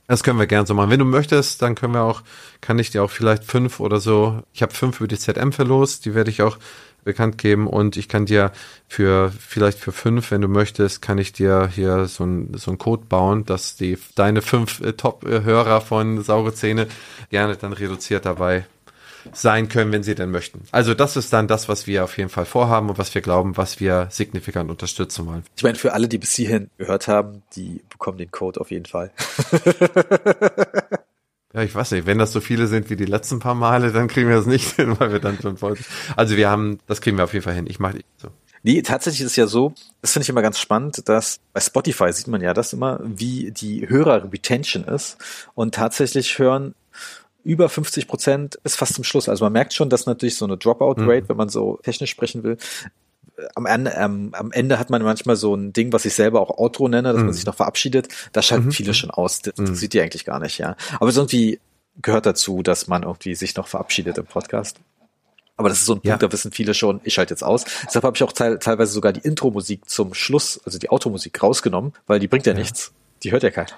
Das 0.08 0.24
können 0.24 0.40
wir 0.40 0.48
gern 0.48 0.66
so 0.66 0.74
machen. 0.74 0.90
Wenn 0.90 1.00
du 1.00 1.06
möchtest, 1.06 1.62
dann 1.62 1.76
können 1.76 1.94
wir 1.94 2.02
auch, 2.02 2.24
kann 2.62 2.80
ich 2.80 2.90
dir 2.90 3.04
auch 3.04 3.12
vielleicht 3.12 3.44
fünf 3.44 3.80
oder 3.80 4.00
so, 4.00 4.42
ich 4.54 4.64
habe 4.64 4.74
fünf 4.74 5.00
über 5.00 5.08
die 5.08 5.20
ZM 5.20 5.52
verlost, 5.52 6.06
die 6.06 6.16
werde 6.16 6.32
ich 6.32 6.42
auch 6.42 6.58
bekannt 7.04 7.38
geben 7.38 7.68
und 7.68 7.96
ich 7.96 8.10
kann 8.10 8.26
dir 8.26 8.52
für 8.88 9.32
vielleicht 9.32 9.80
für 9.80 9.92
fünf, 9.92 10.32
wenn 10.32 10.42
du 10.42 10.48
möchtest, 10.48 11.02
kann 11.02 11.18
ich 11.18 11.32
dir 11.32 11.70
hier 11.74 12.06
so 12.06 12.24
ein 12.26 12.54
so 12.56 12.72
ein 12.72 12.78
Code 12.78 13.04
bauen, 13.08 13.46
dass 13.46 13.76
die 13.76 13.98
deine 14.16 14.42
fünf 14.42 14.82
äh, 14.82 14.94
Top-Hörer 14.94 15.82
von 15.82 16.22
saure 16.24 16.54
Zähne 16.54 16.88
gerne 17.30 17.56
dann 17.56 17.74
reduziert 17.74 18.26
dabei 18.26 18.66
sein 19.34 19.70
können, 19.70 19.92
wenn 19.92 20.04
sie 20.04 20.16
denn 20.16 20.32
möchten. 20.32 20.62
Also 20.72 20.94
das 20.94 21.18
ist 21.18 21.34
dann 21.34 21.48
das, 21.48 21.70
was 21.70 21.88
wir 21.88 22.04
auf 22.04 22.18
jeden 22.18 22.30
Fall 22.30 22.46
vorhaben 22.46 22.90
und 22.90 22.98
was 22.98 23.14
wir 23.14 23.22
glauben, 23.22 23.58
was 23.58 23.80
wir 23.80 24.08
signifikant 24.10 24.70
unterstützen 24.70 25.26
wollen. 25.28 25.44
Ich 25.56 25.64
meine, 25.64 25.76
für 25.76 25.94
alle, 25.94 26.08
die 26.08 26.18
bis 26.18 26.34
hierhin 26.34 26.70
gehört 26.78 27.08
haben, 27.08 27.44
die 27.56 27.82
bekommen 27.90 28.18
den 28.18 28.32
Code 28.32 28.60
auf 28.60 28.72
jeden 28.72 28.86
Fall. 28.86 29.12
Ja, 31.54 31.64
ich 31.64 31.74
weiß 31.74 31.92
nicht, 31.92 32.06
wenn 32.06 32.20
das 32.20 32.32
so 32.32 32.42
viele 32.42 32.68
sind 32.68 32.92
wie 32.92 32.96
die 32.96 33.06
letzten 33.06 33.40
paar 33.40 33.56
Male, 33.56 33.92
dann 33.92 34.08
kriegen 34.08 34.30
wir 34.30 34.36
das 34.36 34.46
nicht 34.46 34.72
hin, 34.76 35.00
weil 35.00 35.12
wir 35.12 35.20
dann 35.20 35.40
schon 35.42 35.60
wollten. 35.62 35.84
Also 36.16 36.38
wir 36.38 36.50
haben, 36.50 36.80
das 36.86 37.02
kriegen 37.02 37.18
wir 37.18 37.24
auf 37.24 37.34
jeden 37.34 37.44
Fall 37.44 37.56
hin. 37.56 37.66
Ich 37.68 37.80
mache 37.80 38.02
so. 38.18 38.30
Nee, 38.62 38.82
tatsächlich 38.82 39.22
ist 39.22 39.32
es 39.32 39.36
ja 39.38 39.48
so, 39.48 39.74
das 40.02 40.12
finde 40.12 40.24
ich 40.24 40.30
immer 40.30 40.42
ganz 40.42 40.60
spannend, 40.60 41.08
dass 41.08 41.40
bei 41.54 41.62
Spotify 41.62 42.12
sieht 42.12 42.28
man 42.28 42.42
ja 42.42 42.54
das 42.54 42.74
immer, 42.74 43.00
wie 43.04 43.52
die 43.52 43.90
Hörer-Retention 43.90 44.84
ist. 44.84 45.18
Und 45.56 45.76
tatsächlich 45.76 46.38
hören 46.38 46.76
über 47.44 47.70
50 47.70 48.08
Prozent 48.08 48.60
ist 48.64 48.76
fast 48.76 48.96
zum 48.96 49.04
Schluss. 49.04 49.30
Also 49.30 49.46
man 49.46 49.54
merkt 49.54 49.74
schon, 49.74 49.90
dass 49.90 50.06
natürlich 50.06 50.36
so 50.36 50.46
eine 50.46 50.58
Dropout-Rate, 50.58 51.24
mhm. 51.24 51.30
wenn 51.30 51.38
man 51.38 51.50
so 51.50 51.80
technisch 51.84 52.12
sprechen 52.12 52.44
will, 52.44 52.58
am 53.56 53.66
Ende, 53.66 53.92
ähm, 53.92 54.30
am 54.34 54.52
Ende 54.52 54.80
hat 54.80 54.90
man 54.90 55.02
manchmal 55.02 55.36
so 55.36 55.56
ein 55.56 55.74
Ding, 55.74 55.94
was 55.94 56.06
ich 56.06 56.14
selber 56.14 56.42
auch 56.42 56.58
Outro 56.58 56.88
nenne, 56.88 57.10
dass 57.10 57.20
mhm. 57.20 57.28
man 57.28 57.34
sich 57.34 57.46
noch 57.46 57.56
verabschiedet. 57.56 58.08
Da 58.34 58.42
schalten 58.42 58.68
mhm. 58.68 58.72
viele 58.72 58.94
schon 58.94 59.12
aus. 59.12 59.42
Das, 59.42 59.54
das 59.56 59.80
sieht 59.80 59.94
die 59.94 60.02
eigentlich 60.02 60.26
gar 60.26 60.40
nicht, 60.40 60.58
ja. 60.58 60.76
Aber 61.00 61.10
es 61.10 61.18
irgendwie 61.18 61.60
gehört 62.02 62.26
dazu, 62.26 62.64
dass 62.64 62.88
man 62.88 63.04
irgendwie 63.04 63.36
sich 63.36 63.56
noch 63.56 63.68
verabschiedet 63.68 64.18
im 64.18 64.26
Podcast. 64.26 64.78
Aber 65.58 65.68
das 65.68 65.80
ist 65.80 65.86
so 65.86 65.96
ein 65.96 66.02
ja. 66.04 66.14
Punkt, 66.14 66.24
da 66.24 66.32
wissen 66.32 66.52
viele 66.52 66.74
schon, 66.74 67.02
ich 67.04 67.14
schalte 67.14 67.34
jetzt 67.34 67.44
aus. 67.44 67.66
Deshalb 67.86 68.06
habe 68.06 68.16
ich 68.16 68.24
auch 68.24 68.32
te 68.32 68.60
teilweise 68.60 68.94
sogar 68.94 69.12
die 69.12 69.20
Intro-Musik 69.20 69.90
zum 69.90 70.14
Schluss, 70.14 70.62
also 70.66 70.80
die 70.80 70.90
Automusik 70.90 71.42
rausgenommen, 71.44 71.94
weil 72.08 72.20
die 72.20 72.28
bringt 72.28 72.46
ja, 72.46 72.54
ja. 72.54 72.60
nichts. 72.60 72.94
Die 73.24 73.32
hört 73.32 73.44
ja 73.44 73.52
keiner. 73.52 73.72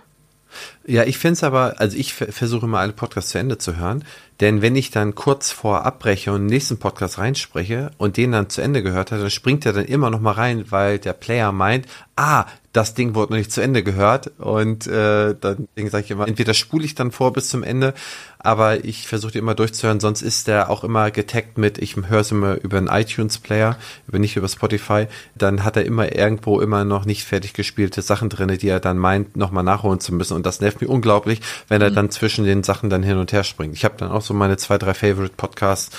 Ja, 0.86 1.04
ich 1.04 1.18
finde 1.18 1.34
es 1.34 1.44
aber, 1.44 1.80
also 1.80 1.98
ich 1.98 2.14
versuche 2.14 2.66
immer 2.66 2.80
alle 2.80 2.94
Podcasts 2.94 3.32
zu 3.32 3.38
Ende 3.38 3.58
zu 3.58 3.78
hören, 3.78 4.04
denn 4.42 4.62
wenn 4.62 4.76
ich 4.76 4.90
dann 4.92 5.16
kurz 5.16 5.52
vor 5.52 5.86
abbreche 5.86 6.34
und 6.34 6.42
den 6.42 6.48
nächsten 6.48 6.78
Podcast 6.78 7.20
reinspreche 7.20 7.92
und 7.98 8.18
den 8.18 8.32
dann 8.32 8.50
zu 8.50 8.62
Ende 8.62 8.82
gehört 8.82 9.12
habe, 9.12 9.22
dann 9.22 9.30
springt 9.30 9.66
er 9.66 9.74
dann 9.74 9.86
immer 9.86 10.10
noch 10.10 10.20
mal 10.20 10.32
rein, 10.32 10.66
weil 10.72 10.98
der 10.98 11.14
Player 11.14 11.52
meint, 11.52 11.86
ah, 12.16 12.46
das 12.74 12.94
Ding 12.94 13.16
wurde 13.16 13.34
noch 13.34 13.38
nicht 13.38 13.52
zu 13.52 13.62
Ende 13.62 13.84
gehört 13.84 14.32
und 14.38 14.88
äh, 14.88 15.36
dann 15.40 15.68
sage 15.76 16.06
ich 16.06 16.12
immer, 16.12 16.28
entweder 16.28 16.54
spule 16.54 16.86
ich 16.86 16.96
dann 16.96 17.12
vor 17.12 17.34
bis 17.34 17.50
zum 17.50 17.64
Ende, 17.64 17.94
aber 18.40 18.86
ich 18.86 19.08
versuche 19.08 19.38
immer 19.38 19.56
durchzuhören, 19.56 20.00
sonst 20.00 20.22
ist 20.22 20.48
der 20.48 20.70
auch 20.70 20.86
immer 20.86 21.12
getaggt 21.12 21.58
mit, 21.58 21.80
ich 21.80 21.98
höre 21.98 22.22
es 22.22 22.32
immer 22.32 22.56
über 22.64 22.78
einen 22.78 22.88
iTunes-Player, 22.88 23.78
über 24.08 24.20
nicht 24.20 24.38
über 24.38 24.48
Spotify, 24.48 25.08
dann 25.36 25.66
hat 25.66 25.76
er 25.76 25.86
immer 25.86 26.16
irgendwo 26.16 26.62
immer 26.62 26.86
noch 26.86 27.04
nicht 27.06 27.26
fertig 27.26 27.54
gespielte 27.54 28.02
Sachen 28.02 28.30
drinne, 28.30 28.58
die 28.58 28.70
er 28.70 28.80
dann 28.80 28.98
meint, 28.98 29.36
nochmal 29.36 29.66
nachholen 29.66 30.00
zu 30.00 30.14
müssen 30.14 30.36
und 30.36 30.46
das 30.46 30.62
nervt 30.62 30.80
mich 30.80 30.90
unglaublich, 30.90 31.42
wenn 31.68 31.82
er 31.82 31.92
mhm. 31.92 31.96
dann 31.96 32.10
zwischen 32.10 32.46
den 32.46 32.64
Sachen 32.64 32.90
dann 32.90 33.04
hin 33.04 33.18
und 33.18 33.34
her 33.34 33.44
springt. 33.44 33.76
Ich 33.76 33.84
habe 33.84 33.96
dann 33.98 34.12
auch 34.12 34.22
so 34.22 34.31
meine 34.34 34.58
zwei, 34.58 34.78
drei 34.78 34.94
Favorite-Podcasts, 34.94 35.96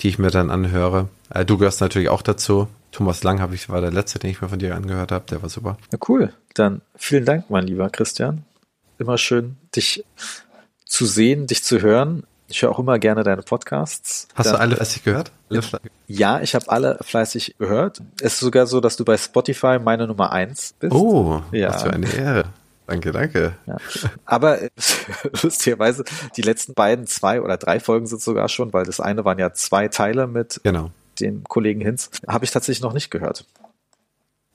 die 0.00 0.08
ich 0.08 0.18
mir 0.18 0.30
dann 0.30 0.50
anhöre. 0.50 1.08
Äh, 1.30 1.44
du 1.44 1.58
gehörst 1.58 1.80
natürlich 1.80 2.08
auch 2.08 2.22
dazu. 2.22 2.68
Thomas 2.92 3.22
Lang 3.22 3.40
habe 3.40 3.54
ich, 3.54 3.68
war 3.68 3.80
der 3.80 3.90
letzte, 3.90 4.18
den 4.18 4.30
ich 4.30 4.40
mir 4.40 4.48
von 4.48 4.58
dir 4.58 4.74
angehört 4.74 5.12
habe. 5.12 5.24
Der 5.30 5.42
war 5.42 5.48
super. 5.48 5.76
Ja, 5.92 5.98
cool. 6.08 6.32
Dann 6.54 6.80
vielen 6.96 7.24
Dank, 7.24 7.50
mein 7.50 7.66
lieber 7.66 7.90
Christian. 7.90 8.44
Immer 8.98 9.18
schön, 9.18 9.56
dich 9.74 10.04
zu 10.86 11.04
sehen, 11.04 11.46
dich 11.46 11.62
zu 11.62 11.82
hören. 11.82 12.22
Ich 12.48 12.62
höre 12.62 12.70
auch 12.70 12.78
immer 12.78 12.98
gerne 12.98 13.24
deine 13.24 13.42
Podcasts. 13.42 14.28
Hast 14.34 14.46
Dann, 14.46 14.54
du 14.54 14.60
alle 14.60 14.76
fleißig 14.76 15.02
gehört? 15.02 15.32
Ja, 16.06 16.40
ich 16.40 16.54
habe 16.54 16.70
alle 16.70 16.98
fleißig 17.00 17.56
gehört. 17.58 18.00
Es 18.20 18.34
ist 18.34 18.40
sogar 18.40 18.66
so, 18.66 18.80
dass 18.80 18.96
du 18.96 19.04
bei 19.04 19.18
Spotify 19.18 19.78
meine 19.82 20.06
Nummer 20.06 20.32
eins 20.32 20.74
bist. 20.78 20.94
Oh, 20.94 21.42
ja. 21.50 21.74
was 21.74 21.82
für 21.82 21.92
eine 21.92 22.12
Ehre. 22.14 22.44
Danke, 22.86 23.12
danke. 23.12 23.54
Ja. 23.66 23.76
Aber 24.24 24.58
lustigerweise, 25.42 26.04
die 26.36 26.42
letzten 26.42 26.74
beiden, 26.74 27.06
zwei 27.06 27.42
oder 27.42 27.56
drei 27.56 27.80
Folgen 27.80 28.06
sind 28.06 28.22
sogar 28.22 28.48
schon, 28.48 28.72
weil 28.72 28.84
das 28.84 29.00
eine 29.00 29.24
waren 29.24 29.38
ja 29.38 29.52
zwei 29.52 29.88
Teile 29.88 30.26
mit 30.26 30.60
genau 30.62 30.90
den 31.20 31.44
Kollegen 31.44 31.80
Hinz, 31.80 32.10
habe 32.26 32.44
ich 32.44 32.50
tatsächlich 32.50 32.82
noch 32.82 32.92
nicht 32.92 33.10
gehört. 33.10 33.44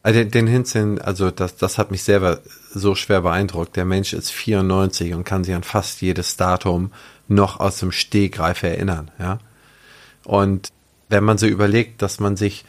Also 0.04 0.20
den, 0.20 0.32
den 0.32 0.48
Hinz, 0.48 0.76
also 0.76 1.30
das, 1.30 1.58
das 1.58 1.78
hat 1.78 1.92
mich 1.92 2.04
selber 2.04 2.40
so 2.74 2.96
schwer 2.96 3.22
beeindruckt. 3.22 3.76
Der 3.76 3.86
Mensch 3.86 4.14
ist 4.14 4.32
94 4.32 5.14
und 5.14 5.24
kann 5.24 5.44
sich 5.44 5.54
an 5.54 5.64
fast 5.64 6.02
jedes 6.02 6.38
Datum 6.38 6.92
noch 7.28 7.60
aus 7.60 7.80
dem 7.80 7.92
Stehgreif 7.92 8.64
erinnern, 8.64 9.12
ja. 9.20 9.40
Und 10.24 10.70
wenn 11.10 11.24
man 11.24 11.38
so 11.38 11.48
überlegt, 11.48 12.02
dass 12.02 12.20
man 12.20 12.38
sich 12.38 12.64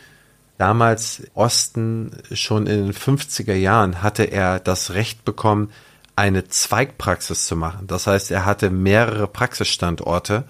damals 0.63 1.23
Osten 1.35 2.13
schon 2.33 2.67
in 2.67 2.85
den 2.85 2.95
50er 2.95 3.55
Jahren 3.55 4.03
hatte 4.03 4.25
er 4.25 4.61
das 4.61 4.93
Recht 4.93 5.25
bekommen, 5.25 5.71
eine 6.17 6.49
Zweigpraxis 6.49 7.47
zu 7.47 7.57
machen. 7.57 7.87
Das 7.87 8.07
heißt, 8.07 8.31
er 8.31 8.45
hatte 8.45 8.71
mehrere 8.71 9.27
Praxisstandorte 9.27 10.45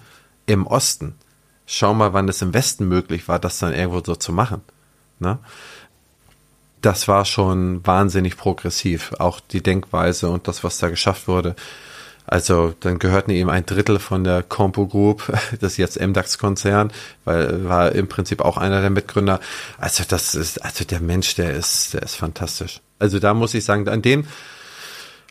im 0.45 0.67
Osten 0.67 1.15
schau 1.65 1.93
mal, 1.93 2.13
wann 2.13 2.29
es 2.29 2.41
im 2.41 2.53
Westen 2.53 2.87
möglich 2.87 3.27
war, 3.27 3.39
das 3.39 3.59
dann 3.59 3.73
irgendwo 3.73 4.01
so 4.03 4.15
zu 4.15 4.31
machen. 4.31 4.61
Ne? 5.19 5.39
Das 6.81 7.07
war 7.07 7.25
schon 7.25 7.85
wahnsinnig 7.85 8.37
progressiv, 8.37 9.13
auch 9.19 9.39
die 9.39 9.63
Denkweise 9.63 10.29
und 10.29 10.47
das, 10.47 10.63
was 10.63 10.77
da 10.79 10.89
geschafft 10.89 11.27
wurde. 11.27 11.55
Also 12.25 12.73
dann 12.79 12.99
gehörten 12.99 13.31
ihm 13.31 13.49
ein 13.49 13.65
Drittel 13.65 13.99
von 13.99 14.23
der 14.23 14.43
Compo 14.43 14.87
Group, 14.87 15.31
das 15.59 15.77
jetzt 15.77 15.99
MDAX-Konzern, 15.99 16.91
weil 17.25 17.65
war 17.65 17.91
im 17.91 18.07
Prinzip 18.07 18.41
auch 18.41 18.57
einer 18.57 18.81
der 18.81 18.89
Mitgründer. 18.89 19.39
Also 19.77 20.03
das 20.07 20.35
ist, 20.35 20.63
also 20.63 20.85
der 20.85 20.99
Mensch, 20.99 21.35
der 21.35 21.53
ist, 21.53 21.93
der 21.93 22.03
ist 22.03 22.15
fantastisch. 22.15 22.81
Also 22.99 23.19
da 23.19 23.33
muss 23.33 23.53
ich 23.53 23.65
sagen, 23.65 23.87
an 23.89 24.01
dem 24.01 24.25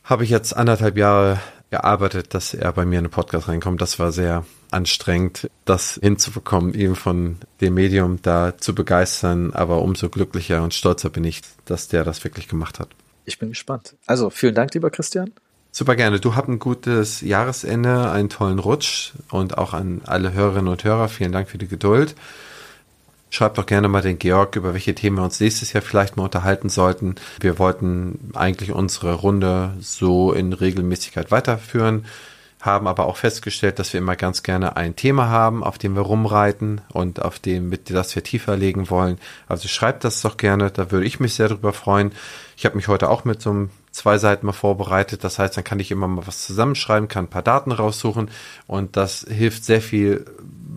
habe 0.05 0.25
ich 0.25 0.31
jetzt 0.31 0.55
anderthalb 0.55 0.97
Jahre 0.97 1.41
gearbeitet, 1.71 2.35
dass 2.35 2.53
er 2.53 2.71
bei 2.73 2.85
mir 2.85 2.99
in 2.99 3.07
den 3.07 3.11
Podcast 3.11 3.49
reinkommt. 3.49 3.81
Das 3.81 3.99
war 3.99 4.13
sehr 4.13 4.45
anstrengend, 4.71 5.51
das 5.65 5.99
hinzubekommen, 6.03 6.75
ihn 6.75 6.95
von 6.95 7.39
dem 7.61 7.75
Medium 7.75 8.21
da 8.21 8.59
zu 8.59 8.75
begeistern. 8.75 9.53
Aber 9.55 9.81
umso 9.81 10.11
glücklicher 10.11 10.63
und 10.63 10.75
stolzer 10.75 11.09
bin 11.09 11.25
ich, 11.25 11.41
dass 11.65 11.89
der 11.89 12.05
das 12.05 12.25
wirklich 12.25 12.47
gemacht 12.47 12.79
hat. 12.79 12.89
Ich 13.25 13.39
bin 13.39 13.49
gespannt. 13.49 13.95
Also 14.07 14.29
vielen 14.31 14.55
Dank, 14.55 14.75
lieber 14.75 14.91
Christian. 14.91 15.33
Super 15.75 15.97
gerne. 15.97 16.21
Du 16.21 16.37
habt 16.37 16.49
ein 16.49 16.59
gutes 16.59 17.23
Jahresende, 17.23 18.11
einen 18.11 18.29
tollen 18.29 18.59
Rutsch 18.59 19.13
und 19.31 19.57
auch 19.57 19.73
an 19.73 20.03
alle 20.05 20.35
Hörerinnen 20.35 20.69
und 20.71 20.85
Hörer. 20.85 21.09
Vielen 21.09 21.33
Dank 21.33 21.49
für 21.49 21.57
die 21.57 21.67
Geduld. 21.67 22.15
Schreibt 23.31 23.57
doch 23.57 23.65
gerne 23.65 23.89
mal 23.89 24.03
den 24.03 24.19
Georg, 24.19 24.55
über 24.57 24.75
welche 24.75 24.95
Themen 24.95 25.17
wir 25.17 25.25
uns 25.25 25.41
nächstes 25.41 25.73
Jahr 25.73 25.83
vielleicht 25.83 26.19
mal 26.19 26.25
unterhalten 26.25 26.69
sollten. 26.69 27.15
Wir 27.41 27.59
wollten 27.59 28.33
eigentlich 28.35 28.73
unsere 28.73 29.15
Runde 29.15 29.73
so 29.81 30.35
in 30.35 30.53
Regelmäßigkeit 30.53 31.31
weiterführen, 31.31 32.05
haben 32.63 32.87
aber 32.87 33.07
auch 33.07 33.17
festgestellt, 33.17 33.81
dass 33.81 33.93
wir 33.93 33.99
immer 33.99 34.15
ganz 34.15 34.45
gerne 34.45 34.77
ein 34.77 34.95
Thema 34.95 35.29
haben, 35.29 35.65
auf 35.65 35.79
dem 35.79 35.97
wir 35.97 36.03
rumreiten 36.03 36.81
und 36.93 37.21
auf 37.21 37.41
dem, 37.41 37.69
mit 37.69 37.91
das 37.91 38.15
wir 38.15 38.23
tiefer 38.23 38.57
legen 38.57 38.89
wollen. 38.89 39.19
Also 39.49 39.67
schreibt 39.67 40.05
das 40.05 40.23
doch 40.23 40.37
gerne, 40.37 40.71
da 40.71 40.93
würde 40.93 41.05
ich 41.05 41.19
mich 41.19 41.35
sehr 41.35 41.49
drüber 41.49 41.73
freuen. 41.73 42.13
Ich 42.57 42.65
habe 42.65 42.77
mich 42.77 42.87
heute 42.87 43.11
auch 43.11 43.25
mit 43.25 43.43
so 43.43 43.51
einem 43.51 43.71
zwei 43.91 44.17
Seiten 44.17 44.47
mal 44.47 44.53
vorbereitet. 44.53 45.25
Das 45.25 45.41
heißt, 45.41 45.57
dann 45.57 45.65
kann 45.65 45.81
ich 45.81 45.91
immer 45.91 46.07
mal 46.07 46.27
was 46.27 46.47
zusammenschreiben, 46.47 47.09
kann 47.09 47.25
ein 47.25 47.31
paar 47.31 47.43
Daten 47.43 47.73
raussuchen 47.73 48.31
und 48.69 48.97
das 48.97 49.27
hilft 49.29 49.65
sehr 49.65 49.83
viel 49.83 50.25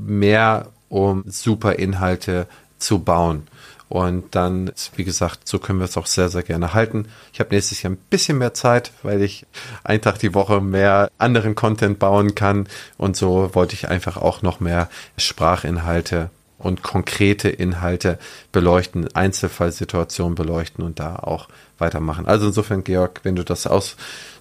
mehr 0.05 0.69
um 0.89 1.23
super 1.27 1.73
Inhalte 1.77 2.47
zu 2.79 2.99
bauen. 2.99 3.47
Und 3.87 4.33
dann, 4.33 4.71
wie 4.95 5.03
gesagt, 5.03 5.47
so 5.47 5.59
können 5.59 5.79
wir 5.79 5.85
es 5.85 5.97
auch 5.97 6.07
sehr, 6.07 6.29
sehr 6.29 6.43
gerne 6.43 6.73
halten. 6.73 7.07
Ich 7.33 7.39
habe 7.39 7.53
nächstes 7.53 7.83
Jahr 7.83 7.93
ein 7.93 7.97
bisschen 8.09 8.39
mehr 8.39 8.53
Zeit, 8.53 8.91
weil 9.03 9.21
ich 9.21 9.45
einen 9.83 10.01
Tag 10.01 10.17
die 10.19 10.33
Woche 10.33 10.59
mehr 10.59 11.11
anderen 11.17 11.55
Content 11.55 11.99
bauen 11.99 12.33
kann. 12.33 12.67
Und 12.97 13.15
so 13.15 13.53
wollte 13.53 13.75
ich 13.75 13.87
einfach 13.87 14.17
auch 14.17 14.41
noch 14.41 14.59
mehr 14.59 14.89
Sprachinhalte 15.17 16.29
und 16.57 16.81
konkrete 16.81 17.49
Inhalte 17.49 18.17
beleuchten, 18.51 19.13
Einzelfallsituationen 19.13 20.35
beleuchten 20.35 20.83
und 20.83 20.99
da 20.99 21.17
auch 21.17 21.47
weitermachen. 21.77 22.25
Also 22.25 22.47
insofern, 22.47 22.83
Georg, 22.83 23.19
wenn 23.23 23.35
du 23.35 23.43
das 23.43 23.67
aus 23.67 23.97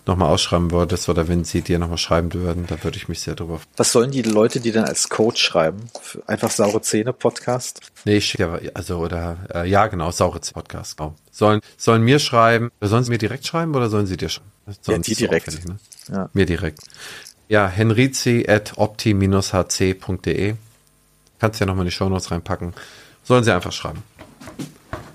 nochmal 0.06 0.30
ausschreiben 0.30 0.70
würdest 0.70 1.08
oder 1.08 1.28
wenn 1.28 1.44
sie 1.44 1.62
dir 1.62 1.78
nochmal 1.78 1.98
schreiben 1.98 2.32
würden, 2.34 2.66
da 2.66 2.82
würde 2.82 2.96
ich 2.96 3.08
mich 3.08 3.20
sehr 3.20 3.34
drüber 3.34 3.58
freuen. 3.58 3.72
Was 3.76 3.92
sollen 3.92 4.10
die 4.10 4.22
Leute, 4.22 4.60
die 4.60 4.72
dann 4.72 4.84
als 4.84 5.08
Coach 5.08 5.42
schreiben? 5.42 5.90
Einfach 6.26 6.50
saure 6.50 6.82
Zähne 6.82 7.12
Podcast? 7.12 7.80
Nee, 8.04 8.16
ich 8.16 8.26
schicke 8.26 8.70
also 8.74 8.98
oder 8.98 9.38
äh, 9.54 9.68
ja 9.68 9.86
genau, 9.86 10.10
saure 10.10 10.40
Zähne 10.40 10.54
Podcast. 10.54 10.96
Genau. 10.96 11.14
Sollen 11.30 11.60
sollen 11.76 12.02
mir 12.02 12.18
schreiben, 12.18 12.70
sollen 12.80 13.04
sie 13.04 13.10
mir 13.10 13.18
direkt 13.18 13.46
schreiben 13.46 13.74
oder 13.74 13.88
sollen 13.88 14.06
sie 14.06 14.16
dir 14.16 14.28
schreiben? 14.28 14.50
Sonst 14.66 14.88
ja, 14.88 14.98
die 14.98 15.14
direkt. 15.14 15.68
Ne? 15.68 15.78
Ja. 16.12 16.30
Mir 16.32 16.46
direkt. 16.46 16.80
Ja, 17.48 17.68
henrizi 17.68 18.46
at 18.48 18.72
opti-hc.de. 18.76 20.54
Kannst 21.38 21.60
ja 21.60 21.66
nochmal 21.66 21.84
in 21.84 21.90
die 21.90 21.94
Shownotes 21.94 22.30
reinpacken. 22.30 22.72
Sollen 23.22 23.44
sie 23.44 23.52
einfach 23.52 23.72
schreiben. 23.72 24.02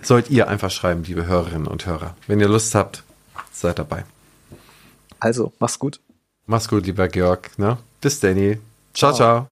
Sollt 0.01 0.29
ihr 0.29 0.47
einfach 0.47 0.71
schreiben, 0.71 1.03
liebe 1.03 1.25
Hörerinnen 1.25 1.67
und 1.67 1.85
Hörer. 1.85 2.15
Wenn 2.27 2.39
ihr 2.39 2.47
Lust 2.47 2.75
habt, 2.75 3.03
seid 3.51 3.79
dabei. 3.79 4.03
Also, 5.19 5.53
mach's 5.59 5.77
gut. 5.79 5.99
Mach's 6.45 6.67
gut, 6.67 6.85
lieber 6.85 7.07
Georg. 7.07 7.51
Ne? 7.57 7.77
Bis 8.01 8.19
Danny. 8.19 8.57
Ciao, 8.93 9.11
ciao. 9.11 9.17
ciao. 9.17 9.47